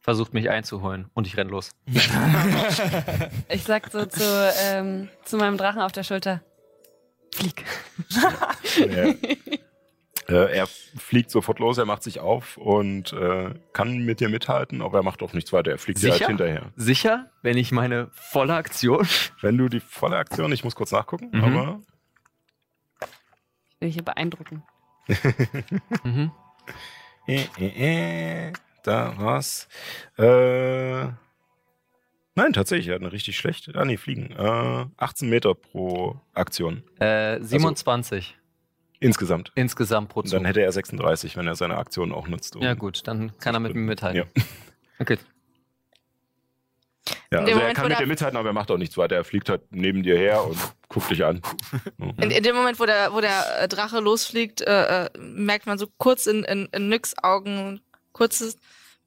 [0.00, 1.70] versucht mich einzuholen und ich renn los.
[3.48, 6.42] Ich sag so zu, ähm, zu meinem Drachen auf der Schulter.
[7.34, 7.64] Flieg.
[8.10, 9.14] Ja.
[10.28, 14.82] Äh, er fliegt sofort los, er macht sich auf und äh, kann mit dir mithalten,
[14.82, 15.70] aber er macht auch nichts weiter.
[15.70, 16.28] Er fliegt dir halt Sicher?
[16.28, 16.72] hinterher.
[16.76, 19.06] Sicher, wenn ich meine volle Aktion.
[19.40, 21.44] Wenn du die volle Aktion, ich muss kurz nachgucken, Mhm.
[21.44, 21.80] aber
[23.70, 24.62] Ich will hier beeindrucken.
[26.04, 26.32] mhm.
[27.28, 29.68] äh, äh, äh, da was.
[30.18, 31.04] Äh,
[32.34, 33.72] nein, tatsächlich, er hat eine richtig schlechte.
[33.76, 34.32] Ah, nee, fliegen.
[34.32, 36.82] Äh, 18 Meter pro Aktion.
[36.98, 38.36] äh, 27
[39.00, 39.52] Insgesamt.
[39.54, 40.38] insgesamt pro Und Zug.
[40.38, 42.56] dann hätte er 36, wenn er seine Aktion auch nutzt.
[42.56, 44.28] um- ja gut, dann kann er mit mir mithalten.
[44.34, 44.42] Ja.
[44.98, 45.18] Okay.
[47.30, 49.16] Ja, also dem er Moment, kann mit dir mithalten, aber er macht auch nichts weiter.
[49.16, 50.56] Er fliegt halt neben dir her und
[50.88, 51.40] guckt dich an.
[51.98, 55.78] In, in dem Moment, wo der, wo der äh, Drache losfliegt, äh, äh, merkt man
[55.78, 57.80] so kurz in, in, in Nyx Augen
[58.12, 58.56] kurzes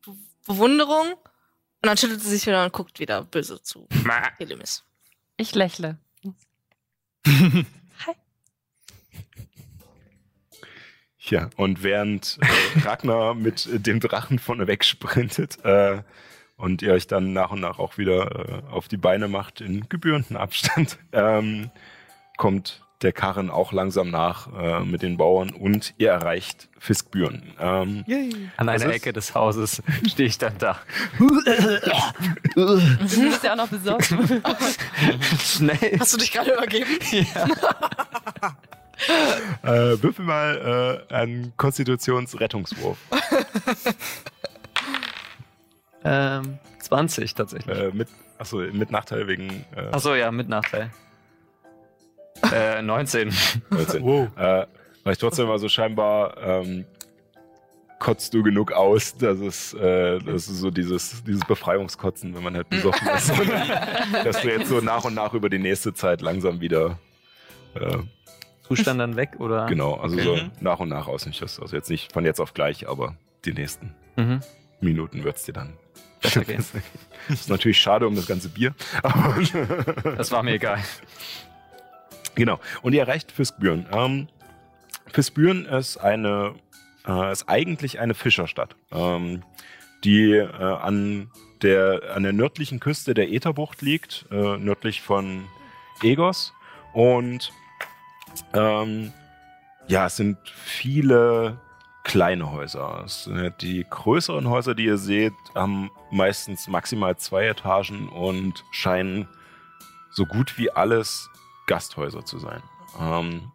[0.05, 0.13] Be
[0.47, 1.19] Bewunderung und
[1.87, 3.87] dann schüttelt sie sich wieder und guckt wieder böse zu.
[4.39, 4.83] Elemis.
[5.37, 5.97] Ich lächle.
[11.19, 16.01] Ja, und während äh, Ragnar mit äh, dem Drachen vorne weg sprintet äh,
[16.57, 19.87] und ihr euch dann nach und nach auch wieder äh, auf die Beine macht in
[19.89, 21.71] gebührenden Abstand, ähm,
[22.37, 27.53] kommt der Karren auch langsam nach äh, mit den Bauern und ihr erreicht Fiskbüren.
[27.57, 28.03] Ähm,
[28.57, 28.91] An einer ist?
[28.91, 30.79] Ecke des Hauses stehe ich dann da.
[31.17, 31.29] Du
[33.29, 34.13] bist ja auch noch besorgt.
[35.41, 35.97] Schnell.
[35.97, 36.99] Hast du dich gerade übergeben?
[39.63, 42.97] Äh, würfel mal äh, einen Konstitutionsrettungswurf.
[46.03, 47.77] Ähm, 20 tatsächlich.
[47.77, 48.07] Äh, mit,
[48.37, 50.91] achso, mit Nachteil wegen äh, Achso, ja, mit Nachteil.
[52.53, 53.33] Äh, 19.
[53.69, 54.03] 19.
[54.03, 54.27] Wow.
[54.37, 54.65] Äh,
[55.03, 56.85] weil ich trotzdem also scheinbar ähm,
[57.99, 62.55] kotzt du genug aus, dass es äh, das ist so dieses, dieses Befreiungskotzen, wenn man
[62.55, 63.29] halt besoffen ist.
[64.23, 66.97] dass du jetzt so nach und nach über die nächste Zeit langsam wieder
[67.75, 67.97] äh,
[68.69, 69.65] Zustand dann weg, oder?
[69.65, 70.23] genau, also Okay.
[70.25, 70.51] so Mhm.
[70.61, 71.61] nach und nach ausnichtest.
[71.61, 73.15] Also jetzt nicht von jetzt auf gleich, aber
[73.45, 74.39] die nächsten Mhm.
[74.81, 75.73] Minuten wird's dir dann.
[76.21, 76.63] Besser gehen.
[77.29, 78.73] ist natürlich schade um das ganze Bier.
[79.03, 79.35] Aber
[80.17, 80.79] Das war mir egal.
[82.35, 82.59] Genau.
[82.81, 83.85] Und ihr erreicht Fiskbüren.
[83.91, 84.27] Ähm,
[85.11, 86.55] Fiskbüren ist eine,
[87.07, 89.43] äh, ist eigentlich eine Fischerstadt, ähm,
[90.03, 91.31] die äh, an
[91.61, 95.45] der, an der nördlichen Küste der Ätherbucht liegt, äh, nördlich von
[96.03, 96.53] Egos.
[96.93, 97.51] Und
[98.53, 99.11] ähm,
[99.87, 101.59] ja, es sind viele
[102.03, 103.05] kleine Häuser.
[103.27, 109.27] Ja die größeren Häuser, die ihr seht, haben meistens maximal zwei Etagen und scheinen
[110.11, 111.29] so gut wie alles
[111.67, 112.61] Gasthäuser zu sein.
[112.99, 113.51] Ähm,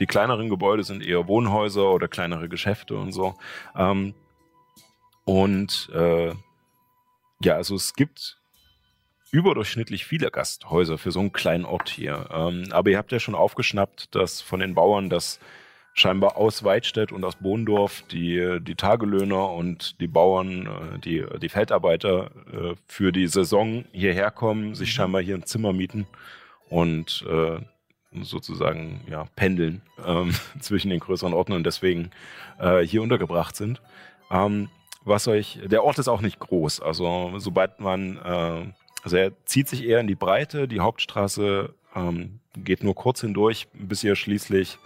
[0.00, 3.34] die kleineren Gebäude sind eher Wohnhäuser oder kleinere Geschäfte und so.
[3.76, 4.14] Ähm,
[5.24, 6.34] und äh,
[7.40, 8.41] ja, also es gibt
[9.32, 12.28] überdurchschnittlich viele Gasthäuser für so einen kleinen Ort hier.
[12.30, 15.40] Ähm, aber ihr habt ja schon aufgeschnappt, dass von den Bauern das
[15.94, 21.48] scheinbar aus Weidstedt und aus Bohndorf die, die Tagelöhner und die Bauern, äh, die, die
[21.48, 26.06] Feldarbeiter äh, für die Saison hierher kommen, sich scheinbar hier ein Zimmer mieten
[26.68, 27.58] und äh,
[28.20, 32.10] sozusagen ja, pendeln ähm, zwischen den größeren Orten und deswegen
[32.58, 33.80] äh, hier untergebracht sind.
[34.30, 34.68] Ähm,
[35.04, 38.72] was euch, der Ort ist auch nicht groß, also sobald man, äh,
[39.02, 43.68] also er zieht sich eher in die Breite, die Hauptstraße ähm, geht nur kurz hindurch,
[43.72, 44.78] bis ihr schließlich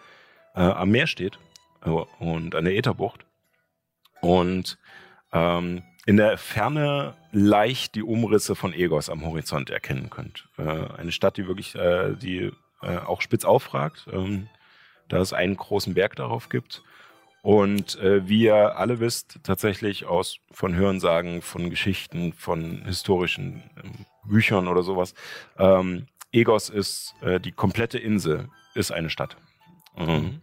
[0.54, 1.38] äh, am Meer steht
[1.84, 3.26] äh, und an der Ätherbucht.
[4.20, 4.78] Und
[5.32, 10.48] ähm, in der Ferne leicht die Umrisse von Egos am Horizont erkennen könnt.
[10.56, 12.52] Äh, eine Stadt, die wirklich, äh, die
[12.82, 14.48] äh, auch spitz aufragt, ähm,
[15.08, 16.82] da es einen großen Berg darauf gibt.
[17.46, 24.04] Und äh, wie ihr alle wisst, tatsächlich aus von Hörensagen, von Geschichten, von historischen ähm,
[24.24, 25.14] Büchern oder sowas,
[25.56, 29.36] ähm, Egos ist äh, die komplette Insel, ist eine Stadt.
[29.96, 30.40] Ähm,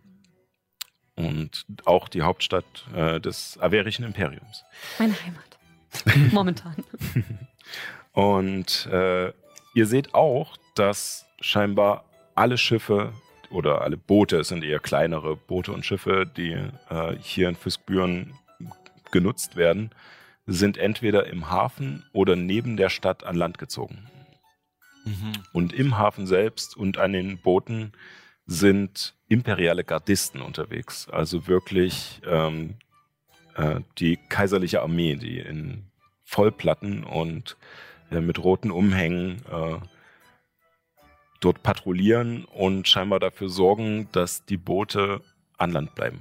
[1.16, 4.64] Und auch die Hauptstadt äh, des Averischen Imperiums.
[4.98, 6.32] Meine Heimat.
[6.32, 6.86] Momentan.
[8.14, 9.34] Und äh,
[9.74, 13.12] ihr seht auch, dass scheinbar alle Schiffe
[13.54, 16.52] oder alle Boote, es sind eher kleinere Boote und Schiffe, die
[16.90, 18.34] äh, hier in Fiskbüren
[19.12, 19.92] genutzt werden,
[20.46, 24.10] sind entweder im Hafen oder neben der Stadt an Land gezogen.
[25.54, 27.94] Und im Hafen selbst und an den Booten
[28.46, 31.08] sind imperiale Gardisten unterwegs.
[31.10, 32.76] Also wirklich ähm,
[33.56, 35.86] äh, die kaiserliche Armee, die in
[36.24, 37.58] Vollplatten und
[38.12, 39.76] äh, mit roten Umhängen äh,
[41.44, 45.22] dort patrouillieren und scheinbar dafür sorgen, dass die Boote
[45.57, 46.20] an Land bleiben.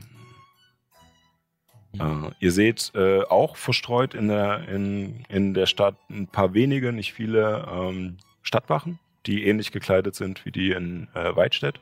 [1.98, 6.92] Äh, ihr seht äh, auch verstreut in der, in, in der Stadt ein paar wenige,
[6.92, 11.80] nicht viele ähm, Stadtwachen, die ähnlich gekleidet sind wie die in äh, Weidstedt.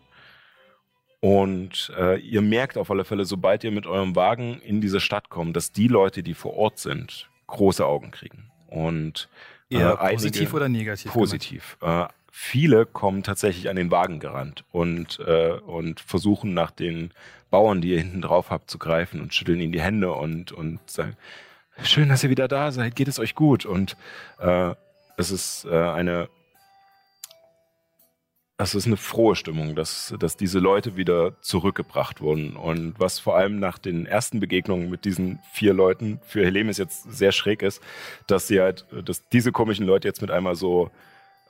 [1.20, 5.28] Und äh, ihr merkt auf alle Fälle, sobald ihr mit eurem Wagen in diese Stadt
[5.28, 8.50] kommt, dass die Leute, die vor Ort sind, große Augen kriegen.
[8.68, 9.28] Und
[9.68, 11.12] Eher äh, positiv oder negativ?
[11.12, 11.76] Positiv.
[11.80, 17.12] Äh, viele kommen tatsächlich an den Wagen gerannt und, äh, und versuchen nach den
[17.51, 20.78] Bauern, die ihr hinten drauf habt, zu greifen und schütteln ihnen die Hände und, und
[20.89, 21.16] sagen,
[21.82, 23.66] schön, dass ihr wieder da seid, geht es euch gut?
[23.66, 23.97] Und
[24.39, 24.74] äh,
[25.16, 26.28] es ist äh, eine
[28.62, 32.57] es ist eine frohe Stimmung, dass, dass diese Leute wieder zurückgebracht wurden.
[32.57, 37.11] Und was vor allem nach den ersten Begegnungen mit diesen vier Leuten für Helemis jetzt
[37.11, 37.82] sehr schräg ist,
[38.27, 40.90] dass sie halt, dass diese komischen Leute jetzt mit einmal so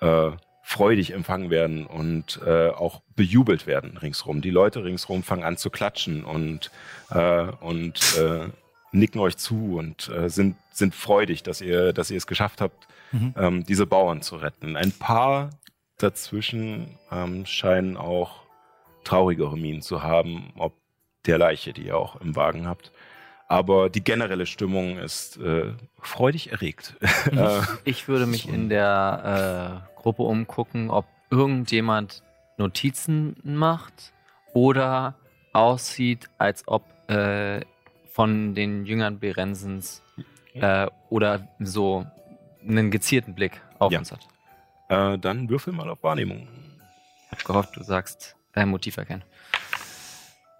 [0.00, 0.30] äh,
[0.62, 4.40] freudig empfangen werden und äh, auch bejubelt werden ringsrum.
[4.40, 6.70] Die Leute ringsrum fangen an zu klatschen und,
[7.10, 8.48] äh, und äh,
[8.92, 12.86] nicken euch zu und äh, sind, sind freudig, dass ihr, dass ihr es geschafft habt,
[13.12, 13.34] Mhm.
[13.36, 14.76] ähm, diese Bauern zu retten.
[14.76, 15.50] Ein paar
[15.98, 18.42] dazwischen ähm, scheinen auch
[19.02, 20.74] traurigere Mienen zu haben, ob
[21.26, 22.92] der Leiche, die ihr auch im Wagen habt.
[23.48, 26.94] Aber die generelle Stimmung ist äh, freudig erregt.
[27.32, 32.22] äh, Ich würde mich in der äh, Gruppe umgucken, ob irgendjemand
[32.56, 34.12] Notizen macht
[34.54, 35.14] oder
[35.52, 37.60] aussieht, als ob äh,
[38.12, 40.02] von den Jüngern Berensens
[40.54, 42.06] äh, oder so
[42.66, 43.98] einen gezielten Blick auf Ja.
[43.98, 44.26] uns hat.
[44.88, 46.48] äh, dann würfel mal auf Wahrnehmung.
[47.26, 49.22] Ich habe gehofft, du sagst äh, Motiv erkennen.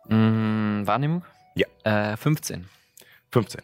[0.09, 1.25] Mm, Wahrnehmung?
[1.55, 1.67] Ja.
[1.85, 2.69] Äh, 15.
[3.33, 3.62] 15.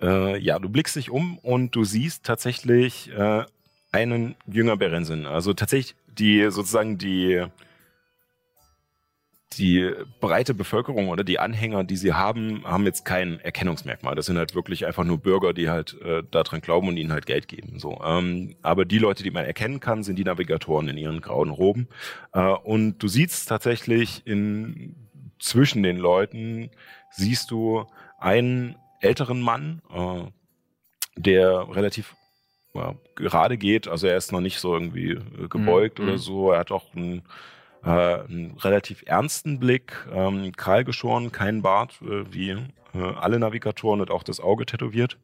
[0.00, 3.44] Äh, ja, du blickst dich um und du siehst tatsächlich äh,
[3.92, 5.26] einen Jünger Berensin.
[5.26, 7.46] Also tatsächlich die sozusagen die
[9.58, 9.90] die
[10.20, 14.14] breite Bevölkerung oder die Anhänger, die sie haben, haben jetzt kein Erkennungsmerkmal.
[14.14, 17.26] Das sind halt wirklich einfach nur Bürger, die halt äh, daran glauben und ihnen halt
[17.26, 17.78] Geld geben.
[17.78, 21.50] So, ähm, aber die Leute, die man erkennen kann, sind die Navigatoren in ihren grauen
[21.50, 21.88] Roben.
[22.32, 24.96] Äh, und du siehst tatsächlich in
[25.38, 26.70] zwischen den Leuten
[27.10, 27.86] siehst du
[28.18, 30.22] einen älteren Mann, äh,
[31.16, 32.16] der relativ
[32.74, 33.86] ja, gerade geht.
[33.86, 36.08] Also er ist noch nicht so irgendwie äh, gebeugt Mhm.
[36.08, 36.50] oder so.
[36.50, 37.22] Er hat auch einen,
[37.84, 42.56] äh, einen relativ ernsten Blick, ähm, kahl geschoren, kein Bart, äh, wie
[43.20, 45.18] alle Navigatoren und auch das Auge tätowiert.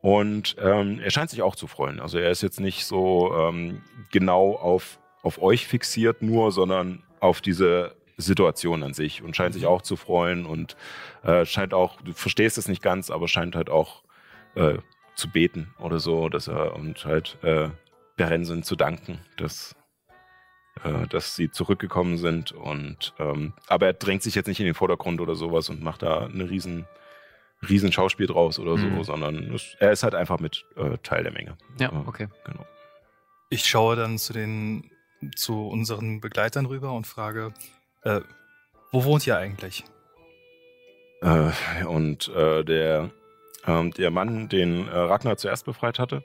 [0.00, 2.00] Und ähm, er scheint sich auch zu freuen.
[2.00, 7.40] Also er ist jetzt nicht so ähm, genau auf, auf euch fixiert nur, sondern auf
[7.40, 10.76] diese Situation an sich und scheint sich auch zu freuen und
[11.22, 14.02] äh, scheint auch, du verstehst es nicht ganz, aber scheint halt auch
[14.54, 14.78] äh,
[15.16, 17.70] zu beten oder so, dass er und halt äh,
[18.16, 19.74] Berensen zu danken, dass,
[20.84, 24.74] äh, dass sie zurückgekommen sind und ähm, aber er drängt sich jetzt nicht in den
[24.74, 26.86] Vordergrund oder sowas und macht da eine riesen
[27.68, 29.04] riesen Schauspiel draus oder so, Mhm.
[29.04, 31.56] sondern es, er ist halt einfach mit äh, Teil der Menge.
[31.80, 32.28] Ja, Äh, okay.
[32.44, 32.66] Genau.
[33.48, 34.90] Ich schaue dann zu den,
[35.34, 37.54] zu unseren Begleitern rüber und frage,
[38.04, 38.20] äh,
[38.92, 39.84] wo wohnt ihr eigentlich?
[41.22, 43.10] Äh, und äh, der,
[43.66, 46.22] ähm, der Mann, den äh, Ragnar zuerst befreit hatte,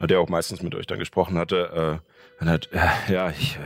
[0.00, 2.00] äh, der auch meistens mit euch dann gesprochen hatte,
[2.40, 3.60] äh, hat, äh, ja, ich, äh,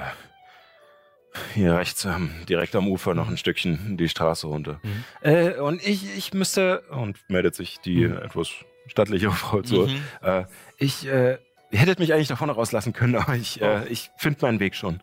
[1.55, 4.81] hier rechts, ähm, direkt am Ufer noch ein Stückchen die Straße runter.
[4.83, 5.05] Mhm.
[5.23, 8.17] Äh, und ich, ich müsste, und meldet sich die Mhm.
[8.19, 8.49] etwas
[8.87, 10.03] stattliche Frau zu, Mhm.
[10.23, 10.45] äh,
[10.79, 11.39] ich, äh,
[11.73, 15.01] ihr hättet mich eigentlich davon rauslassen können, aber ich, äh, ich finde meinen Weg schon.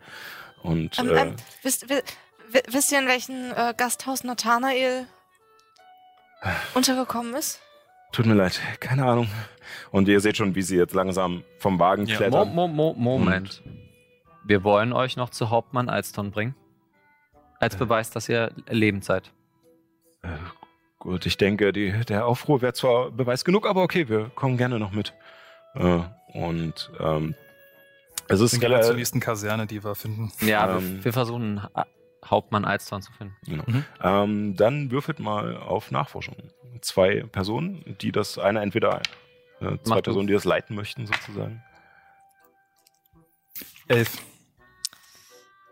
[0.62, 2.02] Und Ähm, äh, ähm, wisst, wi- wi-
[2.68, 5.06] wisst ihr, in welchem äh, Gasthaus Nathanael
[6.74, 7.60] untergekommen ist?
[8.12, 9.28] tut mir leid, keine Ahnung.
[9.90, 12.54] Und ihr seht schon, wie sie jetzt langsam vom Wagen Ja, klettern.
[12.54, 13.60] mo, mo, Moment.
[14.44, 16.54] Wir wollen euch noch zu Hauptmann Alston bringen.
[17.58, 17.78] Als Äh.
[17.78, 19.32] Beweis, dass ihr lebend seid.
[20.22, 20.28] Äh,
[21.00, 24.78] gut, ich denke, die, der Aufruhr wäre zwar Beweis genug, aber okay, wir kommen gerne
[24.78, 25.12] noch mit.
[25.74, 26.00] Äh,
[26.34, 27.34] und ähm,
[28.28, 30.30] es ist Dann gehen wir zur nächsten Kaserne, die wir finden.
[30.46, 30.98] Ja, Ähm.
[30.98, 31.62] wir, wir versuchen
[32.30, 33.36] Hauptmann Alston zu finden.
[33.46, 33.64] Genau.
[33.66, 33.84] Mhm.
[34.02, 36.36] Ähm, dann würfelt mal auf Nachforschung.
[36.80, 39.00] Zwei Personen, die das, eine entweder
[39.60, 40.02] äh, zwei Mach du.
[40.02, 41.62] Personen, die das leiten möchten, sozusagen.
[43.88, 44.22] Elf.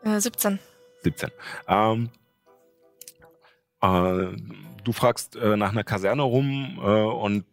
[0.05, 0.59] Äh, 17.
[1.03, 1.31] 17.
[1.69, 2.11] Ähm,
[3.81, 4.37] äh,
[4.85, 7.45] du fragst äh, nach einer Kaserne rum äh, und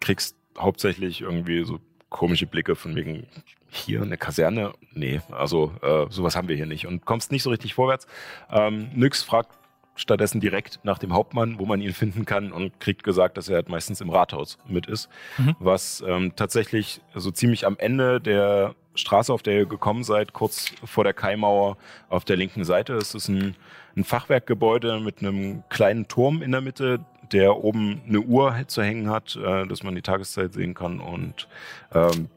[0.00, 3.26] kriegst hauptsächlich irgendwie so komische Blicke von wegen
[3.70, 4.72] hier eine Kaserne.
[4.92, 8.06] Nee, also äh, sowas haben wir hier nicht und kommst nicht so richtig vorwärts.
[8.50, 9.52] Ähm, Nyx fragt
[9.96, 13.56] stattdessen direkt nach dem Hauptmann, wo man ihn finden kann und kriegt gesagt, dass er
[13.56, 15.56] halt meistens im Rathaus mit ist, Mhm.
[15.58, 20.72] was ähm, tatsächlich so ziemlich am Ende der Straße, auf der ihr gekommen seid, kurz
[20.84, 21.76] vor der Kaimauer
[22.08, 22.94] auf der linken Seite.
[22.94, 23.54] Es ist ein,
[23.96, 27.00] ein Fachwerkgebäude mit einem kleinen Turm in der Mitte,
[27.32, 31.46] der oben eine Uhr zu hängen hat, äh, dass man die Tageszeit sehen kann und
[31.94, 32.28] ähm,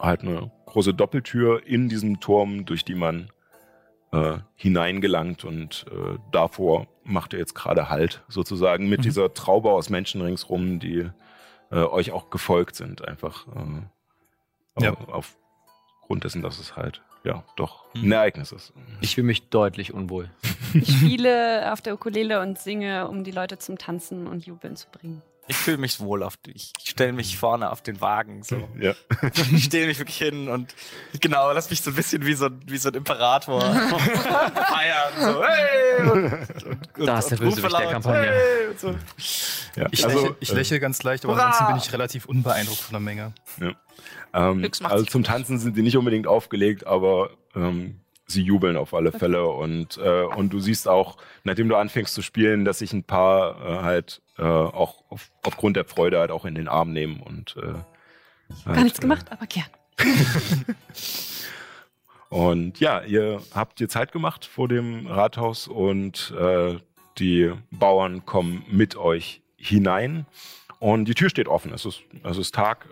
[0.00, 3.30] halt eine große Doppeltür in diesem Turm, durch die man
[4.12, 9.04] äh, hineingelangt und äh, davor macht er jetzt gerade Halt sozusagen mit Mhm.
[9.04, 11.08] dieser Traube aus Menschen ringsrum, die
[11.70, 14.94] äh, euch auch gefolgt sind, einfach äh, Ja.
[14.94, 15.36] auf-
[16.00, 18.04] aufgrund dessen, dass es halt ja doch Mhm.
[18.08, 18.72] ein Ereignis ist.
[19.00, 20.30] Ich fühle mich deutlich unwohl.
[20.74, 24.88] Ich spiele auf der Ukulele und singe, um die Leute zum Tanzen und Jubeln zu
[24.90, 25.22] bringen.
[25.48, 28.68] Ich fühle mich wohl auf ich, ich stelle mich vorne auf den Wagen so.
[28.80, 28.94] Ja.
[29.52, 30.74] Ich stehe mich wirklich hin und
[31.20, 33.60] genau, lass mich so ein bisschen wie so, ein- wie so ein Imperator
[34.40, 35.12] feiern.
[35.18, 36.02] So, hey!
[36.10, 36.24] Und,
[36.66, 38.30] und, und, Da ist der Bösewicht der Kampagne.
[38.30, 38.76] Hey!
[38.76, 38.94] So.
[39.76, 39.86] ja.
[39.90, 41.46] Ich, also, lächle, ich äh, lächle ganz leicht, aber Hurra!
[41.46, 43.34] ansonsten bin ich relativ unbeeindruckt von der Menge.
[44.32, 45.24] Ähm, Glücks macht also zum.
[45.24, 48.00] Tanzen sind sie nicht unbedingt aufgelegt, aber ähm,
[48.30, 52.22] sie jubeln auf alle Fälle und äh, und du siehst auch, nachdem du anfängst zu
[52.22, 56.44] spielen, dass sich ein paar äh, halt äh, auch auf, aufgrund der Freude halt auch
[56.44, 57.74] in den Arm nehmen und äh,
[58.64, 59.66] halt, Gar nichts äh, gemacht, aber gern.
[62.30, 66.78] Und ja, ihr habt dir Zeit gemacht vor dem Rathaus und äh,
[67.18, 70.26] die Bauern kommen mit euch hinein
[70.78, 71.72] und die Tür steht offen.
[71.72, 72.86] Es ist, es ist Tag.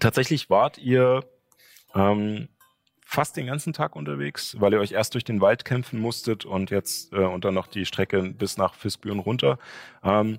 [0.00, 1.24] Tatsächlich wart ihr
[1.96, 2.48] ähm,
[3.08, 6.70] fast den ganzen Tag unterwegs, weil ihr euch erst durch den Wald kämpfen musstet und
[6.70, 9.58] jetzt äh, und dann noch die Strecke bis nach Fisbüren runter.
[10.02, 10.38] Ähm,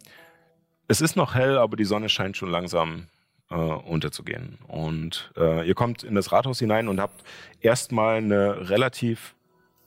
[0.89, 3.07] es ist noch hell, aber die Sonne scheint schon langsam
[3.49, 4.57] äh, unterzugehen.
[4.67, 7.23] Und äh, ihr kommt in das Rathaus hinein und habt
[7.61, 9.33] erstmal eine relativ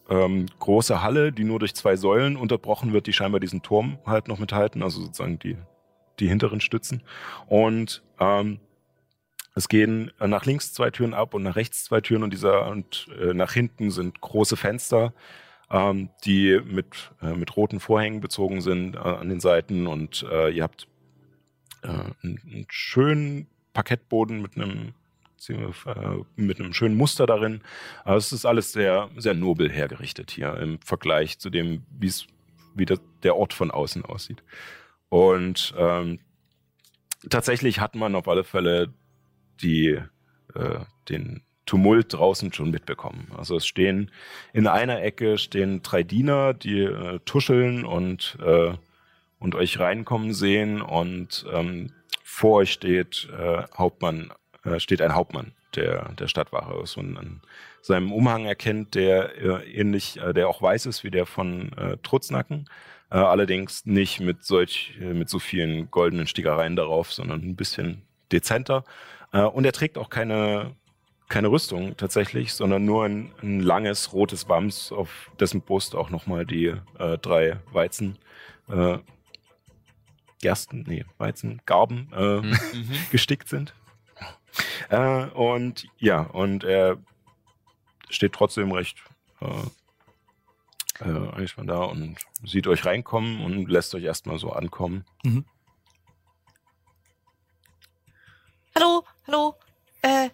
[0.09, 4.27] ähm, große Halle, die nur durch zwei Säulen unterbrochen wird, die scheinbar diesen Turm halt
[4.27, 5.59] noch mithalten, also sozusagen die,
[6.19, 7.03] die hinteren Stützen.
[7.47, 8.59] Und ähm,
[9.55, 12.69] es gehen äh, nach links zwei Türen ab und nach rechts zwei Türen und dieser
[12.69, 15.13] und äh, nach hinten sind große Fenster,
[15.71, 20.51] ähm, die mit, äh, mit roten Vorhängen bezogen sind äh, an den Seiten und äh,
[20.51, 20.87] ihr habt
[21.83, 24.95] äh, einen, einen schönen Parkettboden mit einem
[26.37, 27.63] mit einem schönen Muster darin.
[28.05, 32.27] Aber es ist alles sehr, sehr nobel hergerichtet hier im Vergleich zu dem, wie es,
[32.75, 34.43] wie das, der Ort von außen aussieht.
[35.09, 36.19] Und ähm,
[37.31, 38.93] tatsächlich hat man auf alle Fälle
[39.63, 40.01] die,
[40.55, 43.31] äh, den Tumult draußen schon mitbekommen.
[43.37, 44.11] Also es stehen
[44.53, 48.73] in einer Ecke stehen drei Diener, die äh, tuscheln und äh,
[49.39, 51.93] und euch reinkommen sehen und ähm,
[52.25, 54.33] vor euch steht äh, Hauptmann,
[54.65, 57.41] äh, steht ein Hauptmann der der Stadtwache aus und an
[57.83, 61.71] seinem Umhang erkennt, der äh, ähnlich, äh, der auch weiß ist wie der von
[62.03, 62.69] Trutznacken,
[63.11, 68.85] allerdings nicht mit solch mit so vielen goldenen Stickereien darauf, sondern ein bisschen dezenter.
[69.33, 70.75] Äh, und er trägt auch keine
[71.31, 76.45] keine Rüstung tatsächlich, sondern nur ein, ein langes rotes Wams, auf dessen Brust auch nochmal
[76.45, 78.19] die äh, drei Weizen
[78.69, 78.99] äh,
[80.43, 82.41] Gersten, nee, Weizengarben äh,
[82.77, 82.97] Mhm.
[83.11, 83.75] gestickt sind.
[84.89, 86.99] Äh, und ja, und er
[88.09, 88.99] steht trotzdem recht
[89.41, 89.47] äh,
[91.05, 95.05] äh, eigentlich mal da und sieht euch reinkommen und lässt euch erstmal so ankommen.
[98.81, 99.55] Hallo, hallo.
[100.01, 100.31] Äh,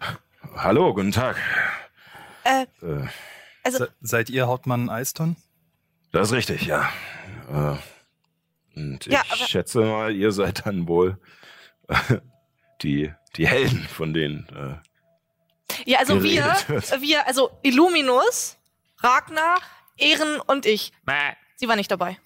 [0.54, 1.36] Hallo, guten Tag.
[2.44, 3.08] äh, Äh,
[3.64, 5.34] also, Se seid ihr Hauptmann Eiston?
[6.12, 6.88] das ist richtig, ja.
[7.50, 7.76] Äh,
[8.78, 11.18] und Ja, ich aber- schätze mal, ihr seid dann wohl
[11.88, 11.96] äh,
[12.82, 14.46] die, die Helden von denen.
[14.54, 17.00] Äh, ja, also wir, wird.
[17.00, 18.58] wir, also Illuminus,
[18.98, 19.58] Ragnar,
[19.96, 20.92] Ehren und ich.
[21.56, 22.16] Sie war nicht dabei.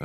[0.00, 0.04] äh,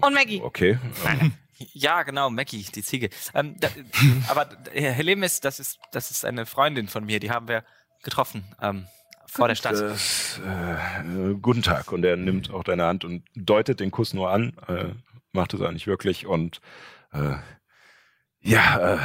[0.00, 0.40] Und Maggie.
[0.42, 0.76] Okay.
[1.72, 3.10] Ja, genau, Mackie, die Ziege.
[3.34, 3.68] Ähm, da,
[4.28, 7.64] aber Herr Helemis, das ist, das ist eine Freundin von mir, die haben wir
[8.02, 8.86] getroffen ähm,
[9.26, 9.76] vor der Stadt.
[9.76, 11.92] Äh, äh, guten Tag.
[11.92, 14.86] Und er nimmt auch deine Hand und deutet den Kuss nur an, äh,
[15.32, 16.26] macht es eigentlich wirklich.
[16.26, 16.60] Und
[17.12, 17.36] äh,
[18.40, 18.98] ja, äh,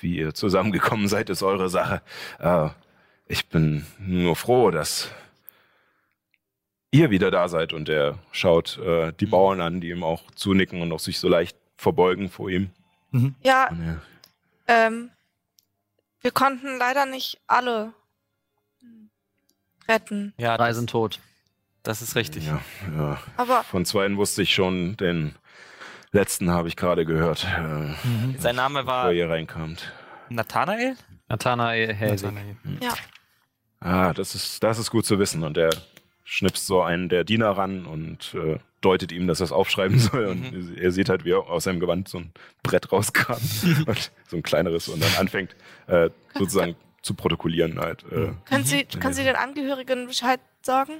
[0.00, 2.02] wie ihr zusammengekommen seid, ist eure Sache.
[2.38, 2.68] Äh,
[3.26, 5.10] ich bin nur froh, dass
[6.90, 7.72] ihr wieder da seid.
[7.72, 11.28] Und er schaut äh, die Bauern an, die ihm auch zunicken und auch sich so
[11.28, 12.70] leicht verbeugen vor ihm.
[13.42, 14.02] Ja, Und er,
[14.86, 15.10] ähm,
[16.20, 17.92] wir konnten leider nicht alle
[19.88, 20.34] retten.
[20.36, 21.20] Ja, Drei sind tot.
[21.82, 22.46] das ist richtig.
[22.46, 22.60] ja,
[22.96, 23.18] ja.
[23.36, 25.34] Aber Von zweien wusste ich schon, den
[26.12, 29.92] letzten habe ich gerade gehört, äh, Sein Name bevor war ihr reinkamt.
[30.28, 30.96] Nathanael?
[31.28, 32.34] Nathanael Helsing.
[32.64, 32.98] Nathanael.
[33.80, 35.44] Ah, das ist, das ist gut zu wissen.
[35.44, 35.70] Und er
[36.30, 40.26] schnipst so einen der Diener ran und äh, deutet ihm, dass er es aufschreiben soll.
[40.26, 42.32] Und er sieht halt, wie er aus seinem Gewand so ein
[42.62, 43.40] Brett rauskramt.
[43.86, 45.56] und so ein kleineres und dann anfängt
[45.86, 48.04] äh, sozusagen zu protokollieren halt.
[48.12, 50.92] Äh, können Sie, können Sie den Angehörigen Bescheid sagen?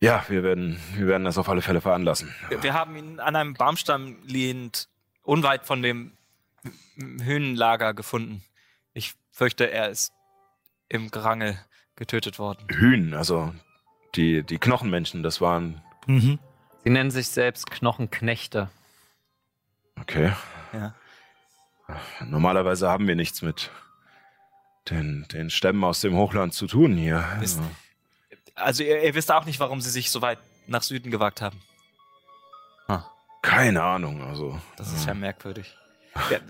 [0.00, 2.34] ja, wir werden, wir werden das auf alle Fälle veranlassen.
[2.48, 4.88] Wir, wir haben ihn an einem Baumstamm liegend
[5.22, 6.12] unweit von dem
[7.22, 8.42] Höhenlager gefunden.
[8.94, 10.12] Ich fürchte, er ist
[10.88, 11.56] im Gerangel
[11.94, 12.66] getötet worden.
[12.68, 13.52] Hühn, also
[14.14, 15.82] die, die Knochenmenschen, das waren.
[16.06, 16.38] Mhm.
[16.84, 18.68] Sie nennen sich selbst Knochenknechte.
[20.00, 20.32] Okay.
[20.72, 20.94] Ja.
[22.24, 23.70] Normalerweise haben wir nichts mit
[24.90, 27.24] den, den Stämmen aus dem Hochland zu tun hier.
[27.42, 27.60] Ist-
[28.54, 31.60] Also ihr, ihr wisst auch nicht, warum sie sich so weit nach Süden gewagt haben.
[33.44, 34.60] Keine Ahnung, also.
[34.76, 35.76] Das ist ja merkwürdig.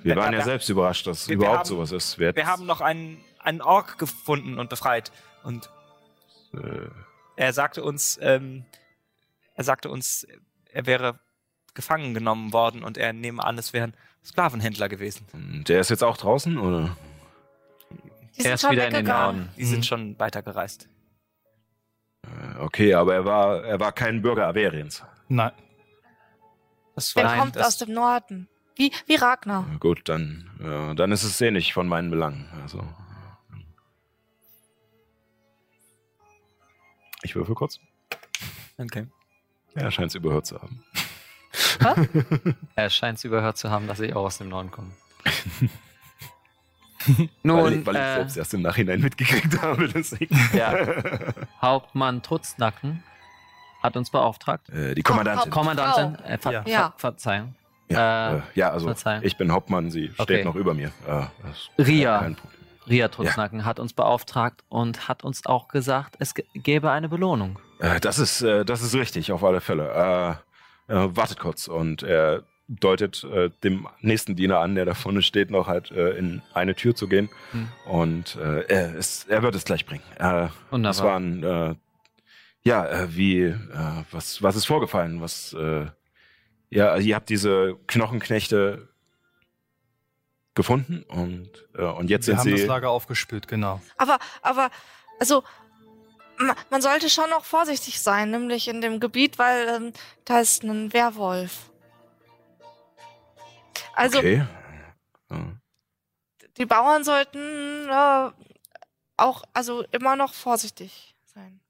[0.03, 2.19] Wir waren ja selbst überrascht, dass wir- wir überhaupt haben- sowas ist.
[2.19, 5.11] Wir, Wir haben noch einen, einen Ork gefunden und befreit.
[5.43, 5.71] Und
[6.53, 6.59] äh,
[7.37, 8.65] er sagte uns, ähm,
[9.55, 10.27] er sagte uns,
[10.71, 11.19] er wäre
[11.75, 13.95] gefangen genommen worden und er nehme an, es wären
[14.25, 15.27] Sklavenhändler gewesen.
[15.67, 16.97] der ist jetzt auch draußen, oder?
[18.39, 19.07] Die Er ist wieder in den.
[19.07, 19.49] Norden.
[19.57, 20.89] Die sind schon weitergereist.
[22.25, 25.03] Äh, Okay, aber er war, er war kein Bürger Averiens.
[25.29, 25.51] Nein.
[26.95, 28.49] Das war kommt das, aus dem Norden.
[28.77, 29.67] Wie, wie Ragnar.
[29.81, 32.49] Gut, dann, äh, dann ist es eh nicht von meinen Belangen.
[32.63, 32.87] Also.
[37.23, 37.79] Ich würfel kurz.
[38.79, 39.07] Okay.
[39.75, 40.85] Er scheint es überhört zu haben.
[42.75, 44.91] Er scheint es überhört zu haben, dass ich auch aus dem Norden komme.
[47.07, 49.89] weil Nun, ich, weil ich äh, selbst erst im Nachhinein mitgekriegt habe.
[49.89, 50.35] Deswegen.
[50.55, 50.75] ja,
[51.61, 53.03] Hauptmann Trutznacken
[53.83, 54.69] hat uns beauftragt.
[54.71, 55.51] Äh, die Kommandantin.
[55.51, 56.63] Kommandantin, äh, ver Ja.
[56.65, 56.95] Ver.
[56.97, 57.55] Verzeihung.
[57.89, 59.25] Ja, Äh, äh, ja, also Verzeihung.
[59.25, 60.45] ich bin Hauptmann, sie steht Okay.
[60.45, 60.93] noch über mir.
[61.07, 62.21] Äh, Ria.
[62.21, 62.62] Kein Problem.
[62.89, 67.59] Ria Trutznacken hat uns beauftragt und hat uns auch gesagt, es gäbe eine Belohnung.
[67.79, 70.39] Äh, das, ist, äh, das ist richtig, auf alle Fälle.
[70.89, 73.27] Äh, äh, wartet kurz und er deutet
[73.63, 77.29] dem nächsten Diener an, der da vorne steht, noch halt in eine Tür zu gehen.
[77.51, 77.69] Hm.
[77.85, 80.05] Und er, ist, er wird es gleich bringen.
[80.71, 81.05] Wunderbar.
[81.05, 81.75] waren, äh,
[82.63, 83.55] ja, wie,
[84.11, 85.21] was, was ist vorgefallen?
[85.21, 85.55] Was,
[86.71, 88.89] ja, ihr habt diese Knochenknechte
[90.55, 92.67] gefunden und, äh, und jetzt Wir sind haben das sie.
[92.67, 93.81] Lager aufgespült, genau.
[93.97, 94.71] Aber, aber,
[95.19, 95.43] also,
[96.39, 99.93] ma- man sollte schon noch vorsichtig sein, nämlich in dem Gebiet, weil ähm,
[100.25, 101.71] da ist ein Werwolf.
[103.95, 104.45] Also, okay.
[105.31, 105.39] Ja.
[106.59, 108.31] die Bauern sollten äh,
[109.17, 111.61] auch, also immer noch vorsichtig sein.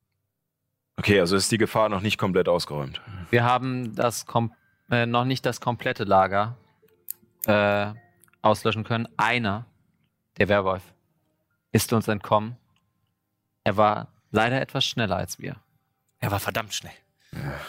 [0.97, 3.01] Okay, also ist die Gefahr noch nicht komplett ausgeräumt.
[3.31, 4.55] Wir haben das kom
[4.91, 6.57] äh, noch nicht das komplette Lager
[7.47, 7.93] äh,
[8.43, 9.09] auslöschen können.
[9.17, 9.67] Einer,
[10.39, 10.83] der Werwolf,
[11.73, 12.57] ist uns entkommen.
[13.65, 15.57] Er war leider etwas schneller als wir.
[16.19, 16.93] Er war verdammt schnell.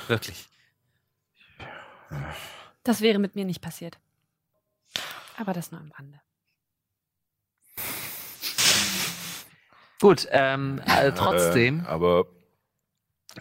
[0.07, 0.47] Wirklich.
[2.83, 3.97] Das wäre mit mir nicht passiert.
[5.37, 6.19] Aber das nur am Rande.
[9.99, 12.25] Gut, ähm, äh, trotzdem, Äh, aber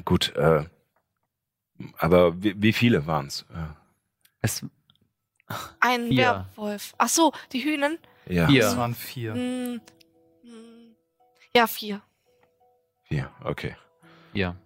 [0.04, 0.64] gut, äh,
[1.98, 3.44] aber wie, wie viele waren es?
[4.40, 4.64] es,
[5.81, 6.47] Ein Vier.
[6.57, 6.95] Werwolf.
[6.99, 7.99] Ach so, die Hühnen?
[8.27, 8.66] Ja, Vier.
[8.66, 9.35] Es waren vier.
[9.35, 9.81] Hm,
[10.43, 10.97] hm,
[11.55, 12.03] ja, vier.
[13.03, 13.77] vier, okay.
[14.33, 14.57] ja.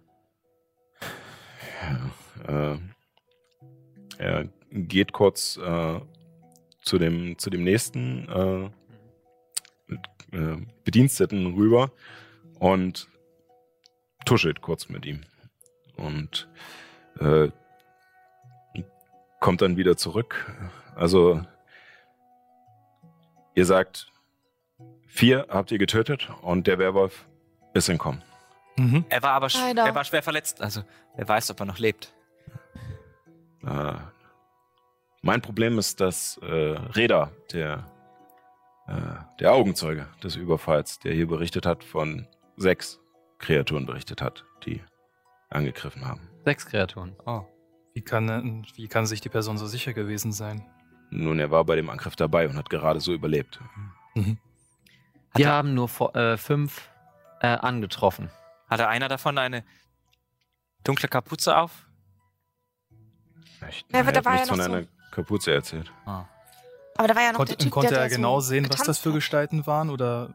[2.47, 2.79] Ja, äh,
[4.17, 5.99] er geht kurz äh,
[6.81, 8.69] zu, dem, zu dem nächsten äh,
[10.35, 11.91] äh, Bediensteten rüber
[12.59, 13.07] und
[14.25, 15.21] tuschelt kurz mit ihm.
[15.95, 16.47] Und
[17.19, 17.49] äh,
[19.39, 20.51] kommt dann wieder zurück.
[20.95, 21.41] Also,
[23.55, 24.11] ihr sagt,
[25.07, 27.27] vier habt ihr getötet und der Werwolf
[27.73, 28.23] ist entkommen.
[28.77, 29.05] Mhm.
[29.09, 29.85] Er war aber sch Leider.
[29.85, 30.61] er war schwer verletzt.
[30.61, 30.83] Also,
[31.15, 32.13] wer weiß, ob er noch lebt.
[33.65, 33.93] Äh,
[35.21, 37.85] mein Problem ist, dass äh, Reda, der,
[38.87, 38.93] äh,
[39.39, 42.99] der Augenzeuge des Überfalls, der hier berichtet hat, von sechs
[43.39, 44.81] Kreaturen berichtet hat, die
[45.49, 46.29] angegriffen haben.
[46.45, 47.15] Sechs Kreaturen.
[47.25, 47.43] Oh.
[47.97, 50.63] Wie, kann, wie kann sich die Person so sicher gewesen sein?
[51.09, 53.59] Nun, er war bei dem Angriff dabei und hat gerade so überlebt.
[54.13, 54.37] Mhm.
[55.33, 56.91] Wir er- haben nur vor, äh, fünf
[57.41, 58.29] äh, angetroffen.
[58.69, 59.63] Hatte einer davon eine
[60.83, 61.87] dunkle Kapuze auf?
[63.67, 63.91] Echt?
[63.91, 65.91] Ja, aber er da hat war ja noch von so- einer Kapuze erzählt.
[66.05, 68.83] Aber da war ja noch Konnte, der Typ, konnte der, er genau so sehen, was
[68.83, 69.11] das für.
[69.11, 69.89] Gestalten waren?
[69.89, 70.29] Oder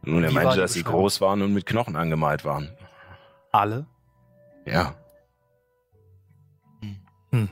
[0.00, 2.70] Nun, er meinte, dass sie groß waren und mit Knochen angemalt waren.
[3.52, 3.84] alle?
[4.64, 4.94] Ja.
[7.36, 7.48] Hm.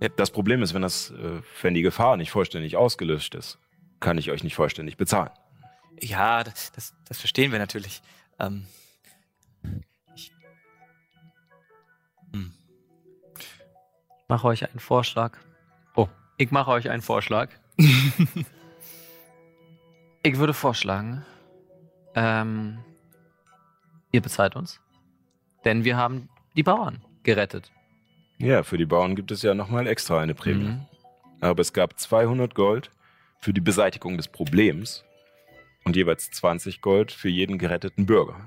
[0.00, 3.58] Ja, Das Problem ist, wenn, das, äh, wenn die Gefahr nicht vollständig ausgelöscht ist,
[4.00, 5.30] kann ich euch nicht vollständig bezahlen.
[6.00, 8.02] Ja, das, das, das verstehen wir natürlich.
[8.38, 8.66] Ähm,
[10.14, 10.32] ich,
[12.32, 12.52] hm.
[13.36, 15.36] Ich mache euch einen Vorschlag.
[15.96, 17.50] Oh, ich mache euch einen Vorschlag.
[20.22, 21.24] ich würde vorschlagen,
[22.14, 22.78] ähm,
[24.12, 24.80] ihr bezahlt uns,
[25.64, 27.70] denn wir haben die Bauern gerettet.
[28.38, 30.70] Ja, für die Bauern gibt es ja nochmal extra eine Prämie.
[30.70, 30.86] Mhm.
[31.40, 32.90] Aber es gab 200 Gold
[33.40, 35.04] für die Beseitigung des Problems
[35.84, 38.40] und jeweils 20 Gold für jeden geretteten Bürger.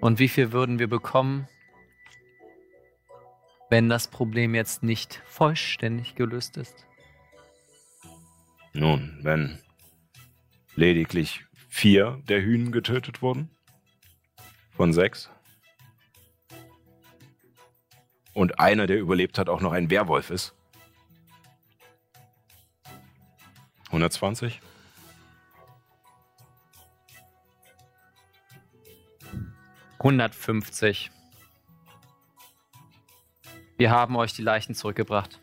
[0.00, 1.46] Und wie viel würden wir bekommen,
[3.68, 6.86] wenn das Problem jetzt nicht vollständig gelöst ist?
[8.72, 9.58] Nun, wenn
[10.74, 13.48] lediglich vier der Hühnen getötet wurden.
[14.72, 15.30] Von sechs.
[18.34, 20.54] Und einer, der überlebt hat, auch noch ein Werwolf ist.
[23.86, 24.60] 120.
[30.02, 31.10] Hundertfünfzig.
[33.76, 35.40] Wir haben euch die Leichen zurückgebracht.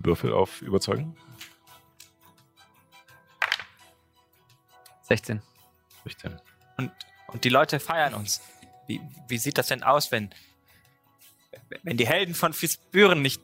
[0.00, 1.16] Würfel auf Überzeugen.
[5.08, 5.42] 16.
[6.04, 6.36] 16.
[6.76, 6.92] Und,
[7.28, 8.42] und die Leute feiern uns.
[8.86, 10.30] Wie, wie sieht das denn aus, wenn,
[11.82, 13.40] wenn die Helden von Fispüren nicht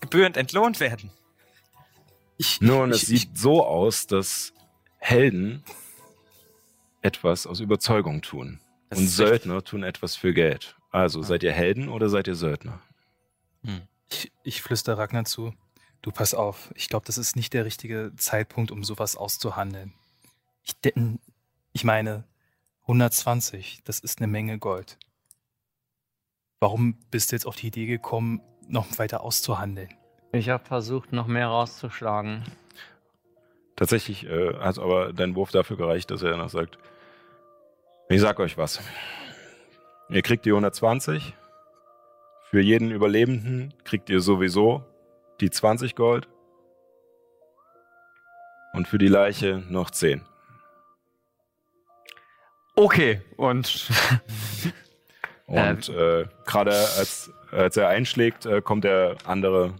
[0.00, 1.10] gebührend entlohnt werden?
[2.38, 4.52] Ich, Nun, ich, es sieht so aus, dass
[4.98, 5.64] Helden
[7.02, 8.60] etwas aus Überzeugung tun.
[8.90, 9.16] Und ist richtig.
[9.16, 10.76] Söldner tun etwas für Geld.
[10.90, 12.80] Also, seid ihr Helden oder seid ihr Söldner?
[14.10, 15.54] Ich, ich flüster Ragnar zu.
[16.02, 19.94] Du pass auf, ich glaube, das ist nicht der richtige Zeitpunkt, um sowas auszuhandeln.
[20.62, 20.76] Ich,
[21.72, 22.24] ich meine,
[22.82, 24.98] 120, das ist eine Menge Gold.
[26.60, 29.90] Warum bist du jetzt auf die Idee gekommen, noch weiter auszuhandeln?
[30.32, 32.44] Ich habe versucht, noch mehr rauszuschlagen.
[33.76, 36.78] Tatsächlich äh, hat aber dein Wurf dafür gereicht, dass er noch sagt,
[38.08, 38.80] ich sag euch was.
[40.08, 41.34] Ihr kriegt die 120.
[42.50, 44.84] Für jeden Überlebenden kriegt ihr sowieso
[45.40, 46.28] die 20 Gold.
[48.72, 50.22] Und für die Leiche noch 10.
[52.74, 53.88] Okay, und
[55.46, 59.74] Und äh, gerade als, als er einschlägt, äh, kommt der andere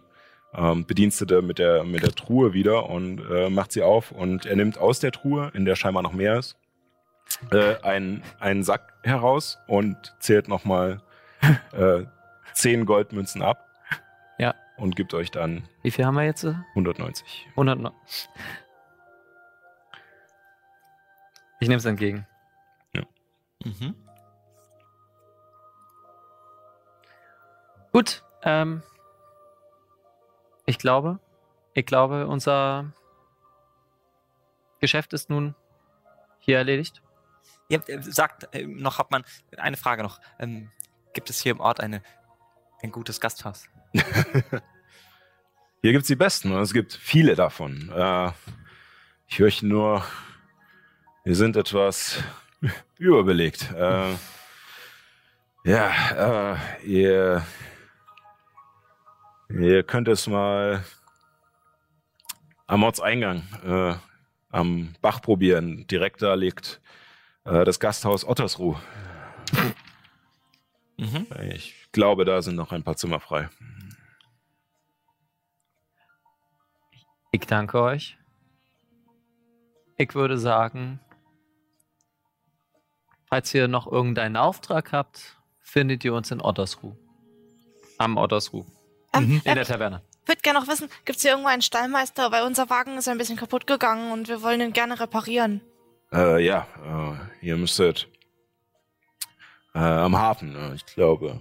[0.53, 4.57] ähm, Bedienstete mit der, mit der Truhe wieder und äh, macht sie auf und er
[4.57, 6.59] nimmt aus der Truhe, in der scheinbar noch mehr ist,
[7.53, 11.01] äh, einen, einen Sack heraus und zählt nochmal
[11.73, 12.03] äh,
[12.53, 13.67] 10 Goldmünzen ab.
[14.39, 14.55] Ja.
[14.77, 16.45] Und gibt euch dann wie viel haben wir jetzt?
[16.45, 17.47] 190.
[17.53, 17.79] 100.
[17.79, 17.93] no-
[21.61, 22.27] Ich nehme es entgegen.
[23.65, 23.95] Mhm.
[27.93, 28.83] Gut, ähm,
[30.65, 31.21] ich glaube,
[31.75, 32.93] ich glaube, unser
[34.81, 35.55] Geschäft ist nun
[36.39, 37.03] hier erledigt.
[37.69, 39.25] Ja, äh, sagt äh, noch, hat man
[39.57, 40.21] eine Frage noch.
[40.39, 40.71] Ähm,
[41.13, 42.03] gibt es hier im Ort eine,
[42.83, 43.69] ein gutes Gasthaus?
[45.83, 47.91] Hier gibt's die besten und es gibt viele davon.
[47.93, 48.31] Äh,
[49.27, 50.05] ich fürchte nur,
[51.25, 52.23] wir sind etwas
[52.99, 53.71] überbelegt.
[53.73, 54.15] Äh,
[55.65, 57.47] ja, äh, ihr,
[59.49, 60.85] ihr könnt es mal
[62.67, 63.95] am Ortseingang äh,
[64.51, 65.87] am Bach probieren.
[65.87, 66.81] Direkt da liegt
[67.45, 68.77] äh, das Gasthaus Ottersruh.
[70.97, 71.27] Mhm.
[71.55, 73.49] Ich glaube, da sind noch ein paar Zimmer frei.
[77.33, 78.19] Ich danke euch.
[79.97, 81.01] Ich würde sagen,
[83.33, 86.95] falls ihr noch irgendeinen Auftrag habt, findet ihr uns in Ottersruh.
[87.97, 88.67] Am Ottersruh.
[89.15, 89.41] Ähm, Mhm.
[89.45, 90.03] In äh, der Taverne.
[90.21, 92.31] Ich würde gerne noch wissen, gibt es hier irgendwo einen Stallmeister?
[92.31, 95.63] Weil unser Wagen ist ein bisschen kaputt gegangen und wir wollen ihn gerne reparieren.
[96.13, 96.67] Äh, ja,
[97.41, 98.07] äh, ihr müsstet
[99.75, 101.41] äh, am Hafen, äh, ich glaube,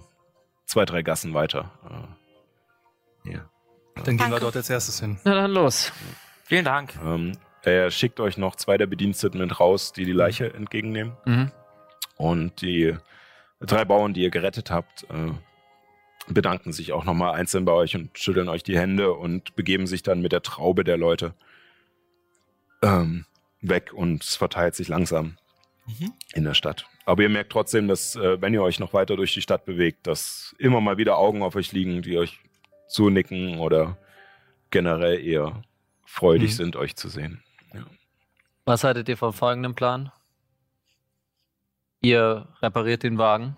[0.64, 1.72] zwei, drei Gassen weiter.
[1.90, 3.50] Äh, hier.
[3.96, 4.40] Dann gehen wir Danke.
[4.40, 5.20] dort als erstes hin.
[5.24, 5.92] Na dann los.
[6.44, 6.98] Vielen Dank.
[7.04, 7.32] Ähm,
[7.62, 11.12] er schickt euch noch zwei der Bediensteten mit raus, die die Leiche entgegennehmen.
[11.26, 11.52] Mhm.
[12.22, 12.96] Und die
[13.60, 15.32] drei Bauern, die ihr gerettet habt, äh,
[16.28, 20.04] bedanken sich auch nochmal einzeln bei euch und schütteln euch die Hände und begeben sich
[20.04, 21.34] dann mit der Traube der Leute
[22.82, 23.26] ähm,
[23.60, 25.36] weg und es verteilt sich langsam
[25.86, 26.12] Mhm.
[26.34, 26.86] in der Stadt.
[27.06, 30.06] Aber ihr merkt trotzdem, dass, äh, wenn ihr euch noch weiter durch die Stadt bewegt,
[30.06, 32.38] dass immer mal wieder Augen auf euch liegen, die euch
[32.86, 33.98] zunicken oder
[34.70, 35.64] generell eher
[36.04, 36.54] freudig Mhm.
[36.56, 37.42] sind, euch zu sehen.
[38.64, 40.12] Was haltet ihr vom folgenden Plan?
[42.02, 43.56] Ihr repariert den Wagen.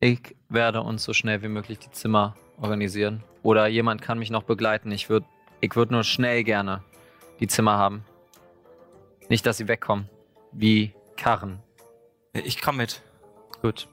[0.00, 3.22] Ich werde uns so schnell wie möglich die Zimmer organisieren.
[3.42, 4.90] Oder jemand kann mich noch begleiten.
[4.90, 5.26] Ich würde
[5.60, 6.82] ich würd nur schnell gerne
[7.40, 8.04] die Zimmer haben.
[9.28, 10.08] Nicht, dass sie wegkommen.
[10.52, 11.60] Wie Karren.
[12.32, 13.02] Ich komme mit.
[13.62, 13.88] Gut.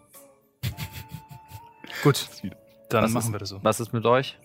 [2.03, 2.27] Gut,
[2.89, 3.59] dann Was machen ist- wir das so.
[3.63, 4.37] Was ist mit euch?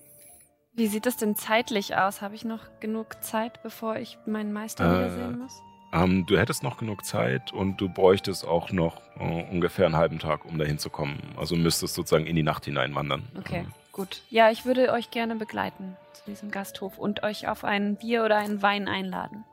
[0.75, 2.23] Wie sieht das denn zeitlich aus?
[2.23, 5.61] Habe ich noch genug Zeit, bevor ich meinen Meister Äh, wiedersehen muss?
[5.93, 10.19] Ähm, du hättest noch genug Zeit und du bräuchtest auch noch äh, ungefähr einen halben
[10.19, 11.19] Tag, um dahin zu kommen.
[11.37, 13.27] Also müsstest sozusagen in die Nacht hinein wandern.
[13.39, 14.23] Okay, Ähm, gut.
[14.29, 18.37] Ja, ich würde euch gerne begleiten zu diesem Gasthof und euch auf ein Bier oder
[18.37, 19.45] einen Wein einladen.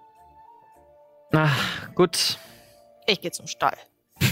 [1.34, 2.38] Ach, gut.
[3.08, 3.78] Ich gehe zum Stall.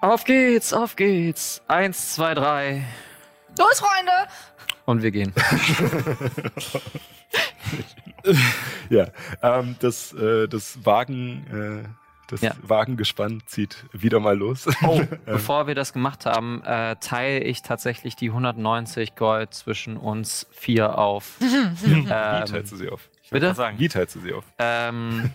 [0.00, 1.62] Auf geht's, auf geht's.
[1.66, 2.84] Eins, zwei, drei.
[3.58, 4.12] Los, Freunde!
[4.84, 5.32] Und wir gehen.
[8.90, 9.08] ja,
[9.42, 11.88] ähm, das, äh, das Wagen, äh,
[12.28, 12.52] das Ja.
[12.62, 14.66] Wagengespann zieht wieder mal los.
[14.82, 19.96] Oh, Ähm, bevor wir das gemacht haben, äh, teile ich tatsächlich die 190 Gold zwischen
[19.96, 21.36] uns vier auf.
[21.40, 23.08] Wie ähm, teilst du sie auf?
[23.30, 23.54] bitte?
[23.54, 23.78] sagen.
[23.78, 24.44] Wie teilst du sie auf?
[24.58, 25.30] Ähm,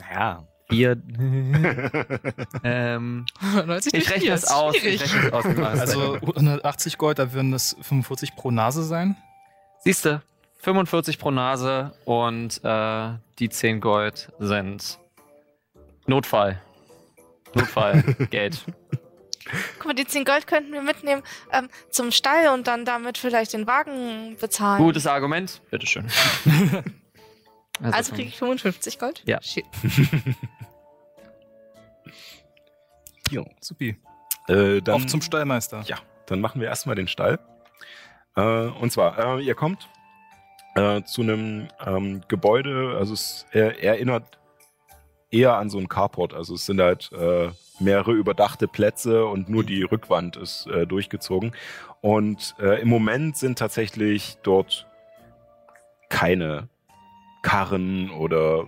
[0.00, 0.44] Naja.
[0.68, 0.96] vier.
[2.64, 3.26] ähm,
[3.66, 4.74] 90 ich rechne ist aus.
[4.74, 5.44] Ich rechne es aus.
[5.44, 9.16] wie es Also 180 Gold, da würden das 45 pro Nase sein.
[9.80, 10.22] Siehst du,
[10.62, 13.10] 45 pro Nase und äh,
[13.40, 14.98] die 10 Gold sind
[16.06, 16.60] Notfall.
[17.54, 18.64] Notfall, Geld.
[19.78, 23.52] Guck mal, die 10 Gold könnten wir mitnehmen ähm, zum Stall und dann damit vielleicht
[23.52, 24.80] den Wagen bezahlen.
[24.80, 26.08] Gutes Argument, bitteschön.
[27.80, 29.22] Also kriege ich 55 Gold?
[29.26, 29.42] Ja.
[29.42, 29.64] Shit.
[33.30, 33.46] Jo.
[33.60, 33.96] Supi.
[34.46, 35.82] Äh, dann, Auf zum Stallmeister.
[35.86, 37.40] Ja, dann machen wir erstmal den Stall.
[38.36, 39.88] Äh, und zwar, äh, ihr kommt
[40.74, 44.38] äh, zu einem ähm, Gebäude, also es er, erinnert
[45.30, 46.34] eher an so ein Carport.
[46.34, 47.48] Also es sind halt äh,
[47.80, 51.52] mehrere überdachte Plätze und nur die Rückwand ist äh, durchgezogen.
[52.00, 54.86] Und äh, im Moment sind tatsächlich dort
[56.08, 56.68] keine
[57.42, 58.66] Karren oder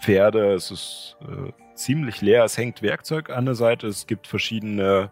[0.00, 0.54] Pferde.
[0.54, 2.44] Es ist äh, ziemlich leer.
[2.44, 3.86] Es hängt Werkzeug an der Seite.
[3.86, 5.10] Es gibt verschiedene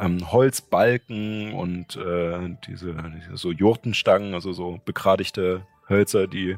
[0.00, 6.56] ähm, Holzbalken und äh, diese, diese so Jurtenstangen, also so begradigte Hölzer, die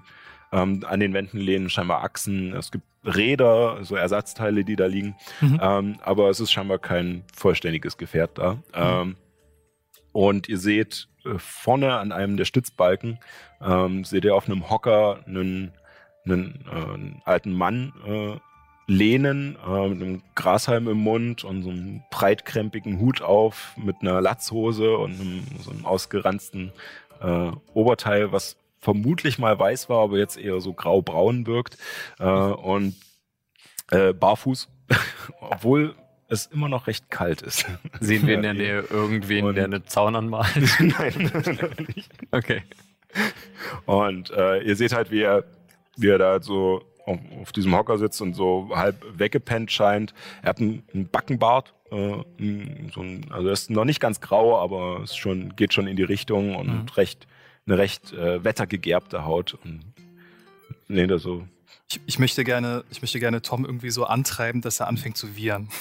[0.52, 2.55] ähm, an den Wänden lehnen, scheinbar Achsen.
[2.55, 5.16] Es gibt Räder, so Ersatzteile, die da liegen.
[5.40, 5.60] Mhm.
[5.60, 8.59] Ähm, aber es ist scheinbar kein vollständiges Gefährt da.
[8.74, 9.16] Ähm,
[10.12, 13.19] und ihr seht äh, vorne an einem der Stützbalken,
[13.60, 15.73] ähm, seht ihr auf einem Hocker einen,
[16.24, 18.36] einen, äh, einen alten Mann äh,
[18.93, 24.20] lehnen, äh, mit einem Grashalm im Mund und so einem breitkrempigen Hut auf, mit einer
[24.20, 26.73] Latzhose und einem, so einem ausgeranzten
[27.20, 31.78] äh, Oberteil, was vermutlich mal weiß war, aber jetzt eher so grau-braun wirkt.
[32.19, 32.94] Äh, und
[33.90, 34.69] äh, barfuß,
[35.40, 35.94] obwohl
[36.28, 37.66] es immer noch recht kalt ist.
[38.01, 40.48] Sehen wir in der Nähe irgendwen, Und- der einen Zaun anmalt?
[40.81, 41.31] Nein,
[41.94, 42.10] nicht.
[42.31, 42.62] Okay.
[43.86, 45.44] Und äh, ihr seht halt, wie er,
[45.97, 50.14] wie er da so auf, auf diesem Hocker sitzt und so halb weggepennt scheint.
[50.42, 51.74] Er hat einen, einen Backenbart.
[51.90, 52.22] Äh,
[52.94, 55.96] so ein, also er ist noch nicht ganz grau, aber es schon, geht schon in
[55.96, 56.88] die Richtung und Mhm.
[56.96, 57.26] recht,
[57.66, 59.58] eine recht äh, wettergegerbte Haut.
[59.64, 59.80] Und
[60.88, 61.46] nee, da so.
[61.90, 65.36] Ich, ich, möchte gerne, ich möchte gerne Tom irgendwie so antreiben, dass er anfängt zu
[65.36, 65.68] wiehern.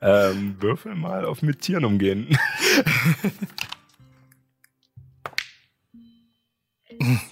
[0.00, 2.38] Ähm, würfel mal auf mit Tieren umgehen.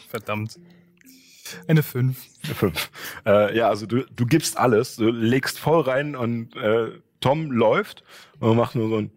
[0.09, 0.59] Verdammt.
[1.69, 2.17] Eine 5.
[2.55, 2.91] Fünf.
[3.27, 8.05] Äh, ja, also du, du gibst alles, du legst voll rein und äh, Tom läuft
[8.41, 9.11] und macht nur so ein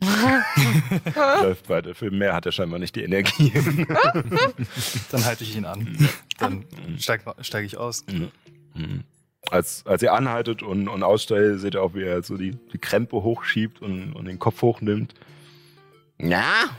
[1.42, 1.94] läuft weiter.
[1.94, 3.52] Für mehr hat er scheinbar nicht die Energie.
[5.10, 6.08] Dann halte ich ihn an.
[6.38, 6.64] Dann
[6.98, 8.04] steige steig ich aus.
[8.74, 9.04] Mhm.
[9.50, 12.78] als, als ihr anhaltet und, und ausstellt, seht ihr auch, wie er so die, die
[12.78, 15.14] Krempe hochschiebt und, und den Kopf hochnimmt.
[16.18, 16.70] Na,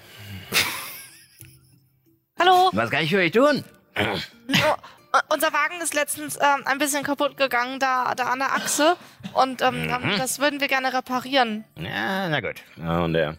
[2.39, 3.63] Hallo, was kann ich für euch tun?
[3.99, 8.95] Oh, unser Wagen ist letztens ähm, ein bisschen kaputt gegangen, da, da an der Achse.
[9.33, 11.63] Und ähm, ähm, das würden wir gerne reparieren.
[11.77, 12.61] Ja, na gut.
[12.77, 13.37] Ja, und er,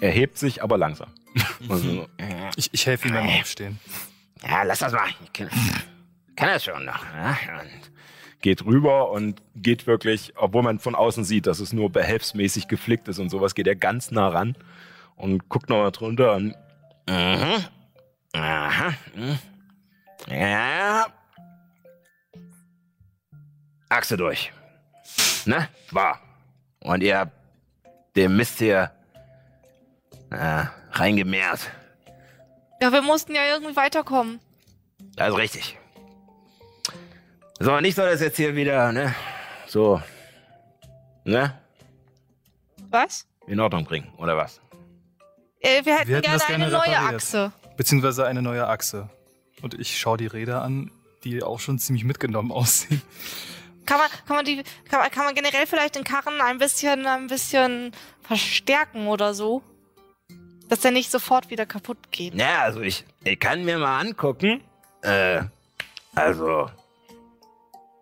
[0.00, 1.08] er hebt sich, aber langsam.
[1.68, 2.08] Also,
[2.56, 3.78] Ich, ich helfe ihm beim Aufstehen.
[4.42, 5.08] Ja, lass das mal.
[5.24, 5.48] Ich kann,
[6.36, 7.04] kann das schon noch.
[7.14, 7.36] Ja?
[7.60, 7.90] Und
[8.40, 13.08] geht rüber und geht wirklich, obwohl man von außen sieht, dass es nur behelfsmäßig geflickt
[13.08, 14.56] ist und sowas, geht er ganz nah ran
[15.16, 16.54] und guckt nochmal drunter und
[17.08, 17.64] Mhm.
[18.34, 18.92] Aha.
[19.14, 19.38] mhm.
[20.26, 21.06] Ja.
[23.88, 24.52] Achse durch.
[25.46, 25.68] Ne?
[25.90, 26.20] War.
[26.80, 27.32] Und ihr habt
[28.16, 28.90] den Mist hier
[30.30, 31.70] äh, reingemehrt.
[32.80, 34.40] Ja, wir mussten ja irgendwie weiterkommen.
[35.16, 35.78] Das ist richtig.
[37.60, 39.14] So, nicht soll das jetzt hier wieder, ne?
[39.66, 40.00] So.
[41.24, 41.58] Ne?
[42.90, 43.26] Was?
[43.46, 44.60] In Ordnung bringen, oder was?
[45.60, 47.14] Äh, wir hätten Wir gerne, eine neue repariert.
[47.14, 47.52] Achse.
[47.76, 49.08] Beziehungsweise eine neue Achse.
[49.62, 50.90] Und ich schaue die Räder an,
[51.24, 53.02] die auch schon ziemlich mitgenommen aussehen.
[53.86, 57.06] Kann man, kann man die, kann man, kann man generell vielleicht den Karren ein bisschen,
[57.06, 59.62] ein bisschen verstärken oder so?
[60.68, 62.34] Dass der nicht sofort wieder kaputt geht.
[62.34, 64.60] Ja, also ich, ich kann mir mal angucken.
[65.00, 65.42] Äh,
[66.14, 66.68] also,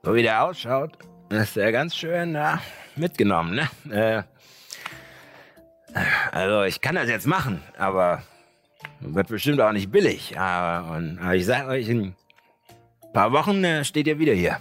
[0.02, 2.60] so wie der ausschaut, ist der ganz schön ja,
[2.96, 3.70] mitgenommen, ne?
[3.92, 4.22] Äh,
[6.32, 8.22] also ich kann das jetzt machen, aber
[9.00, 10.38] wird bestimmt auch nicht billig.
[10.38, 14.60] Aber, und, aber ich sag euch, in ein paar Wochen äh, steht ihr wieder hier.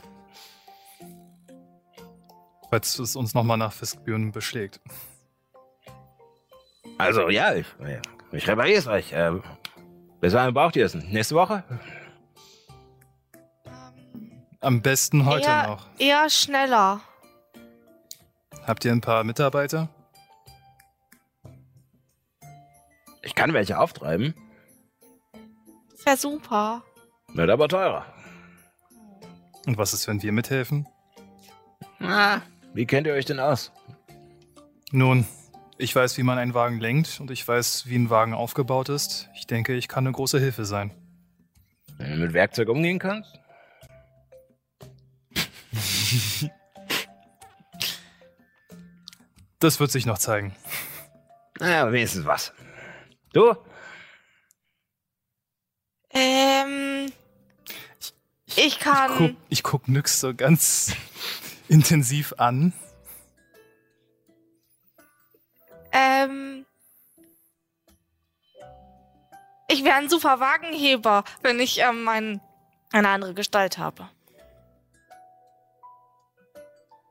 [2.70, 4.82] Falls es uns nochmal nach Fiskbüren beschlägt.
[6.98, 7.68] Also ja, ich,
[8.32, 9.14] ich repariere es euch.
[9.14, 9.34] Äh,
[10.22, 10.94] Bis wann braucht ihr es?
[10.94, 11.64] Nächste Woche?
[14.62, 15.88] Am besten heute eher, noch.
[16.00, 17.02] eher schneller.
[18.66, 19.90] Habt ihr ein paar Mitarbeiter?
[23.26, 24.34] Ich kann welche auftreiben.
[25.92, 26.84] Das wäre super.
[27.34, 28.06] Wird aber teurer.
[29.66, 30.88] Und was ist, wenn wir mithelfen?
[32.00, 32.42] Ah,
[32.74, 33.72] wie kennt ihr euch denn aus?
[34.92, 35.26] Nun,
[35.80, 39.28] ich weiß, wie man einen Wagen lenkt und ich weiß, wie ein Wagen aufgebaut ist.
[39.34, 40.92] Ich denke, ich kann eine große Hilfe sein.
[41.98, 43.40] Wenn du mit Werkzeug umgehen kannst?
[49.60, 50.56] Das wird sich noch zeigen.
[51.60, 52.54] Naja, wenigstens was.
[53.36, 53.54] Du?
[56.12, 57.12] Ähm.
[58.46, 59.12] Ich Ich kann.
[59.18, 60.94] guck, ich guck Nyx so ganz
[61.68, 62.72] intensiv an.
[65.92, 66.66] Ähm.
[69.68, 72.40] Ich wäre ein super Wagenheber, wenn ich ähm, mein,
[72.94, 74.08] eine andere Gestalt habe.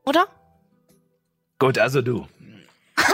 [0.07, 0.27] Oder?
[1.59, 2.27] Gut, also du.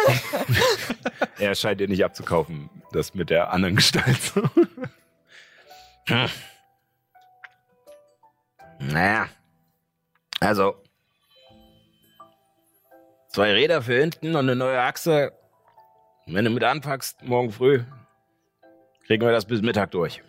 [1.38, 4.32] Er scheint dir nicht abzukaufen, das mit der anderen Gestalt.
[6.06, 6.28] Hm.
[8.80, 9.28] Naja.
[10.40, 10.82] Also.
[13.28, 15.32] Zwei Räder für hinten und eine neue Achse.
[16.26, 17.82] Wenn du mit anpackst, morgen früh,
[19.06, 20.22] kriegen wir das bis Mittag durch.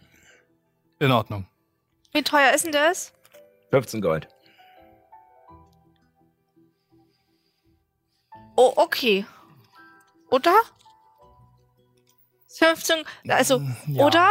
[1.00, 1.48] In Ordnung.
[2.14, 3.14] Wie teuer ist denn das?
[3.72, 4.28] 15 Gold.
[8.56, 9.26] Oh, okay.
[10.30, 10.54] Oder?
[12.58, 12.98] 15,
[13.28, 14.06] also, Ja.
[14.06, 14.30] oder?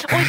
[0.10, 0.26] Und,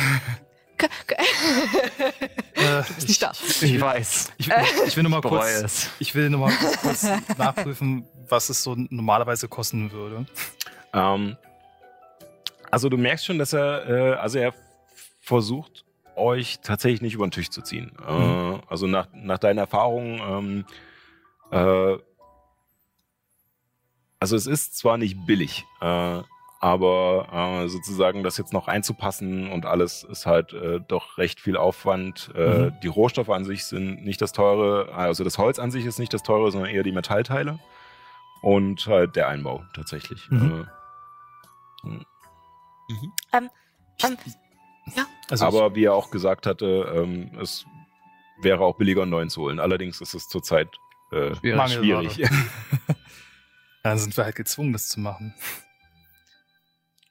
[2.55, 3.31] Äh, bist nicht da.
[3.61, 4.31] Ich weiß.
[4.37, 4.49] Ich,
[4.87, 6.51] ich will nur mal kurz, ich will nur mal
[6.81, 7.05] kurz
[7.37, 10.25] nachprüfen, was es so normalerweise kosten würde.
[10.93, 11.37] ähm,
[12.71, 14.53] also du merkst schon, dass er, äh, also er
[15.19, 15.85] versucht,
[16.15, 17.91] euch tatsächlich nicht über den Tisch zu ziehen.
[18.07, 20.65] Äh, also nach, nach deinen Erfahrungen,
[21.51, 21.97] ähm, äh,
[24.21, 26.21] also es ist zwar nicht billig, äh,
[26.59, 27.27] aber
[27.63, 32.31] äh, sozusagen das jetzt noch einzupassen und alles ist halt äh, doch recht viel Aufwand.
[32.35, 32.73] Äh, Mhm.
[32.83, 36.13] Die Rohstoffe an sich sind nicht das teure, also das Holz an sich ist nicht
[36.13, 37.59] das teure, sondern eher die Metallteile
[38.43, 40.29] und halt der Einbau tatsächlich.
[40.29, 40.67] Mhm.
[41.83, 41.89] Äh,
[45.31, 47.65] Also aber wie er auch gesagt hatte, ähm, es
[48.41, 49.59] wäre auch billiger, einen neuen zu holen.
[49.59, 50.67] Allerdings ist es zurzeit
[51.11, 51.71] äh, Schwierig.
[51.71, 52.17] Schwierig.
[53.83, 55.33] dann sind wir halt gezwungen, das zu machen.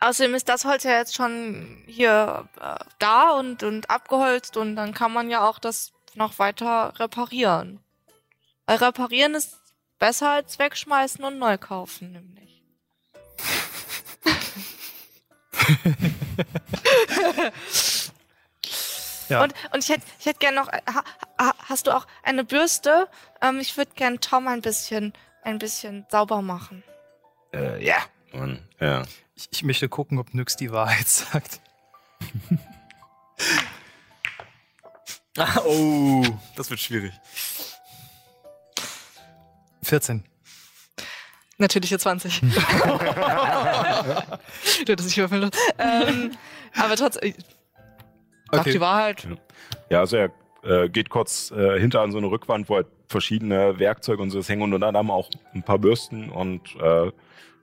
[0.01, 4.95] Außerdem ist das Holz ja jetzt schon hier äh, da und, und abgeholzt und dann
[4.95, 7.81] kann man ja auch das noch weiter reparieren.
[8.67, 9.59] Weil reparieren ist
[9.99, 12.63] besser als wegschmeißen und neu kaufen, nämlich.
[19.31, 19.45] Ja.
[19.45, 21.05] Und, und ich hätte ich hätt gern noch, äh, ha,
[21.41, 23.09] ha, hast du auch eine Bürste?
[23.41, 26.83] Ähm, ich würde gern Tom ein bisschen, ein bisschen sauber machen.
[27.53, 27.97] Äh, ja.
[28.33, 29.03] Und, ja.
[29.35, 31.61] Ich, ich möchte gucken, ob Nyx die Wahrheit sagt.
[35.39, 36.25] Ah, oh,
[36.57, 37.13] das wird schwierig.
[39.85, 40.25] 14.
[41.59, 42.41] Natürliche 20.
[42.41, 42.49] du
[44.89, 46.37] hättest nicht würfeln ähm,
[46.77, 47.37] Aber trotzdem, ich
[48.51, 48.73] sag Okay.
[48.73, 49.29] die Wahrheit.
[49.89, 50.33] ja, also er
[50.63, 54.43] äh, geht kurz äh, hinter an so eine Rückwand, wo halt verschiedene Werkzeuge und so
[54.43, 57.11] hängen und unter anderem auch ein paar Bürsten und äh,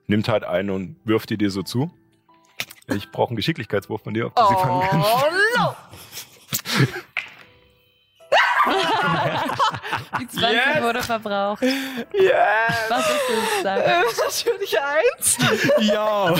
[0.07, 1.91] nimmt halt eine und wirft die dir so zu.
[2.87, 5.09] Ich brauche einen Geschicklichkeitswurf von dir, ob du sie fangen kannst.
[5.09, 5.75] Oh, no.
[10.19, 11.61] Die 20 wurde verbraucht.
[11.61, 12.67] Yeah!
[12.89, 13.63] Was ist das?
[13.63, 13.85] Sag?
[13.85, 15.37] Äh, natürlich eins.
[15.79, 16.33] Ja.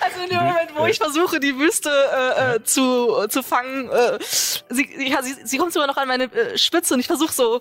[0.00, 4.18] Also in dem Moment, wo ich versuche, die Wüste äh, äh, zu, zu fangen, äh,
[4.20, 7.60] sie, ja, sie, sie kommt sogar noch an meine äh, Spitze und ich versuche so,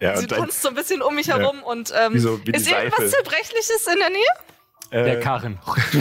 [0.00, 1.38] Ja, sie tanzt so ein bisschen um mich Ja.
[1.38, 3.10] herum und ähm, wie so, wie ist irgendwas.
[3.10, 4.26] Zerbrechliches in der Nähe?
[4.90, 5.58] Äh, Der Karren.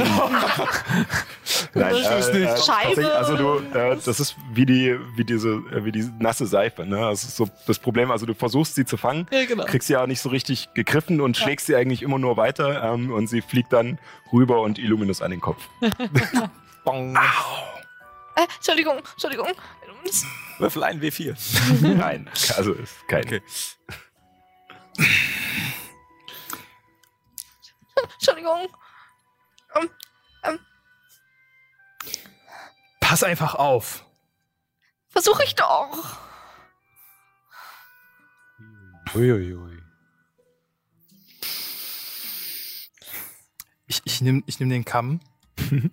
[1.73, 2.51] Nein, Das ist äh, nicht.
[2.51, 3.11] äh, Scheibe.
[3.15, 6.85] Also du, äh, das ist wie die, wie diese, äh, wie die nasse Seife.
[6.85, 6.97] Ne?
[6.97, 8.11] Das ist so das Problem.
[8.11, 9.65] Also du versuchst sie zu fangen, Ja, genau.
[9.65, 13.11] kriegst sie aber nicht so richtig gegriffen und schlägst sie eigentlich immer nur weiter ähm,
[13.11, 13.99] und sie fliegt dann
[14.31, 15.61] rüber und Illuminus an den Kopf.
[16.85, 17.15] Bong.
[17.15, 17.19] Äh,
[18.57, 19.47] Entschuldigung, Entschuldigung.
[20.59, 21.35] Würfel ein W4.
[21.97, 23.25] Nein, also ist kein.
[23.25, 23.41] Okay.
[28.13, 28.67] Entschuldigung.
[32.99, 34.05] Pass einfach auf.
[35.09, 36.17] Versuche ich doch.
[39.15, 39.81] Uiuiui.
[43.87, 45.21] Ich, ich nehme ich nehm den Kamm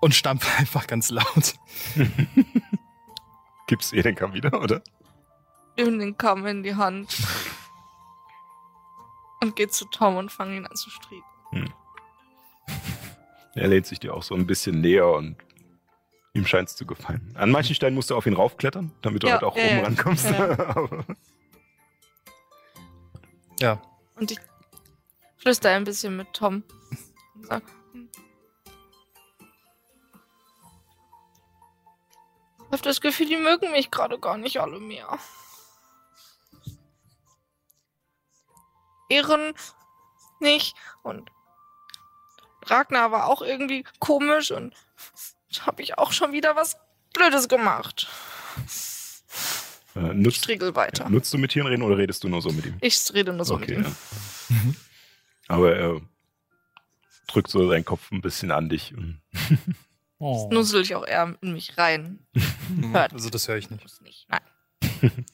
[0.00, 1.54] Und stampfe einfach ganz laut.
[3.66, 4.82] Gibt's ihr den Kamm wieder, oder?
[5.76, 7.16] Nimm den Kamm in die Hand.
[9.42, 11.22] Und geh zu Tom und fang ihn an zu stricken.
[13.54, 15.34] Er lehnt sich dir auch so ein bisschen näher und
[16.34, 17.32] ihm scheint es zu gefallen.
[17.38, 19.76] An manchen Stellen musst du auf ihn raufklettern, damit du Ja, halt auch ja, oben
[19.78, 19.82] ja.
[19.84, 20.26] rankommst.
[20.26, 20.88] Ja,
[23.60, 23.80] Ja,
[24.16, 24.38] Und ich
[25.38, 26.62] flüster ein bisschen mit Tom.
[27.34, 28.10] Und sag, hm.
[32.58, 35.18] ich hab das Gefühl, die mögen mich gerade gar nicht alle mehr.
[39.08, 39.54] Ehren
[40.40, 41.30] nicht und
[42.64, 44.74] Ragnar war auch irgendwie komisch und
[45.60, 46.76] habe ich auch schon wieder was
[47.14, 48.08] Blödes gemacht.
[49.94, 51.08] äh, Ich nutzt, striegel weiter.
[51.08, 52.76] nutzt du mit Tieren reden oder redest du nur so mit ihm?
[52.80, 53.96] Ich rede nur so okay, mit ihm.
[54.50, 54.56] ja.
[55.48, 56.00] Aber er
[57.28, 58.92] drückt so seinen Kopf ein bisschen an dich.
[60.18, 60.48] Oh.
[60.50, 62.20] Nussel ich auch eher in mich rein.
[62.90, 64.00] Hört also das höre ich nicht.
[64.00, 64.26] nicht.
[64.30, 64.40] Nein.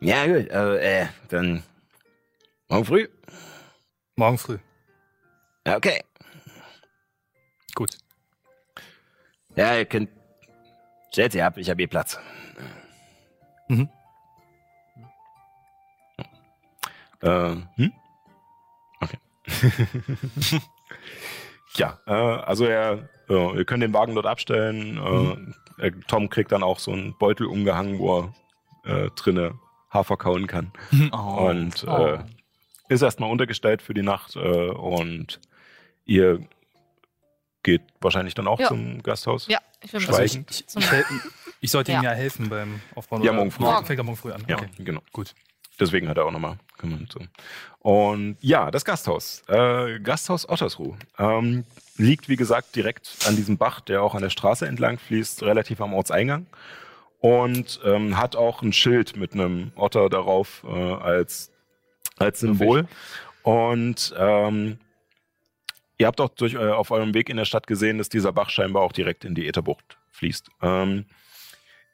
[0.00, 1.62] Ja, gut, also, äh, dann
[2.70, 3.08] morgen früh.
[4.16, 4.58] Morgen früh.
[5.64, 6.02] Okay.
[7.74, 7.98] Gut.
[9.56, 10.08] Ja, ihr könnt.
[11.12, 12.18] Stellt sie ab, ich habe hier Platz.
[13.68, 13.88] Mhm.
[17.20, 17.92] Äh, hm?
[19.00, 19.18] Okay.
[21.74, 24.96] ja, äh, also er, äh, ihr könnt den Wagen dort abstellen.
[24.96, 28.32] Äh, er, Tom kriegt dann auch so einen Beutel umgehangen, wo
[28.84, 29.58] er äh, drinne
[29.90, 30.72] Hafer kauen kann.
[31.12, 31.48] Oh.
[31.48, 32.18] Und äh,
[32.90, 35.40] ist erstmal untergestellt für die Nacht äh, und
[36.04, 36.40] ihr
[37.62, 38.68] geht wahrscheinlich dann auch Ja.
[38.68, 39.46] zum Gasthaus.
[39.48, 40.64] Ja, ich will mit Also ich, ich,
[41.60, 42.10] ich, sollte ihm Ja.
[42.10, 43.22] ja helfen beim Aufbauen.
[43.22, 43.62] Ja, morgen früh.
[43.64, 43.86] Morgen.
[43.86, 44.44] Fängt er morgen früh an.
[44.48, 44.68] Ja, Okay.
[44.78, 45.02] genau.
[45.12, 45.34] Gut.
[45.78, 47.12] Deswegen hat er auch nochmal gemacht.
[47.12, 47.20] So.
[47.78, 49.42] Und ja, das Gasthaus.
[49.48, 50.94] Äh, Gasthaus Ottersruh.
[51.18, 51.64] Ähm,
[51.96, 55.80] liegt, wie gesagt, direkt an diesem Bach, der auch an der Straße entlang fließt, relativ
[55.80, 56.46] am Ortseingang.
[57.20, 61.50] Und ähm, hat auch ein Schild mit einem Otter darauf äh, als,
[62.20, 62.86] als Symbol.
[63.42, 64.78] Und ähm,
[65.98, 68.50] ihr habt auch durch, äh, auf eurem Weg in der Stadt gesehen, dass dieser Bach
[68.50, 70.48] scheinbar auch direkt in die Ätherbucht fließt.
[70.62, 71.06] Ähm,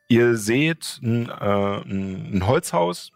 [0.09, 3.13] ihr seht ein, äh, ein, Holzhaus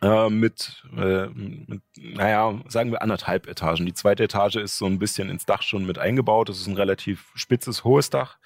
[0.00, 3.86] äh, mit, äh, mit, naja, sagen wir anderthalb Etagen.
[3.86, 6.48] Die zweite Etage ist so ein bisschen ins Dach schon mit eingebaut.
[6.48, 8.38] Das ist ein relativ spitzes, hohes Dach.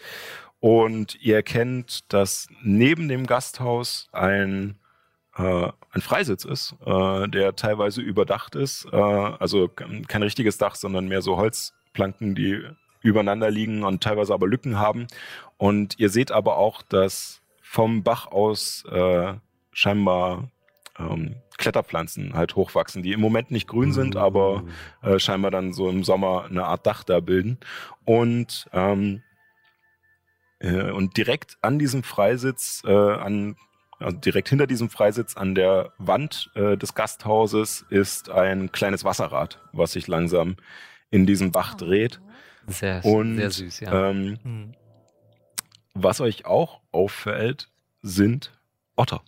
[0.59, 4.79] Und ihr erkennt, dass neben dem Gasthaus ein,
[5.37, 8.87] äh, ein Freisitz ist, äh, der teilweise überdacht ist.
[8.93, 12.63] Äh, also kein richtiges Dach, sondern mehr so Holzplanken, die
[13.03, 15.07] übereinander liegen und teilweise aber Lücken haben.
[15.59, 19.35] Und ihr seht aber auch, dass vom Bach aus äh,
[19.73, 20.51] scheinbar
[20.99, 24.65] ähm, Kletterpflanzen halt hochwachsen, die im Moment nicht grün sind, aber
[25.03, 27.59] äh, scheinbar dann so im Sommer eine Art Dach da bilden.
[28.05, 29.23] Und, ähm,
[30.61, 33.57] äh, und direkt an diesem Freisitz, äh, an,
[33.99, 39.61] also direkt hinter diesem Freisitz an der Wand äh, des Gasthauses ist ein kleines Wasserrad,
[39.73, 40.57] was sich langsam
[41.11, 42.21] in diesem Bach dreht.
[42.67, 44.11] Sehr, Und sehr süß, ja.
[44.11, 44.75] ähm, Hm.
[45.95, 47.69] was euch auch auffällt,
[48.03, 48.53] sind
[48.97, 49.23] Otter.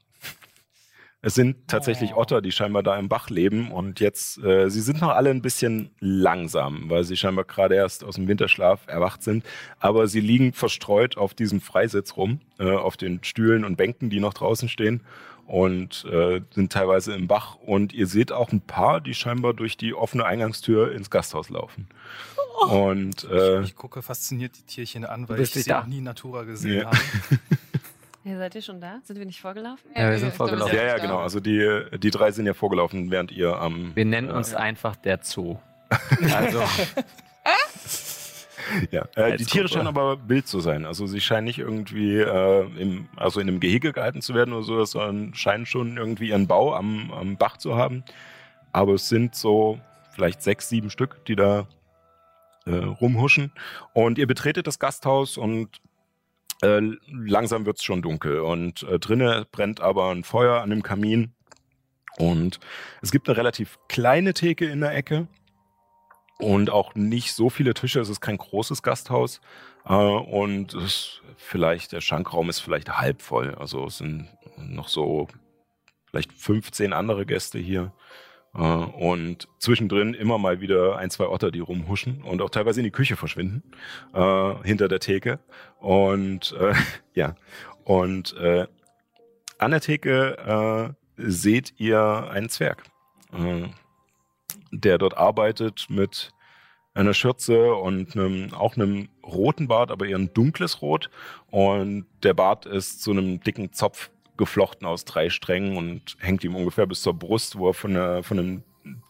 [1.28, 2.20] Es sind tatsächlich Oh.
[2.22, 5.42] Otter, die scheinbar da im Bach leben und jetzt, äh, sie sind noch alle ein
[5.42, 9.44] bisschen langsam, weil sie scheinbar gerade erst aus dem Winterschlaf erwacht sind,
[9.78, 14.20] aber sie liegen verstreut auf diesem Freisitz rum, äh, auf den Stühlen und Bänken, die
[14.20, 15.02] noch draußen stehen
[15.46, 19.76] und äh, sind teilweise im Bach und ihr seht auch ein paar, die scheinbar durch
[19.76, 21.88] die offene Eingangstür ins Gasthaus laufen.
[22.70, 25.80] Und äh, Ich gucke fasziniert die Tierchen an, weil ich sie da.
[25.80, 26.86] noch nie in Natura gesehen Ja.
[26.86, 26.98] habe.
[28.28, 29.00] Hey, seid ihr schon da?
[29.04, 29.90] Sind wir nicht vorgelaufen?
[29.96, 30.76] Ja, wir sind vorgelaufen.
[30.76, 31.20] Ja, ja, genau.
[31.20, 33.96] Also die, die drei sind ja vorgelaufen, während ihr am.
[33.96, 35.56] Wir nennen äh, uns einfach der Zoo.
[36.34, 36.60] Also,
[38.90, 39.08] Ja.
[39.14, 40.84] Äh, die Tiere scheinen aber wild zu sein.
[40.84, 44.62] Also sie scheinen nicht irgendwie äh, im, also in einem Gehege gehalten zu werden oder
[44.62, 48.04] so, sondern scheinen schon irgendwie ihren Bau am, am Bach zu haben.
[48.72, 49.80] Aber es sind so
[50.10, 51.66] vielleicht sechs, sieben Stück, die da
[52.66, 53.52] äh, rumhuschen.
[53.94, 55.80] Und ihr betretet das Gasthaus und
[56.62, 58.40] äh, langsam wird es schon dunkel.
[58.40, 61.34] Und äh, drinnen brennt aber ein Feuer an dem Kamin.
[62.18, 62.58] Und
[63.00, 65.28] es gibt eine relativ kleine Theke in der Ecke
[66.38, 68.00] und auch nicht so viele Tische.
[68.00, 69.40] Es ist kein großes Gasthaus.
[69.84, 73.54] Äh, und es vielleicht, der Schankraum ist vielleicht halb voll.
[73.54, 75.28] Also es sind noch so
[76.10, 77.92] vielleicht 15 andere Gäste hier.
[78.58, 82.84] Äh, und zwischendrin immer mal wieder ein, zwei Otter, die rumhuschen und auch teilweise in
[82.84, 83.62] die Küche verschwinden,
[84.12, 85.38] äh, hinter der Theke.
[85.78, 86.74] Und äh,
[87.14, 87.36] ja,
[87.84, 88.66] und äh,
[89.58, 92.82] an der Theke äh, seht ihr einen Zwerg.
[93.32, 93.68] Äh,
[94.70, 96.32] der dort arbeitet mit
[96.94, 101.10] einer Schürze und einem, auch einem roten Bart, aber eher ein dunkles Rot.
[101.50, 106.54] Und der Bart ist zu einem dicken Zopf geflochten aus drei Strängen und hängt ihm
[106.56, 108.62] ungefähr bis zur Brust, wo er von, einer, von einem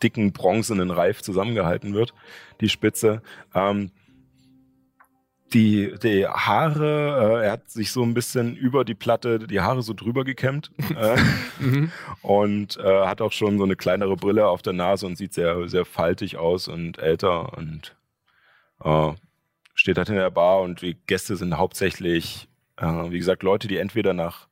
[0.02, 2.12] dicken bronzenen Reif zusammengehalten wird,
[2.60, 3.22] die Spitze.
[3.54, 3.92] Ähm,
[5.54, 9.82] die, die Haare, äh, er hat sich so ein bisschen über die Platte die Haare
[9.82, 11.16] so drüber gekämmt äh,
[11.58, 11.90] Mhm.
[12.22, 15.68] und äh, hat auch schon so eine kleinere Brille auf der Nase und sieht sehr,
[15.68, 17.96] sehr faltig aus und älter und
[18.84, 19.12] äh,
[19.74, 23.78] steht halt in der Bar und die Gäste sind hauptsächlich, äh, wie gesagt, Leute, die
[23.78, 24.47] entweder nach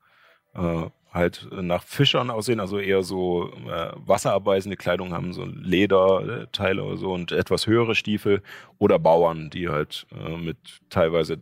[0.57, 6.97] äh, halt nach Fischern aussehen, also eher so äh, wasserabweisende Kleidung haben, so Lederteile oder
[6.99, 8.43] so und etwas höhere Stiefel
[8.79, 10.59] oder Bauern, die halt äh, mit
[10.91, 11.41] teilweise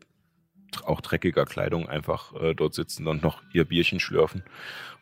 [0.85, 4.43] auch dreckiger Kleidung einfach äh, dort sitzen und noch ihr Bierchen schlürfen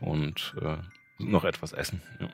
[0.01, 0.79] und äh,
[1.19, 2.03] noch etwas essen.
[2.21, 2.29] Ja.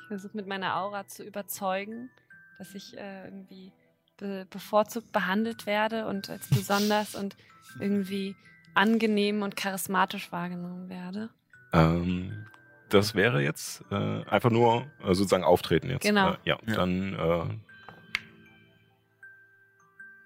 [0.00, 2.10] Ich versuche mit meiner Aura zu überzeugen,
[2.58, 3.72] dass ich äh, irgendwie
[4.16, 7.36] be bevorzugt behandelt werde und als besonders und
[7.78, 8.34] irgendwie
[8.78, 11.30] angenehm und charismatisch wahrgenommen werde.
[11.72, 12.46] Ähm,
[12.88, 13.94] das wäre jetzt äh,
[14.24, 16.02] einfach nur äh, sozusagen Auftreten jetzt.
[16.02, 16.30] Genau.
[16.32, 16.74] Äh, ja, Ja.
[16.74, 17.44] dann äh,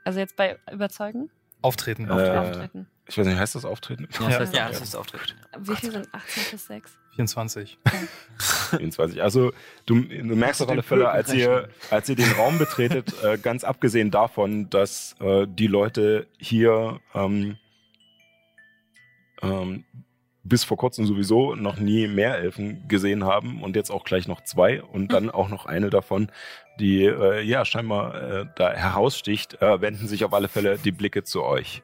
[0.04, 1.30] Also jetzt bei überzeugen?
[1.62, 2.08] Auftreten.
[2.08, 2.86] Äh, Auftreten.
[3.06, 4.08] ich weiß nicht, heißt das Auftreten?
[4.20, 5.36] Ja, das heißt Ja, das ist Auftritt.
[5.58, 6.98] Wie viel sind 18 plus 6?
[7.14, 7.78] 24.
[8.70, 9.22] 24.
[9.22, 9.52] Also
[9.86, 13.64] du, du merkst auf alle Fälle, als ihr, als ihr den Raum betretet, äh, ganz
[13.64, 17.58] abgesehen davon, dass äh, die Leute hier ähm,
[19.42, 19.84] ähm,
[20.44, 24.42] bis vor kurzem sowieso noch nie mehr Elfen gesehen haben und jetzt auch gleich noch
[24.42, 26.32] zwei und dann auch noch eine davon,
[26.80, 31.22] die äh, ja scheinbar äh, da heraussticht, äh, wenden sich auf alle Fälle die Blicke
[31.22, 31.82] zu euch.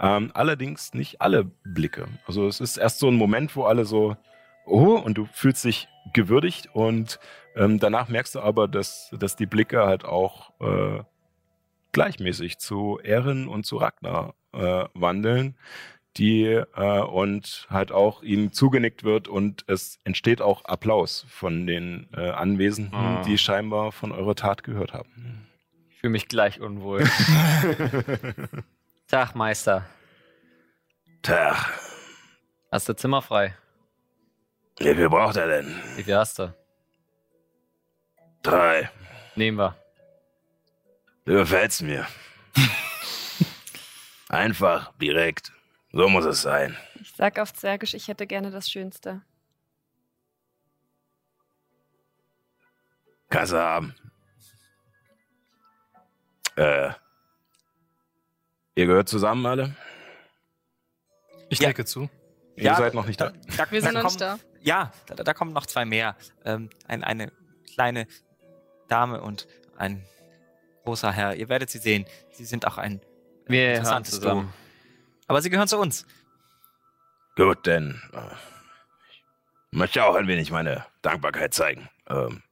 [0.00, 2.08] Ähm, allerdings nicht alle Blicke.
[2.26, 4.16] Also es ist erst so ein Moment, wo alle so,
[4.64, 7.20] oh, und du fühlst dich gewürdigt und
[7.54, 11.02] ähm, danach merkst du aber, dass, dass die Blicke halt auch äh,
[11.92, 15.56] gleichmäßig zu Erin und zu Ragnar äh, wandeln,
[16.16, 22.08] die äh, und halt auch ihnen zugenickt wird und es entsteht auch Applaus von den
[22.16, 23.22] äh, Anwesenden, Ah.
[23.22, 25.46] die scheinbar von eurer Tat gehört haben.
[25.90, 27.04] Ich fühle mich gleich unwohl.
[29.08, 29.86] Tag, Meister.
[31.22, 31.56] Tag.
[32.72, 33.54] Hast du Zimmer frei?
[34.78, 35.74] Wie viel braucht er denn?
[35.96, 36.54] Wie viel hast du?
[38.42, 38.90] Drei.
[39.36, 39.76] Nehmen wir.
[41.26, 42.06] Du gefällst mir.
[44.28, 45.52] Einfach, direkt.
[45.92, 46.76] So muss es sein.
[47.00, 49.22] Ich sag auf Zwergisch, ich hätte gerne das Schönste.
[53.28, 53.94] Kannst du haben.
[56.56, 56.90] Äh.
[58.74, 59.76] Ihr gehört zusammen alle?
[61.48, 61.68] Ich Ja.
[61.68, 62.08] decke zu.
[62.56, 63.32] Ihr seid noch nicht da.
[63.56, 64.60] da Wir sind da noch nicht kommen, da.
[64.60, 66.16] Ja, da, da kommen noch zwei mehr.
[66.44, 67.32] Ähm, ein, eine
[67.74, 68.06] kleine
[68.88, 70.04] Dame und ein
[70.84, 71.34] großer Herr.
[71.36, 72.04] Ihr werdet sie sehen.
[72.32, 73.00] Sie sind auch ein
[73.46, 74.20] Wir interessantes.
[74.20, 74.44] Duo.
[75.30, 76.04] Aber sie gehören zu uns.
[77.36, 78.34] Gut, denn äh,
[79.70, 81.88] ich möchte auch ein wenig meine Dankbarkeit zeigen.
[82.08, 82.42] Ähm,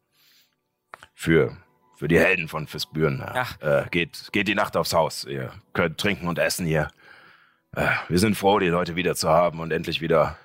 [1.13, 1.57] für,
[1.97, 3.21] für die Helden von Fisbüren.
[3.21, 3.61] Ach.
[3.61, 5.25] Äh, geht, geht die Nacht aufs Haus.
[5.25, 6.87] Ihr könnt trinken und essen hier.
[7.75, 10.39] Äh, wir sind froh, die Leute wieder zu haben und endlich wieder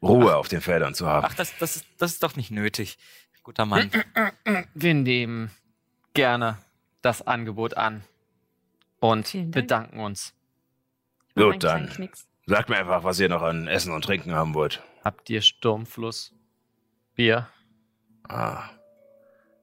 [0.00, 1.26] Ruhe auf den Feldern zu haben.
[1.28, 2.98] Ach, das, das, ist, das ist doch nicht nötig.
[3.42, 3.90] Guter Mann.
[4.74, 5.50] Wir nehmen
[6.14, 6.58] gerne
[7.00, 8.04] das Angebot an
[9.00, 10.34] und bedanken uns.
[11.34, 11.90] Gut, dann.
[12.46, 14.82] Sagt mir einfach, was ihr noch an Essen und Trinken haben wollt.
[15.04, 16.32] Habt ihr Sturmfluss?
[17.14, 17.48] Bier?
[18.28, 18.64] Ah.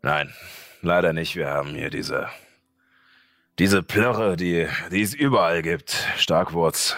[0.01, 0.33] Nein,
[0.81, 1.35] leider nicht.
[1.35, 2.29] Wir haben hier diese,
[3.59, 5.91] diese Plörre, die, die es überall gibt.
[6.17, 6.95] Starkwurz.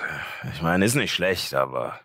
[0.53, 1.99] Ich meine, ist nicht schlecht, aber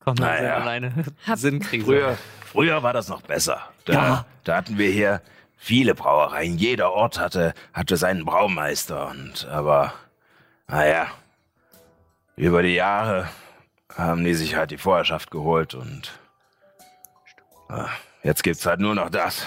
[0.00, 0.56] Komm, Na ja.
[0.58, 0.92] alleine.
[1.34, 1.84] Sinnkrise.
[1.84, 3.60] früher, früher war das noch besser.
[3.86, 4.26] Da, Ja.
[4.44, 5.22] da hatten wir hier
[5.56, 6.58] viele Brauereien.
[6.58, 9.08] Jeder Ort hatte, hatte seinen Braumeister.
[9.08, 9.94] Und, aber,
[10.66, 11.10] naja,
[12.36, 13.28] über die Jahre
[13.94, 16.18] haben die sich halt die Vorherrschaft geholt und
[17.68, 17.88] ah,
[18.22, 19.46] jetzt gibt's halt nur noch das.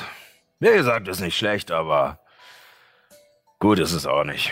[0.60, 2.20] Wie gesagt, ist nicht schlecht, aber
[3.60, 4.52] gut ist es auch nicht.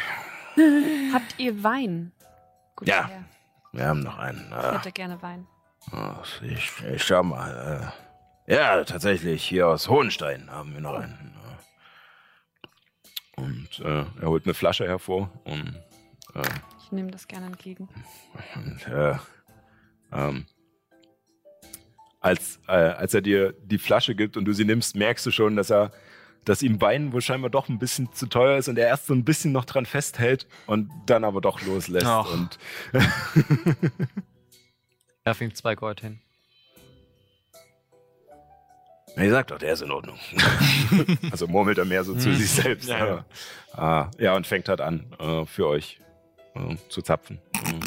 [1.14, 2.12] Habt ihr Wein?
[2.76, 3.08] Guter Ja.
[3.08, 3.24] Herr.
[3.72, 4.48] Wir haben noch einen.
[4.58, 5.48] Ich Äh, hätte gerne Wein.
[5.92, 6.14] oh,
[6.44, 7.92] ich, ich schau mal.
[8.48, 11.36] Äh, ja, tatsächlich, hier aus Hohenstein haben wir noch einen.
[13.38, 15.76] Äh, Und äh, er holt eine Flasche hervor und,
[16.36, 16.42] äh,
[16.84, 17.90] Ich nehme das gerne entgegen.
[18.56, 19.16] und äh,
[20.12, 20.46] ähm,
[22.20, 25.56] als, äh, als er dir die Flasche gibt und du sie nimmst, merkst du schon,
[25.56, 25.92] dass er,
[26.44, 29.14] dass ihm Wein wohl scheinbar doch ein bisschen zu teuer ist und er erst so
[29.14, 32.06] ein bisschen noch dran festhält und dann aber doch loslässt.
[32.08, 32.32] Ach.
[32.34, 32.58] Und
[35.24, 36.20] Werf ihm zwei Gold hin.
[39.18, 40.18] Ich sag doch, der ist in Ordnung.
[41.32, 42.36] Also murmelt er mehr so zu Hm.
[42.36, 42.90] sich selbst.
[42.90, 43.26] Ja, Ja, ja.
[43.74, 46.00] Ah, ja und fängt halt an, äh, für euch
[46.56, 47.40] äh, zu zapfen.
[47.54, 47.80] Mhm.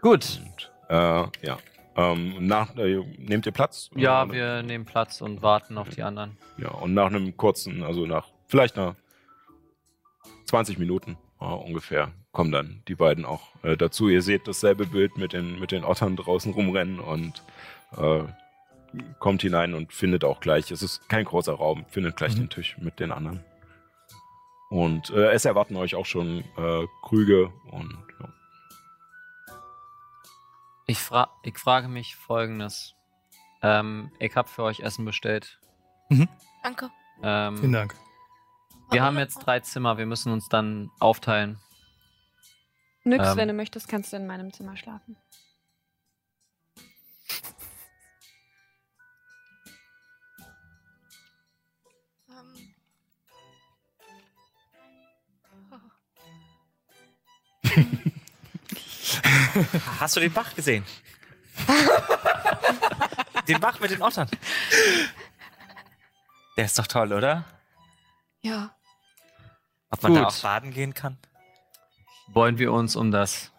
[0.00, 0.40] Gut.
[0.44, 1.58] Und, äh, ja.
[1.96, 3.90] Ähm, nach, äh, nehmt ihr Platz?
[3.96, 6.36] Ja, Oder- wir nehmen Platz und warten auf die anderen.
[6.56, 8.94] Ja, und nach einem kurzen, also nach vielleicht nach
[10.44, 14.08] 20 Minuten äh, ungefähr, kommen dann die beiden auch äh, dazu.
[14.08, 17.42] Ihr seht dasselbe Bild mit den, mit den Ottern draußen rumrennen und
[17.96, 18.22] äh,
[19.18, 22.40] kommt hinein und findet auch gleich, es ist kein großer Raum, findet gleich Mhm.
[22.42, 23.40] den Tisch mit den anderen.
[24.70, 27.90] Und äh, es erwarten euch auch schon äh, Krüge und
[28.20, 28.28] ja.
[30.86, 32.94] Ich, fra ich frage mich folgendes.
[33.62, 35.58] Ähm, ich habe für euch Essen bestellt.
[36.62, 36.90] Danke.
[37.22, 37.94] Ähm, Vielen Dank.
[38.90, 41.58] Wir haben jetzt drei Zimmer, wir müssen uns dann aufteilen.
[43.04, 43.36] Nix, Ähm.
[43.36, 45.16] wenn du möchtest, kannst du in meinem Zimmer schlafen.
[60.00, 60.84] Hast du den Bach gesehen?
[63.48, 64.28] den Bach mit den Ottern.
[66.56, 67.44] Der ist doch toll, oder?
[68.42, 68.74] Ja.
[69.90, 70.28] Ob man da Gut.
[70.28, 71.16] auch baden gehen kann?
[72.28, 73.50] Wollen wir uns um das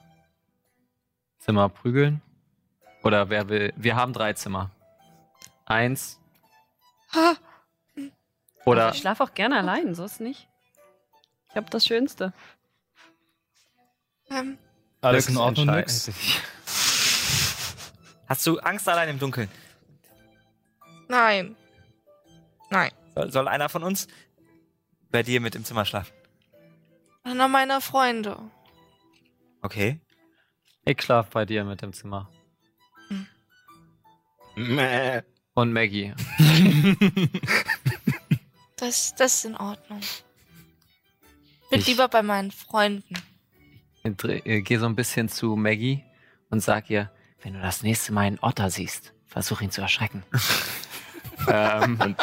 [1.39, 2.21] Zimmer prügeln?
[3.03, 3.73] Oder wer will?
[3.75, 4.71] Wir haben drei Zimmer.
[5.65, 6.19] Eins.
[7.13, 7.35] Ha.
[8.65, 10.47] Oder Also ich schlafe auch gerne allein, so ist nicht.
[11.49, 12.33] Ich habe das Schönste.
[14.29, 14.57] Ähm,
[15.01, 16.09] Alles in Ordnung, nix?
[18.27, 19.49] Hast du Angst allein im Dunkeln?
[21.07, 21.55] nein.
[22.69, 22.91] Nein.
[23.15, 24.07] Soll, soll einer von uns
[25.09, 26.13] bei dir mit im Zimmer schlafen?
[27.23, 28.37] Einer meiner Freunde.
[29.63, 29.99] Okay.
[30.85, 32.29] Ich schlaf bei dir mit dem Zimmer.
[34.55, 35.21] Mäh.
[35.55, 36.13] Und Maggie.
[38.77, 39.99] Das, das ist in Ordnung.
[41.71, 43.15] Bin Ich- lieber bei meinen Freunden.
[44.03, 46.03] Äh, geh so ein bisschen zu Maggie
[46.49, 47.11] und sag ihr,
[47.43, 50.23] wenn du das nächste Mal einen Otter siehst, versuch ihn zu erschrecken.
[51.47, 52.17] ähm, Und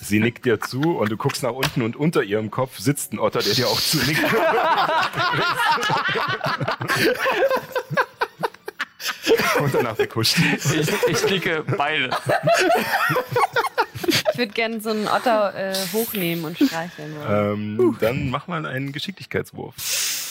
[0.00, 3.18] sie nickt dir zu und du guckst nach unten und unter ihrem Kopf sitzt ein
[3.18, 4.22] Otter, der dir auch zunickt.
[9.60, 10.38] und danach weghuscht.
[10.38, 12.10] ich, ich nicke beide.
[14.06, 17.14] Ich würde gerne so einen Otter äh, hochnehmen und streicheln.
[17.28, 19.74] Ähm, dann mach mal einen Geschicklichkeitswurf.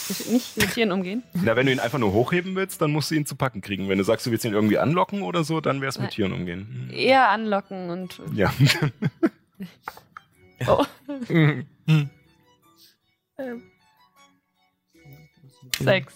[0.10, 1.24] Ich- Nicht mit Tieren umgehen.
[1.34, 3.90] Na, wenn du ihn einfach nur hochheben willst, dann musst du ihn zu packen kriegen.
[3.90, 6.12] Wenn du sagst, du willst ihn irgendwie anlocken oder so, dann wär's mit.
[6.12, 6.90] Tieren umgehen.
[6.94, 8.22] Eher anlocken und.
[8.34, 8.54] Ja.
[10.68, 10.86] Oh.
[15.80, 16.14] Sechs.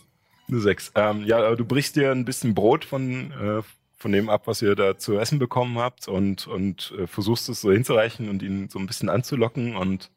[0.50, 0.92] Eine Sechs.
[0.96, 3.62] Ähm, ja, aber du brichst dir ein bisschen Brot von, äh,
[3.98, 7.62] von dem ab, was ihr da zu essen bekommen habt und, und äh, versuchst es
[7.62, 10.12] so hinzureichen und ihn so ein bisschen anzulocken und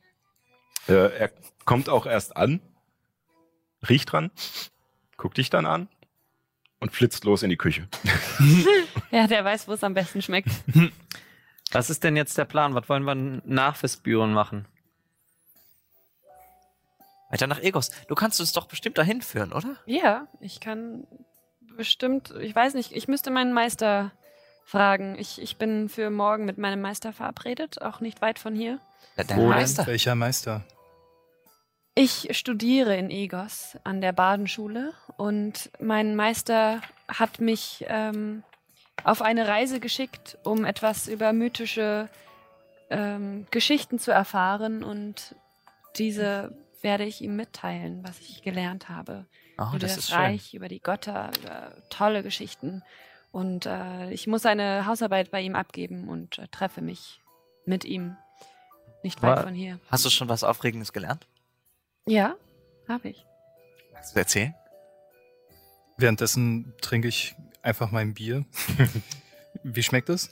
[0.88, 1.30] äh, er
[1.64, 2.60] kommt auch erst an,
[3.88, 4.30] riecht dran,
[5.16, 5.88] guckt dich dann an
[6.80, 7.88] und flitzt los in die Küche.
[9.10, 10.50] Ja, der weiß, wo es am besten schmeckt.
[11.70, 12.74] Was ist denn jetzt der Plan?
[12.74, 14.66] Was wollen wir nach Vespuren machen?
[17.30, 17.92] Weiter nach Egos.
[18.08, 19.76] Du kannst uns doch bestimmt dahin führen, oder?
[19.86, 21.06] Ja, ich kann
[21.76, 24.10] bestimmt, ich weiß nicht, ich müsste meinen Meister
[24.64, 25.16] fragen.
[25.18, 28.80] Ich, ich bin für morgen mit meinem Meister verabredet, auch nicht weit von hier.
[29.16, 29.48] Wo denn?
[29.48, 29.86] Meister.
[29.86, 30.64] Welcher Meister?
[31.94, 38.42] Ich studiere in Egos an der Badenschule und mein Meister hat mich ähm,
[39.04, 42.08] auf eine Reise geschickt, um etwas über mythische
[42.90, 45.36] ähm, Geschichten zu erfahren und
[45.96, 49.26] diese werde ich ihm mitteilen, was ich gelernt habe.
[49.56, 50.18] Oh, über das das, ist schön.
[50.18, 52.82] Reich, über die Götter, über tolle Geschichten.
[53.30, 57.20] Und äh, ich muss eine Hausarbeit bei ihm abgeben und äh, treffe mich
[57.64, 58.16] mit ihm
[59.04, 59.78] nicht weit Wa- von hier.
[59.90, 61.26] Hast du schon was Aufregendes gelernt?
[62.06, 62.36] Ja,
[62.88, 63.24] habe ich.
[63.92, 64.54] Magst du erzählen?
[65.96, 68.44] Währenddessen trinke ich einfach mein Bier.
[69.62, 70.30] Wie schmeckt es?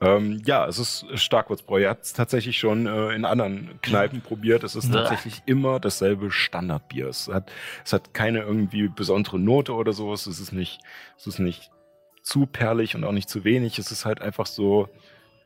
[0.00, 1.80] Ähm, ja, es ist Starkwurzbräu.
[1.80, 4.62] Ihr habt es tatsächlich schon äh, in anderen Kneipen probiert.
[4.62, 7.08] Es ist tatsächlich immer dasselbe Standardbier.
[7.08, 7.50] Es hat,
[7.84, 10.12] es hat keine irgendwie besondere Note oder so.
[10.12, 10.80] Es ist nicht,
[11.18, 11.70] es ist nicht
[12.22, 13.78] zu perlig und auch nicht zu wenig.
[13.78, 14.88] Es ist halt einfach so,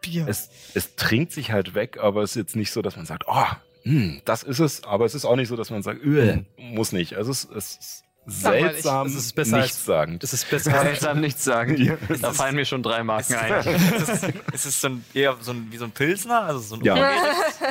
[0.00, 0.26] Bier.
[0.28, 3.24] es, es trinkt sich halt weg, aber es ist jetzt nicht so, dass man sagt,
[3.26, 3.46] oh,
[3.82, 4.84] hm, das ist es.
[4.84, 7.14] Aber es ist auch nicht so, dass man sagt, öh, muss nicht.
[7.16, 10.22] Also es, es ist seltsam, Es ist besser als- nichtssagend.
[10.22, 11.76] Das ist besser als Seltsam nichts sagen.
[11.82, 11.96] Ja.
[12.20, 13.52] Da fallen mir schon drei Marken ein.
[13.66, 16.42] ist, es, ist es so ein, eher so ein, wie so ein Pilsner?
[16.42, 17.12] Also so ein Ja.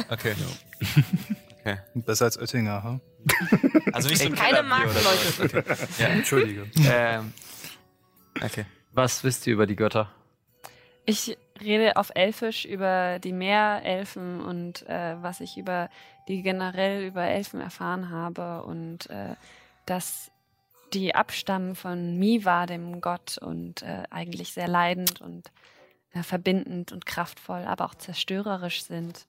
[0.09, 0.33] Okay.
[1.95, 2.99] besser als Oettinger, ha?
[3.93, 4.89] Also nicht so ein Keine Marken.
[5.39, 5.57] Leute.
[5.59, 5.73] Okay.
[5.99, 6.07] Ja.
[6.07, 6.65] Entschuldige.
[6.85, 7.33] ähm,
[8.41, 8.65] okay.
[8.93, 10.11] was wisst ihr über die Götter?
[11.05, 15.89] Ich rede auf Elfisch über die Meerelfen und äh, was ich über
[16.27, 19.35] die generell über Elfen erfahren habe und äh,
[19.85, 20.31] dass
[20.93, 25.51] die abstammen von Miwa, dem Gott, und äh, eigentlich sehr leidend und
[26.13, 29.27] äh, verbindend und kraftvoll, aber auch zerstörerisch sind.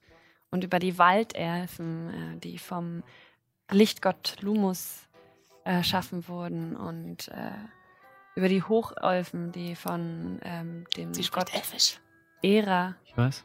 [0.51, 3.03] Und über die Waldelfen, äh, die vom
[3.71, 5.09] Lichtgott Lumus
[5.65, 7.51] erschaffen wurden und äh,
[8.35, 12.01] über die Hochelfen, die von ähm, dem Sie Gott Elfisch.
[12.43, 13.45] Era Ich weiß.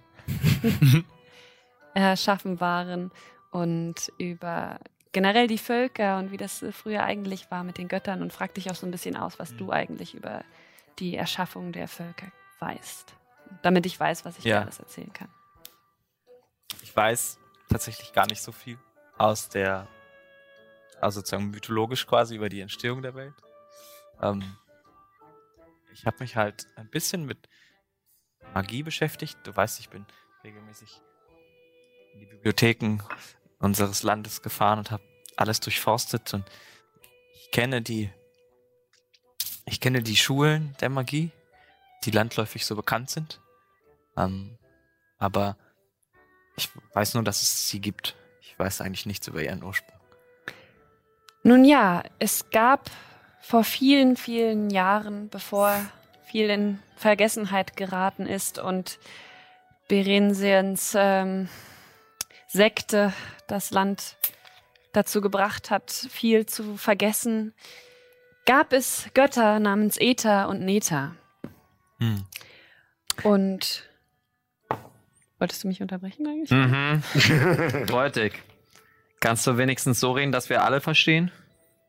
[1.94, 3.12] erschaffen waren
[3.52, 4.80] und über
[5.12, 8.54] generell die Völker und wie das äh, früher eigentlich war mit den Göttern und frag
[8.54, 10.44] dich auch so ein bisschen aus, was du eigentlich über
[11.00, 12.28] die Erschaffung der Völker
[12.60, 13.16] weißt.
[13.62, 14.58] Damit ich weiß, was ich Ja.
[14.58, 15.30] dir alles erzählen kann.
[16.82, 18.78] Ich weiß tatsächlich gar nicht so viel
[19.18, 19.88] aus der,
[21.00, 23.34] also sozusagen mythologisch quasi über die Entstehung der Welt.
[24.22, 24.44] Ähm,
[25.94, 27.48] ich habe mich halt ein bisschen mit
[28.56, 29.38] Magie beschäftigt.
[29.44, 30.06] Du weißt, ich bin
[30.44, 31.02] regelmäßig
[32.14, 33.00] in die Bibliotheken
[33.60, 35.04] unseres Landes gefahren und habe
[35.36, 36.46] alles durchforstet und
[37.34, 38.10] ich kenne die,
[39.66, 41.32] ich kenne die Schulen der Magie,
[42.06, 43.42] die landläufig so bekannt sind.
[44.16, 44.58] Ähm,
[45.18, 45.58] aber
[46.56, 48.16] ich weiß nur, dass es sie gibt.
[48.40, 50.00] Ich weiß eigentlich nichts über ihren Ursprung.
[51.44, 52.90] Nun ja, es gab
[53.42, 55.86] vor vielen, vielen Jahren, bevor
[56.24, 59.00] viel in Vergessenheit geraten ist und
[59.88, 61.50] Berensiens ähm,
[62.48, 63.14] Sekte
[63.48, 64.16] das Land
[64.94, 67.54] dazu gebracht hat, viel zu vergessen,
[68.46, 71.16] gab es Götter namens Eta und Neta.
[72.00, 72.24] Hm.
[73.24, 73.84] Und
[75.40, 76.52] wolltest du mich unterbrechen eigentlich?
[76.52, 77.04] Mhm.
[77.88, 78.42] Bräutig.
[79.20, 81.32] Kannst du wenigstens so reden, dass wir alle verstehen?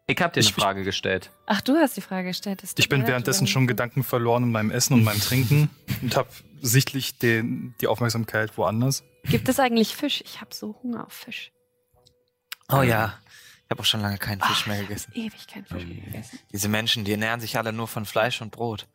[0.09, 1.31] Ich habe dir eine Ich- Frage gestellt.
[1.47, 2.63] Ach, du hast die Frage gestellt.
[2.77, 5.69] Ich bin währenddessen schon Gedanken verloren in meinem Essen und meinem Trinken
[6.03, 6.29] und habe
[6.61, 9.03] sichtlich den, die Aufmerksamkeit woanders.
[9.25, 10.23] Gibt es eigentlich Fisch?
[10.25, 11.51] Ich habe so Hunger auf Fisch.
[12.71, 13.19] Oh ja,
[13.65, 15.13] ich habe auch schon lange keinen Fisch Ach, mehr ich hab gegessen.
[15.15, 16.39] Ewig kein Fisch mehr gegessen.
[16.53, 18.87] Diese Menschen, die ernähren sich alle nur von Fleisch und Brot.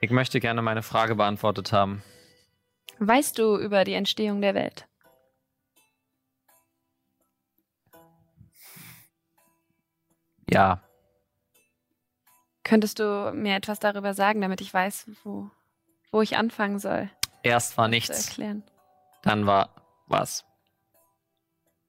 [0.00, 2.02] Ich möchte gerne meine Frage beantwortet haben.
[2.98, 4.86] Weißt du über die Entstehung der Welt?
[10.52, 10.82] Ja.
[12.64, 15.50] Könntest du mir etwas darüber sagen, damit ich weiß, wo,
[16.10, 17.10] wo ich anfangen soll?
[17.42, 18.62] Erst war nichts, erklären.
[19.22, 19.70] dann war
[20.06, 20.44] was.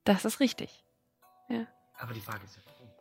[0.03, 0.83] Das ist richtig.
[2.03, 2.91] Aber die Frage ist ja, warum?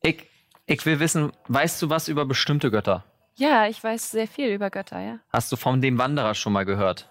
[0.00, 0.26] Ich,
[0.66, 3.04] ich will wissen, weißt du was über bestimmte Götter?
[3.34, 5.18] Ja, ich weiß sehr viel über Götter, ja.
[5.30, 7.10] Hast du von dem Wanderer schon mal gehört?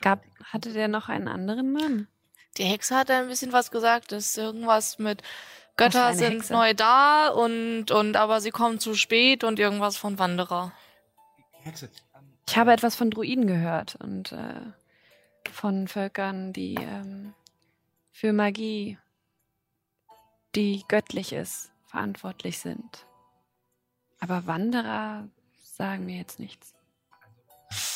[0.00, 2.08] Gab, hatte der noch einen anderen Namen?
[2.56, 4.12] Die Hexe hat ein bisschen was gesagt.
[4.12, 5.22] Das ist irgendwas mit
[5.76, 6.52] Götter sind Hexe?
[6.52, 10.72] neu da und, und aber sie kommen zu spät und irgendwas von Wanderer.
[11.62, 11.90] Hexe.
[12.14, 14.60] ähm, Ich habe etwas von Druiden gehört und äh,
[15.50, 17.34] von Völkern, die ähm,
[18.10, 18.98] für Magie,
[20.54, 23.06] die göttlich ist, verantwortlich sind.
[24.20, 25.26] Aber Wanderer
[25.62, 26.74] sagen mir jetzt nichts.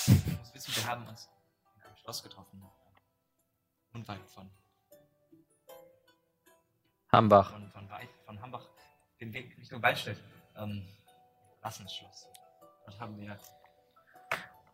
[0.06, 1.28] Du musst wissen, wir haben uns
[1.76, 2.62] in einem Schloss getroffen.
[3.96, 4.50] Unweit von,
[7.10, 7.50] Hambach.
[7.50, 8.66] von, von, Weit, von Hambach,
[9.20, 10.18] den Weg Richtung Waldstedt.
[10.54, 10.86] Ähm,
[11.62, 12.26] Rassensschloss.
[12.84, 13.38] Dort haben wir,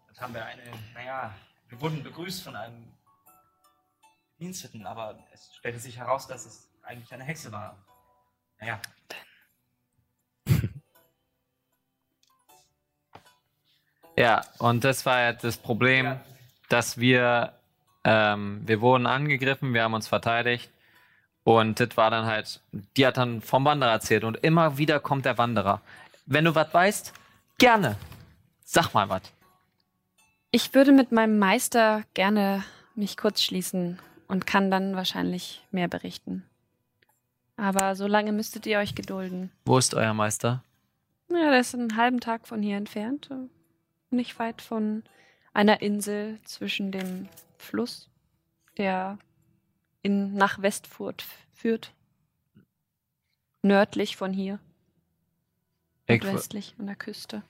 [0.08, 1.32] dort haben wir eine, naja,
[1.68, 2.92] wir wurden begrüßt von einem
[4.38, 7.78] Bediensteten, aber es stellte sich heraus, dass es eigentlich eine Hexe war.
[8.58, 8.80] Naja,
[14.16, 16.20] Ja, und das war ja das Problem, Ja.
[16.68, 17.56] dass wir,
[18.04, 20.70] ähm, wir wurden angegriffen, wir haben uns verteidigt
[21.44, 22.60] und das war dann halt,
[22.96, 25.80] die hat dann vom Wanderer erzählt und immer wieder kommt der Wanderer.
[26.26, 27.12] Wenn du was weißt,
[27.58, 27.96] gerne.
[28.64, 29.22] Sag mal was.
[30.50, 32.64] Ich würde mit meinem Meister gerne
[32.94, 33.98] mich kurz schließen
[34.28, 36.44] und kann dann wahrscheinlich mehr berichten.
[37.56, 39.50] Aber so lange müsstet ihr euch gedulden.
[39.64, 40.62] Wo ist euer Meister?
[41.30, 43.30] Ja, der ist einen halben Tag von hier entfernt.
[44.10, 45.02] Nicht weit von
[45.54, 47.28] einer Insel zwischen dem
[47.62, 48.10] Fluss,
[48.76, 49.18] der
[50.02, 51.92] in, nach Westfurt führt.
[53.62, 54.58] Nördlich von hier.
[56.08, 57.42] Und westlich an der Küste.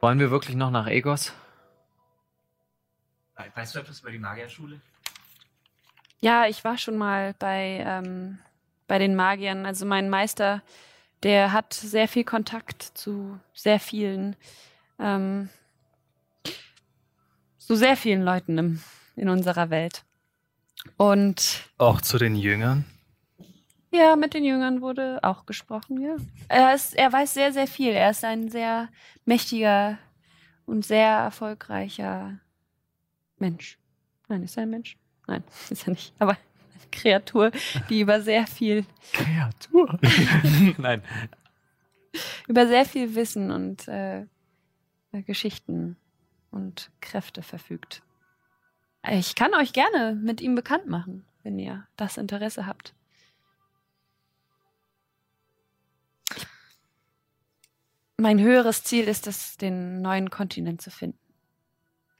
[0.00, 1.32] wollen wir wirklich noch nach Egos?
[3.54, 4.80] weißt du etwas über die Magierschule?
[6.20, 8.38] Ja, ich war schon mal bei, ähm,
[8.86, 9.66] bei den Magiern.
[9.66, 10.62] Also mein Meister,
[11.22, 14.34] der hat sehr viel Kontakt zu sehr vielen,
[14.98, 15.48] ähm,
[17.68, 18.80] zu sehr vielen Leuten im,
[19.14, 20.02] in unserer Welt.
[20.96, 22.86] Und Auch zu den Jüngern.
[23.90, 26.16] Ja, mit den Jüngern wurde auch gesprochen, ja.
[26.48, 27.90] Er, ist, er weiß sehr, sehr viel.
[27.90, 28.88] Er ist ein sehr
[29.26, 29.98] mächtiger
[30.64, 32.40] und sehr erfolgreicher
[33.36, 33.78] Mensch.
[34.28, 34.96] Nein, ist er ein Mensch?
[35.26, 36.14] Nein, ist er nicht.
[36.18, 37.50] Aber eine Kreatur,
[37.90, 39.98] die über sehr viel, Kreatur.
[40.78, 41.02] Nein.
[42.46, 44.24] über sehr viel Wissen und äh,
[45.26, 45.98] Geschichten
[46.50, 48.02] und Kräfte verfügt.
[49.08, 52.94] Ich kann euch gerne mit ihm bekannt machen, wenn ihr das Interesse habt.
[58.16, 61.18] Mein höheres Ziel ist es, den neuen Kontinent zu finden.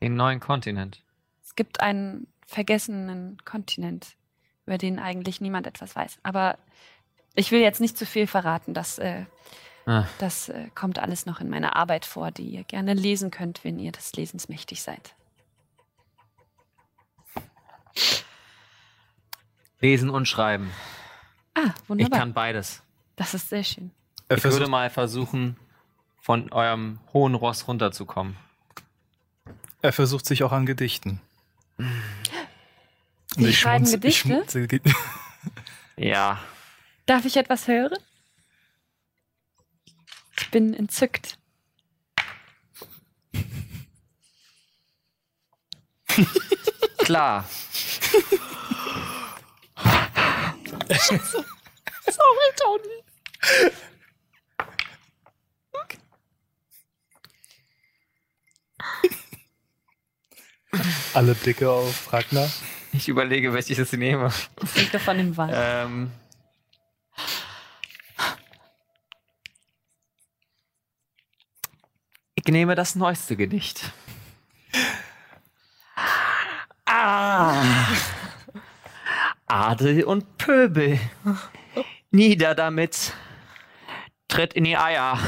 [0.00, 1.02] Den neuen Kontinent.
[1.42, 4.16] Es gibt einen vergessenen Kontinent,
[4.64, 6.20] über den eigentlich niemand etwas weiß.
[6.22, 6.56] Aber
[7.34, 8.74] ich will jetzt nicht zu viel verraten.
[8.74, 9.26] Das, äh,
[9.90, 10.06] Ah.
[10.18, 13.78] das äh, kommt alles noch in meiner Arbeit vor, die ihr gerne lesen könnt, wenn
[13.78, 15.14] ihr des Lesens mächtig seid.
[19.80, 20.70] Lesen und schreiben.
[21.54, 22.18] Ah, Ich wunderbar.
[22.18, 22.82] kann beides.
[23.16, 23.90] Das ist sehr schön.
[24.28, 25.56] Er Ich würde mal versuchen,
[26.20, 28.36] von eurem hohen Ross runterzukommen.
[29.80, 31.20] er versucht sich auch an Gedichten.
[31.78, 31.88] Und
[33.36, 34.44] Sie ich schreiben ich Gedichte?
[35.96, 36.38] Ja.
[37.06, 37.96] Darf ich etwas hören?
[40.48, 41.36] Ich bin entzückt.
[47.00, 47.44] Klar.
[52.06, 53.02] Sorry, Tony.
[61.12, 62.50] Alle Blicke auf Ragnar.
[62.94, 64.32] Ich überlege, welches ich nehme.
[64.56, 65.52] Das liegt doch von dem Wald.
[65.54, 66.10] Ähm.
[72.48, 73.92] Nehme das neueste Gedicht.
[76.84, 77.64] Ah.
[79.46, 80.98] Adel und Pöbel.
[82.10, 83.12] Nieder damit.
[84.28, 85.18] Tritt in die Eier.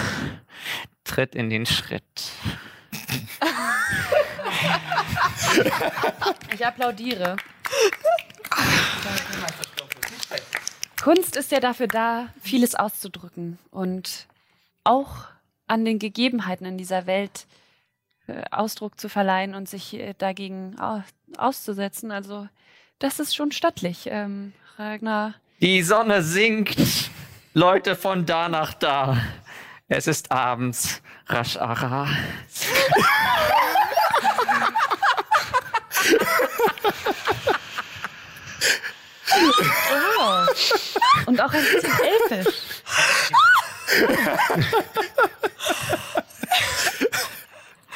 [1.05, 2.33] Tritt in den Schritt.
[6.53, 7.37] Ich applaudiere.
[11.03, 14.27] Kunst ist ja dafür da, vieles auszudrücken und
[14.85, 15.25] auch
[15.71, 17.47] an den Gegebenheiten in dieser Welt
[18.27, 21.03] äh, Ausdruck zu verleihen und sich äh, dagegen au
[21.37, 22.11] auszusetzen.
[22.11, 22.49] Also
[22.99, 24.09] das ist schon stattlich.
[24.11, 27.11] Ähm, Ragnar, Die Sonne sinkt.
[27.55, 29.17] Leute von da nach da.
[29.89, 31.03] Es ist abends.
[31.27, 32.09] Rasch Ara.
[41.27, 41.93] und auch ein bisschen
[42.31, 42.55] elfisch.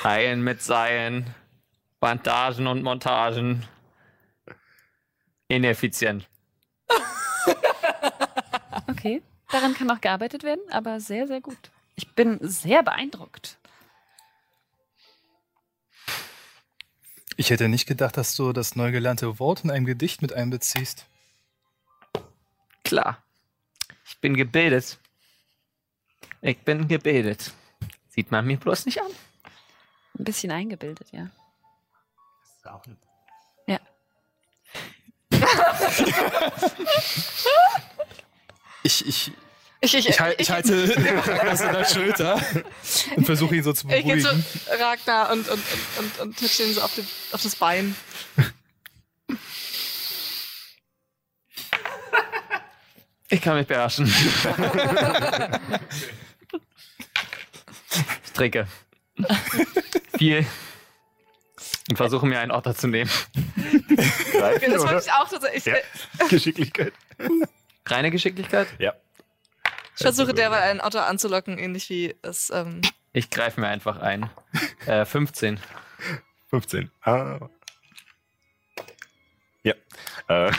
[0.05, 1.35] Heilen mit Seilen.
[1.99, 3.67] Bandagen und Montagen.
[5.49, 6.29] Ineffizient.
[8.87, 11.57] Okay, daran kann noch gearbeitet werden, aber sehr, sehr gut.
[11.95, 13.59] Ich bin sehr beeindruckt.
[17.37, 21.07] Ich hätte nicht gedacht, dass du das neu gelernte Wort in einem Gedicht mit einbeziehst.
[22.85, 23.23] Klar.
[24.07, 24.99] Ich bin gebildet.
[26.43, 27.53] Ich bin gebildet.
[28.11, 29.11] Sieht man mir bloß nicht an.
[30.19, 31.29] Ein bisschen eingebildet, ja.
[33.67, 33.81] Ja.
[38.87, 39.33] Ich, ich,
[39.81, 40.89] Ich, ich, ich, halt- ich halte
[41.45, 42.35] Ragnar an der Schulter
[43.17, 44.45] und versuche ihn so zu Ich gehe zu beruhigen.
[44.79, 47.97] Ragnar und, und, und, und, und ihn so auf, den, auf das Bein.
[53.31, 54.07] Ich kann mich beherrschen.
[58.25, 58.69] ich trinke.
[60.19, 60.47] Viel.
[61.91, 63.11] Und versuche mir einen Otter zu nehmen.
[64.33, 65.65] Greifen, Das wollte ich auch tatsächlich.
[65.67, 66.27] Ja.
[66.29, 66.93] Geschicklichkeit.
[67.87, 68.69] Reine Geschicklichkeit?
[68.79, 68.95] Ja.
[69.97, 72.51] Ich versuche derweil einen Otter anzulocken, ähnlich wie es.
[72.51, 72.81] Ähm,
[73.13, 74.31] Ich greife mir einfach ein.
[74.87, 75.61] Äh, 15.
[76.51, 76.91] 15.
[77.03, 77.39] Ah.
[79.63, 79.75] Ja.
[80.29, 80.53] Äh,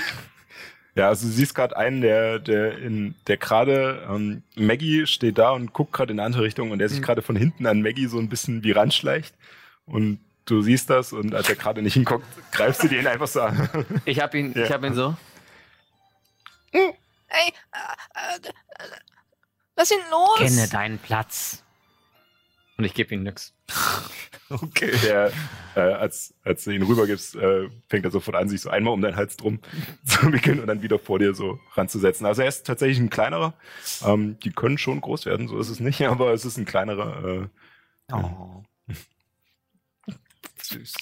[0.95, 5.51] ja, also du siehst gerade einen, der, der in, der gerade, ähm, Maggie steht da
[5.51, 7.03] und guckt gerade in eine andere Richtung und der sich Mhm.
[7.03, 9.35] gerade von hinten an Maggie so ein bisschen wie ranschleicht.
[9.85, 13.41] Und du siehst das und als er gerade nicht hinguckt, greifst du den einfach so
[13.41, 13.69] an.
[14.05, 14.63] Ich hab ihn, Ja.
[14.63, 15.15] ich hab ihn so.
[16.71, 16.83] Ey,
[17.29, 18.51] äh, äh,
[19.75, 20.37] lass ihn los!
[20.37, 21.61] Kenne deinen Platz.
[22.77, 23.53] Und ich gebe ihm nix.
[24.47, 24.91] Okay.
[25.03, 25.31] Der,
[25.75, 29.01] äh, als, als du ihn rübergibst, äh, fängt er sofort an, sich so einmal um
[29.01, 29.59] deinen Hals drum
[30.05, 32.27] zu wickeln und dann wieder vor dir so ranzusetzen.
[32.27, 33.55] Also er ist tatsächlich ein kleinerer.
[34.05, 37.43] Ähm, die können schon groß werden, so ist es nicht, aber es ist ein kleinerer.
[37.43, 37.47] Äh,
[38.13, 38.61] Oh.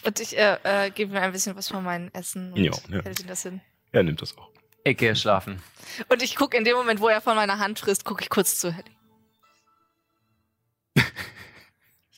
[0.06, 3.02] Und ich äh, äh, gebe mir ein bisschen was von meinem Essen und Ja, ja.
[3.04, 3.60] hält ihm das hin.
[3.92, 4.50] er nimmt das auch.
[4.86, 5.62] Ich gehe schlafen.
[6.08, 8.58] Und ich gucke in dem Moment, wo er von meiner Hand frisst, gucke ich kurz
[8.58, 8.92] zu Helly.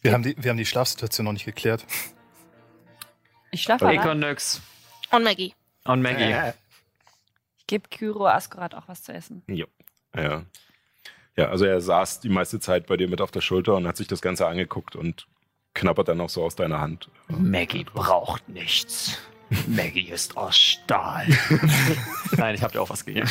[0.06, 1.84] Wir haben, die, wir haben die Schlafsituation noch nicht geklärt.
[3.50, 4.12] Ich schlafe aber.
[4.12, 4.62] und nix.
[5.12, 5.56] Und Maggie.
[5.84, 6.32] Und Maggie.
[7.58, 9.42] Ich gebe Kyro Askurat auch was zu essen.
[9.48, 9.66] Ja.
[11.36, 13.98] Ja, also er saß die meiste Zeit bei dir mit auf der Schulter und hat
[13.98, 15.26] sich das Ganze angeguckt und
[15.74, 17.10] knabbert dann auch so aus deiner Hand.
[17.28, 19.18] Maggie braucht nichts.
[19.66, 21.26] Maggie ist aus Stahl.
[22.38, 23.28] Nein, ich habe dir auch was gegeben.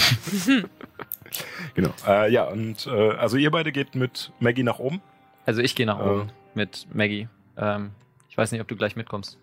[1.75, 1.91] Genau.
[2.05, 5.01] Äh, ja, und äh, also ihr beide geht mit Maggie nach oben.
[5.47, 6.03] Also ich gehe nach Äh.
[6.03, 7.29] oben mit Maggie.
[7.57, 7.93] Ähm,
[8.29, 9.39] ich weiß nicht, ob du gleich mitkommst.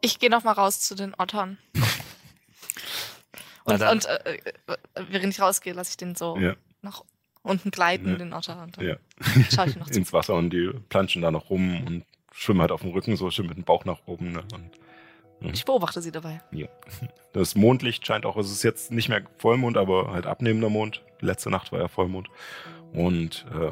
[0.00, 1.58] Ich gehe noch mal raus zu den Ottern.
[3.64, 4.52] Und, und äh, äh,
[5.08, 6.56] während ich rausgehe, lasse ich den so Ja.
[6.82, 7.04] nach
[7.42, 8.16] unten gleiten, Ja.
[8.16, 8.60] den Otter.
[8.60, 8.96] Und dann Ja.
[9.54, 9.96] schaue ich noch zu.
[10.00, 13.30] ins Wasser und die planschen da noch rum und schwimmen halt auf dem Rücken, so
[13.30, 14.32] schön mit dem Bauch nach oben.
[14.32, 14.42] Ne?
[15.40, 16.40] Und Ich beobachte sie dabei.
[17.32, 21.04] das Mondlicht scheint auch, es ist jetzt nicht mehr Vollmond, aber halt abnehmender Mond.
[21.20, 22.30] Letzte Nacht war ja Vollmond.
[22.92, 23.70] Und äh,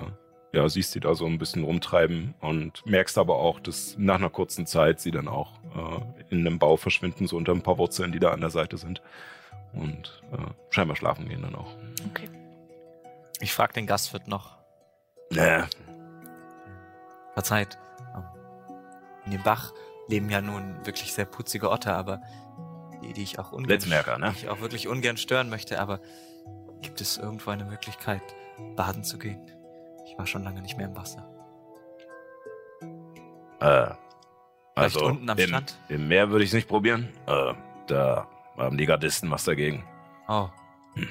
[0.52, 4.30] ja, siehst sie da so ein bisschen rumtreiben und merkst aber auch, dass nach einer
[4.30, 8.12] kurzen Zeit sie dann auch äh, in einem Bau verschwinden, so unter ein paar Wurzeln,
[8.12, 9.00] die da an der Seite sind.
[9.72, 10.36] Und äh,
[10.70, 11.76] scheinbar schlafen gehen dann auch.
[12.10, 12.28] Okay.
[13.40, 14.56] Ich frage den Gastwirt noch.
[15.34, 15.62] Äh,
[17.34, 17.78] Verzeiht.
[18.16, 18.24] ähm,
[19.26, 19.72] In dem Bach
[20.08, 22.20] leben ja nun wirklich sehr putzige Otter, aber
[23.02, 24.32] die, die ich auch ungern, Letztmerker, ne?
[24.32, 26.00] die ich auch wirklich ungern stören möchte, aber
[26.82, 28.22] gibt es irgendwo eine Möglichkeit,
[28.74, 29.40] baden zu gehen?
[30.20, 31.26] War schon lange nicht mehr im Wasser.
[33.58, 33.96] Äh, Vielleicht
[34.76, 35.78] also unten am im, Strand?
[35.88, 37.08] im Meer würde ich es nicht probieren.
[37.26, 37.54] Äh,
[37.86, 39.82] da haben die Gardisten was dagegen.
[40.28, 40.50] Oh.
[40.92, 41.08] Hm.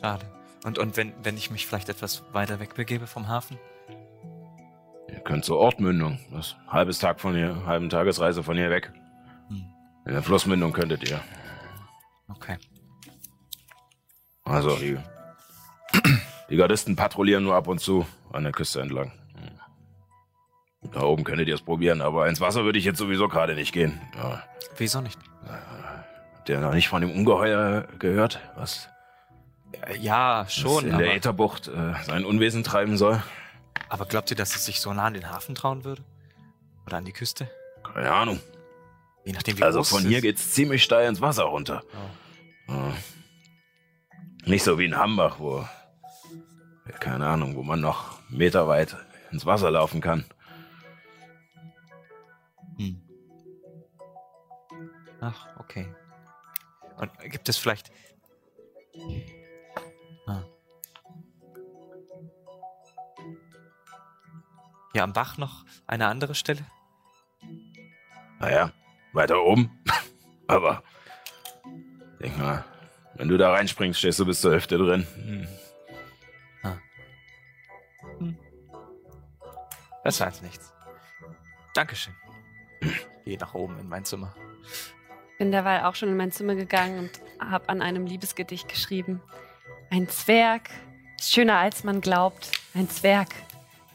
[0.00, 0.24] Schade.
[0.64, 3.58] Und, und wenn, wenn ich mich vielleicht etwas weiter wegbegebe vom Hafen?
[5.10, 6.18] Ihr könnt zur Ortmündung.
[6.32, 8.90] Das halbes Tag von hier, halben Tagesreise von hier weg.
[9.50, 9.66] Hm.
[10.06, 11.20] In der Flussmündung könntet ihr.
[12.30, 12.56] Okay.
[14.44, 14.96] Also die,
[16.50, 19.12] die Gardisten patrouillieren nur ab und zu an der Küste entlang.
[19.34, 20.90] Hm.
[20.92, 23.72] Da oben könntet ihr es probieren, aber ins Wasser würde ich jetzt sowieso gerade nicht
[23.72, 24.00] gehen.
[24.16, 24.42] Ja.
[24.76, 25.18] Wieso nicht?
[26.34, 28.88] Habt ihr noch nicht von dem Ungeheuer gehört, was,
[29.98, 33.22] Ja, was schon, in aber, der Ätherbucht äh, sein Unwesen treiben soll?
[33.88, 36.02] aber glaubt ihr, dass es sich so nah an den Hafen trauen würde?
[36.86, 37.48] Oder an die Küste?
[37.84, 38.40] Keine Ahnung.
[39.24, 40.22] Je nachdem, wie Also groß von es hier ist.
[40.22, 41.82] geht's ziemlich steil ins Wasser runter.
[42.68, 42.72] Oh.
[42.72, 42.92] Ja.
[44.44, 45.66] Nicht so wie in Hambach, wo,
[47.00, 48.96] keine Ahnung, wo man noch meterweit
[49.30, 50.24] ins Wasser laufen kann.
[52.78, 53.00] Hm.
[55.20, 55.92] Ach, okay.
[56.96, 57.90] Und gibt es vielleicht.
[60.26, 60.44] Ah.
[64.92, 66.64] Hier am Bach noch eine andere Stelle?
[68.38, 68.72] Naja,
[69.12, 69.70] weiter oben.
[70.46, 70.82] Aber,
[72.20, 72.64] denk mal,
[73.14, 75.06] wenn du da reinspringst, stehst du bis zur Hälfte drin.
[75.16, 75.48] Hm.
[80.06, 80.72] Besser als nichts.
[81.74, 82.14] Dankeschön.
[83.24, 84.32] Geh nach oben in mein Zimmer.
[85.36, 87.10] Bin derweil auch schon in mein Zimmer gegangen und
[87.44, 89.20] habe an einem Liebesgedicht geschrieben.
[89.90, 90.70] Ein Zwerg
[91.18, 92.52] ist schöner als man glaubt.
[92.72, 93.30] Ein Zwerg,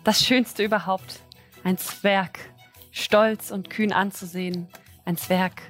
[0.04, 1.22] das Schönste überhaupt.
[1.64, 2.40] Ein Zwerg,
[2.92, 4.68] stolz und kühn anzusehen.
[5.06, 5.62] Ein Zwerg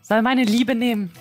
[0.00, 1.12] soll meine Liebe nehmen.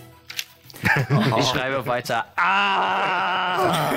[1.37, 2.25] Ich schreibe weiter.
[2.37, 3.91] Ah!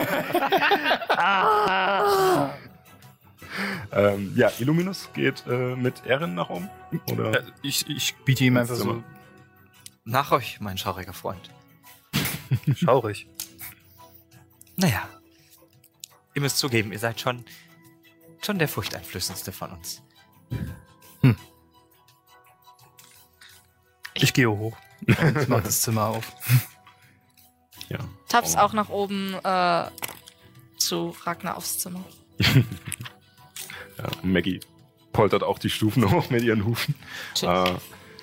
[3.92, 6.68] Ähm, ja, Illuminus geht äh, mit Erin nach oben.
[7.12, 7.40] Oder?
[7.40, 9.04] Äh, ich, ich biete ihm einfach so
[10.04, 11.50] Nach euch, mein schauriger Freund.
[12.76, 13.28] schaurig.
[14.76, 15.08] Naja.
[16.34, 17.44] Ihr müsst zugeben, ihr seid schon,
[18.44, 20.02] schon der furchteinflößendste von uns.
[24.14, 24.76] Ich gehe hoch.
[25.06, 26.32] und mach das Zimmer auf.
[27.90, 27.98] Ja.
[28.30, 28.60] Taps Oh.
[28.60, 29.84] auch nach oben äh,
[30.78, 32.02] zu Ragnar aufs Zimmer.
[34.04, 34.60] Ja, und Maggie
[35.12, 36.94] poltert auch die Stufen hoch mit ihren Hufen.
[37.42, 37.72] Äh,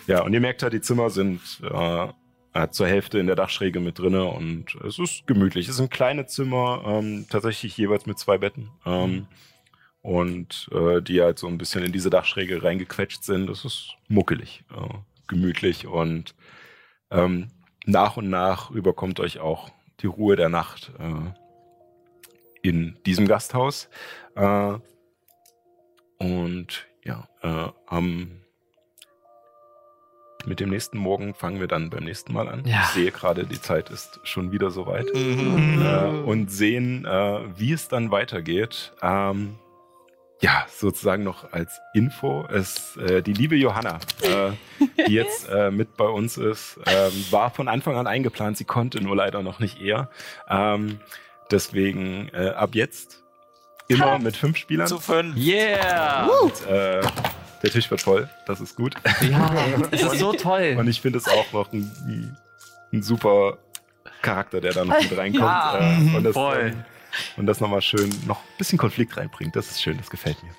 [0.07, 2.07] ja, und ihr merkt halt, die Zimmer sind äh,
[2.53, 5.67] äh, zur Hälfte in der Dachschräge mit drinne und es ist gemütlich.
[5.67, 8.69] Es sind kleine Zimmer, ähm, tatsächlich jeweils mit zwei Betten.
[8.85, 9.27] Ähm,
[10.01, 13.49] und äh, die halt so ein bisschen in diese Dachschräge reingequetscht sind.
[13.49, 16.35] Es ist muckelig, äh, gemütlich und
[17.11, 17.51] ähm,
[17.85, 19.69] nach und nach überkommt euch auch
[20.01, 21.31] die Ruhe der Nacht äh,
[22.63, 23.89] in diesem Gasthaus.
[24.35, 24.79] Äh,
[26.21, 28.31] und ja, äh, am
[30.45, 32.65] mit dem nächsten Morgen fangen wir dann beim nächsten Mal an.
[32.65, 32.81] Ja.
[32.81, 35.13] Ich sehe gerade, die Zeit ist schon wieder soweit.
[35.13, 35.83] Mhm.
[35.85, 38.93] Äh, und sehen, äh, wie es dann weitergeht.
[39.03, 39.59] Ähm,
[40.41, 44.51] ja, sozusagen noch als Info ist äh, die liebe Johanna, äh,
[45.05, 48.57] die jetzt äh, mit bei uns ist, ähm, war von Anfang an eingeplant.
[48.57, 50.09] Sie konnte nur leider noch nicht eher.
[50.49, 50.99] Ähm,
[51.51, 53.23] deswegen äh, ab jetzt
[53.91, 54.87] immer mit fünf Spielern.
[54.87, 55.35] Zu fünf.
[55.37, 56.27] Yeah!
[56.41, 57.01] Und, äh,
[57.63, 58.95] der Tisch wird voll, das ist gut.
[59.29, 59.53] Ja,
[59.91, 60.75] es ist so toll.
[60.77, 62.35] Und ich finde es auch noch ein,
[62.91, 63.57] ein, super
[64.21, 65.43] Charakter, der da noch mit reinkommt.
[65.43, 66.73] Ja, äh, und das, voll.
[67.37, 69.55] Und das nochmal schön, noch bisschen Konflikt reinbringt.
[69.55, 70.51] Das ist schön, das gefällt mir.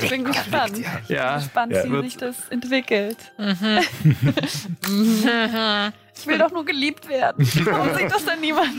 [0.00, 0.78] Ich bin gespannt.
[1.08, 1.38] Ja.
[1.38, 3.16] gespannt, Ja, wie sich das entwickelt.
[6.18, 7.48] ich will doch nur geliebt werden.
[7.64, 8.68] Warum sieht das denn niemand?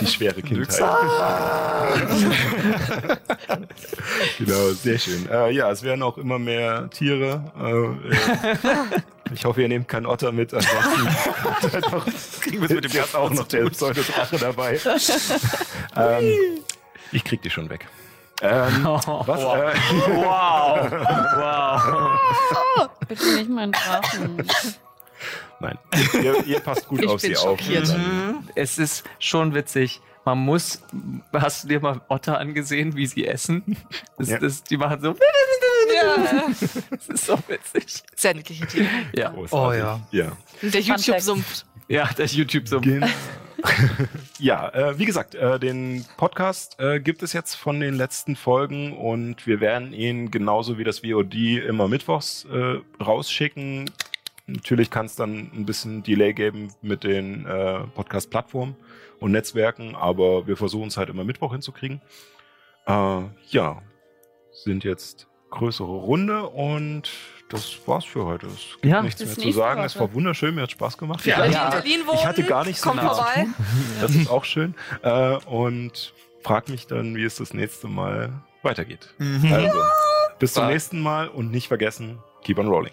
[0.00, 0.76] Die schwere Kindheit.
[4.38, 5.28] genau, sehr schön.
[5.30, 7.52] Äh, ja, es werden auch immer mehr Tiere.
[7.56, 7.90] Äh,
[9.32, 10.52] ich hoffe, ihr nehmt keinen Otter mit.
[10.52, 11.06] Ansonsten
[11.76, 12.04] einfach,
[12.40, 14.80] kriegen wir es mit dem Gast auch noch der Pseudodrache dabei.
[15.96, 16.55] ähm,
[17.12, 17.86] ich krieg die schon weg.
[18.42, 19.40] Ähm, was?
[19.40, 19.74] Äh,
[20.16, 20.90] Wow.
[21.40, 22.90] Wow.
[23.08, 24.46] Bitte nicht meinen Drachen.
[25.60, 25.78] nein,
[26.22, 27.42] ihr, ihr passt gut Ich auf bin sie auf.
[27.60, 27.88] schockiert.
[27.88, 30.00] Dann- Es ist schon witzig.
[30.24, 30.82] Man muss.
[31.32, 33.76] Hast du dir mal Otter angesehen, wie sie essen?
[34.18, 34.38] Das, Ja.
[34.38, 35.10] das, die machen so.
[35.94, 36.16] Ja.
[36.90, 38.02] Das ist so witzig.
[38.34, 38.88] Niedliche Tiere.
[39.14, 39.52] Ja, Großartig.
[39.52, 40.00] Oh ja.
[40.10, 40.32] Ja.
[40.62, 40.80] Und der.
[40.80, 41.64] YouTube-Sumpf.
[41.88, 42.80] ja der YouTube so.
[42.80, 43.06] Genau.
[44.38, 48.96] ja, äh, wie gesagt, äh, den Podcast äh, gibt es jetzt von den letzten Folgen
[48.96, 53.90] und wir werden ihn genauso wie das VOD immer mittwochs äh, rausschicken.
[54.46, 58.76] Natürlich kann es dann ein bisschen Delay geben mit den äh, Podcast-Plattformen
[59.20, 62.00] und Netzwerken, aber wir versuchen es halt immer Mittwoch hinzukriegen.
[62.86, 63.82] Äh, ja,
[64.52, 67.10] sind jetzt größere Runde und
[67.48, 68.46] das war's für heute.
[68.46, 69.82] Es gibt Ja, nichts mehr zu sagen.
[69.82, 70.04] Es Woche.
[70.04, 71.20] war wunschön, mir hat Spaß gemacht.
[71.22, 71.64] Für alle, die Ja.
[71.66, 73.46] in Berlin wohnen, Ich hatte gar nicht so kommt viel zu vorbei.
[74.00, 74.74] Das ist auch schön.
[75.02, 79.14] Äh, und frag mich dann, wie es das nächste Mal weitergeht.
[79.18, 79.52] Mhm.
[79.52, 79.78] Also,
[80.38, 82.92] bis zum nächsten Mal und nicht vergessen, keep on rolling.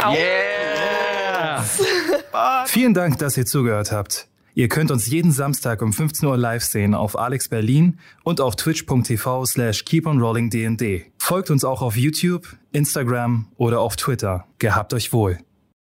[0.00, 1.62] Yeah!
[2.66, 4.28] Vielen Dank, dass ihr zugehört habt.
[4.56, 8.54] Ihr könnt uns jeden Samstag um 15 Uhr live sehen auf Alex Berlin und auf
[8.54, 11.06] twitch.tv slash keeponrollingdnd.
[11.18, 14.46] Folgt uns auch auf YouTube, Instagram oder auf Twitter.
[14.58, 15.38] Gehabt euch wohl.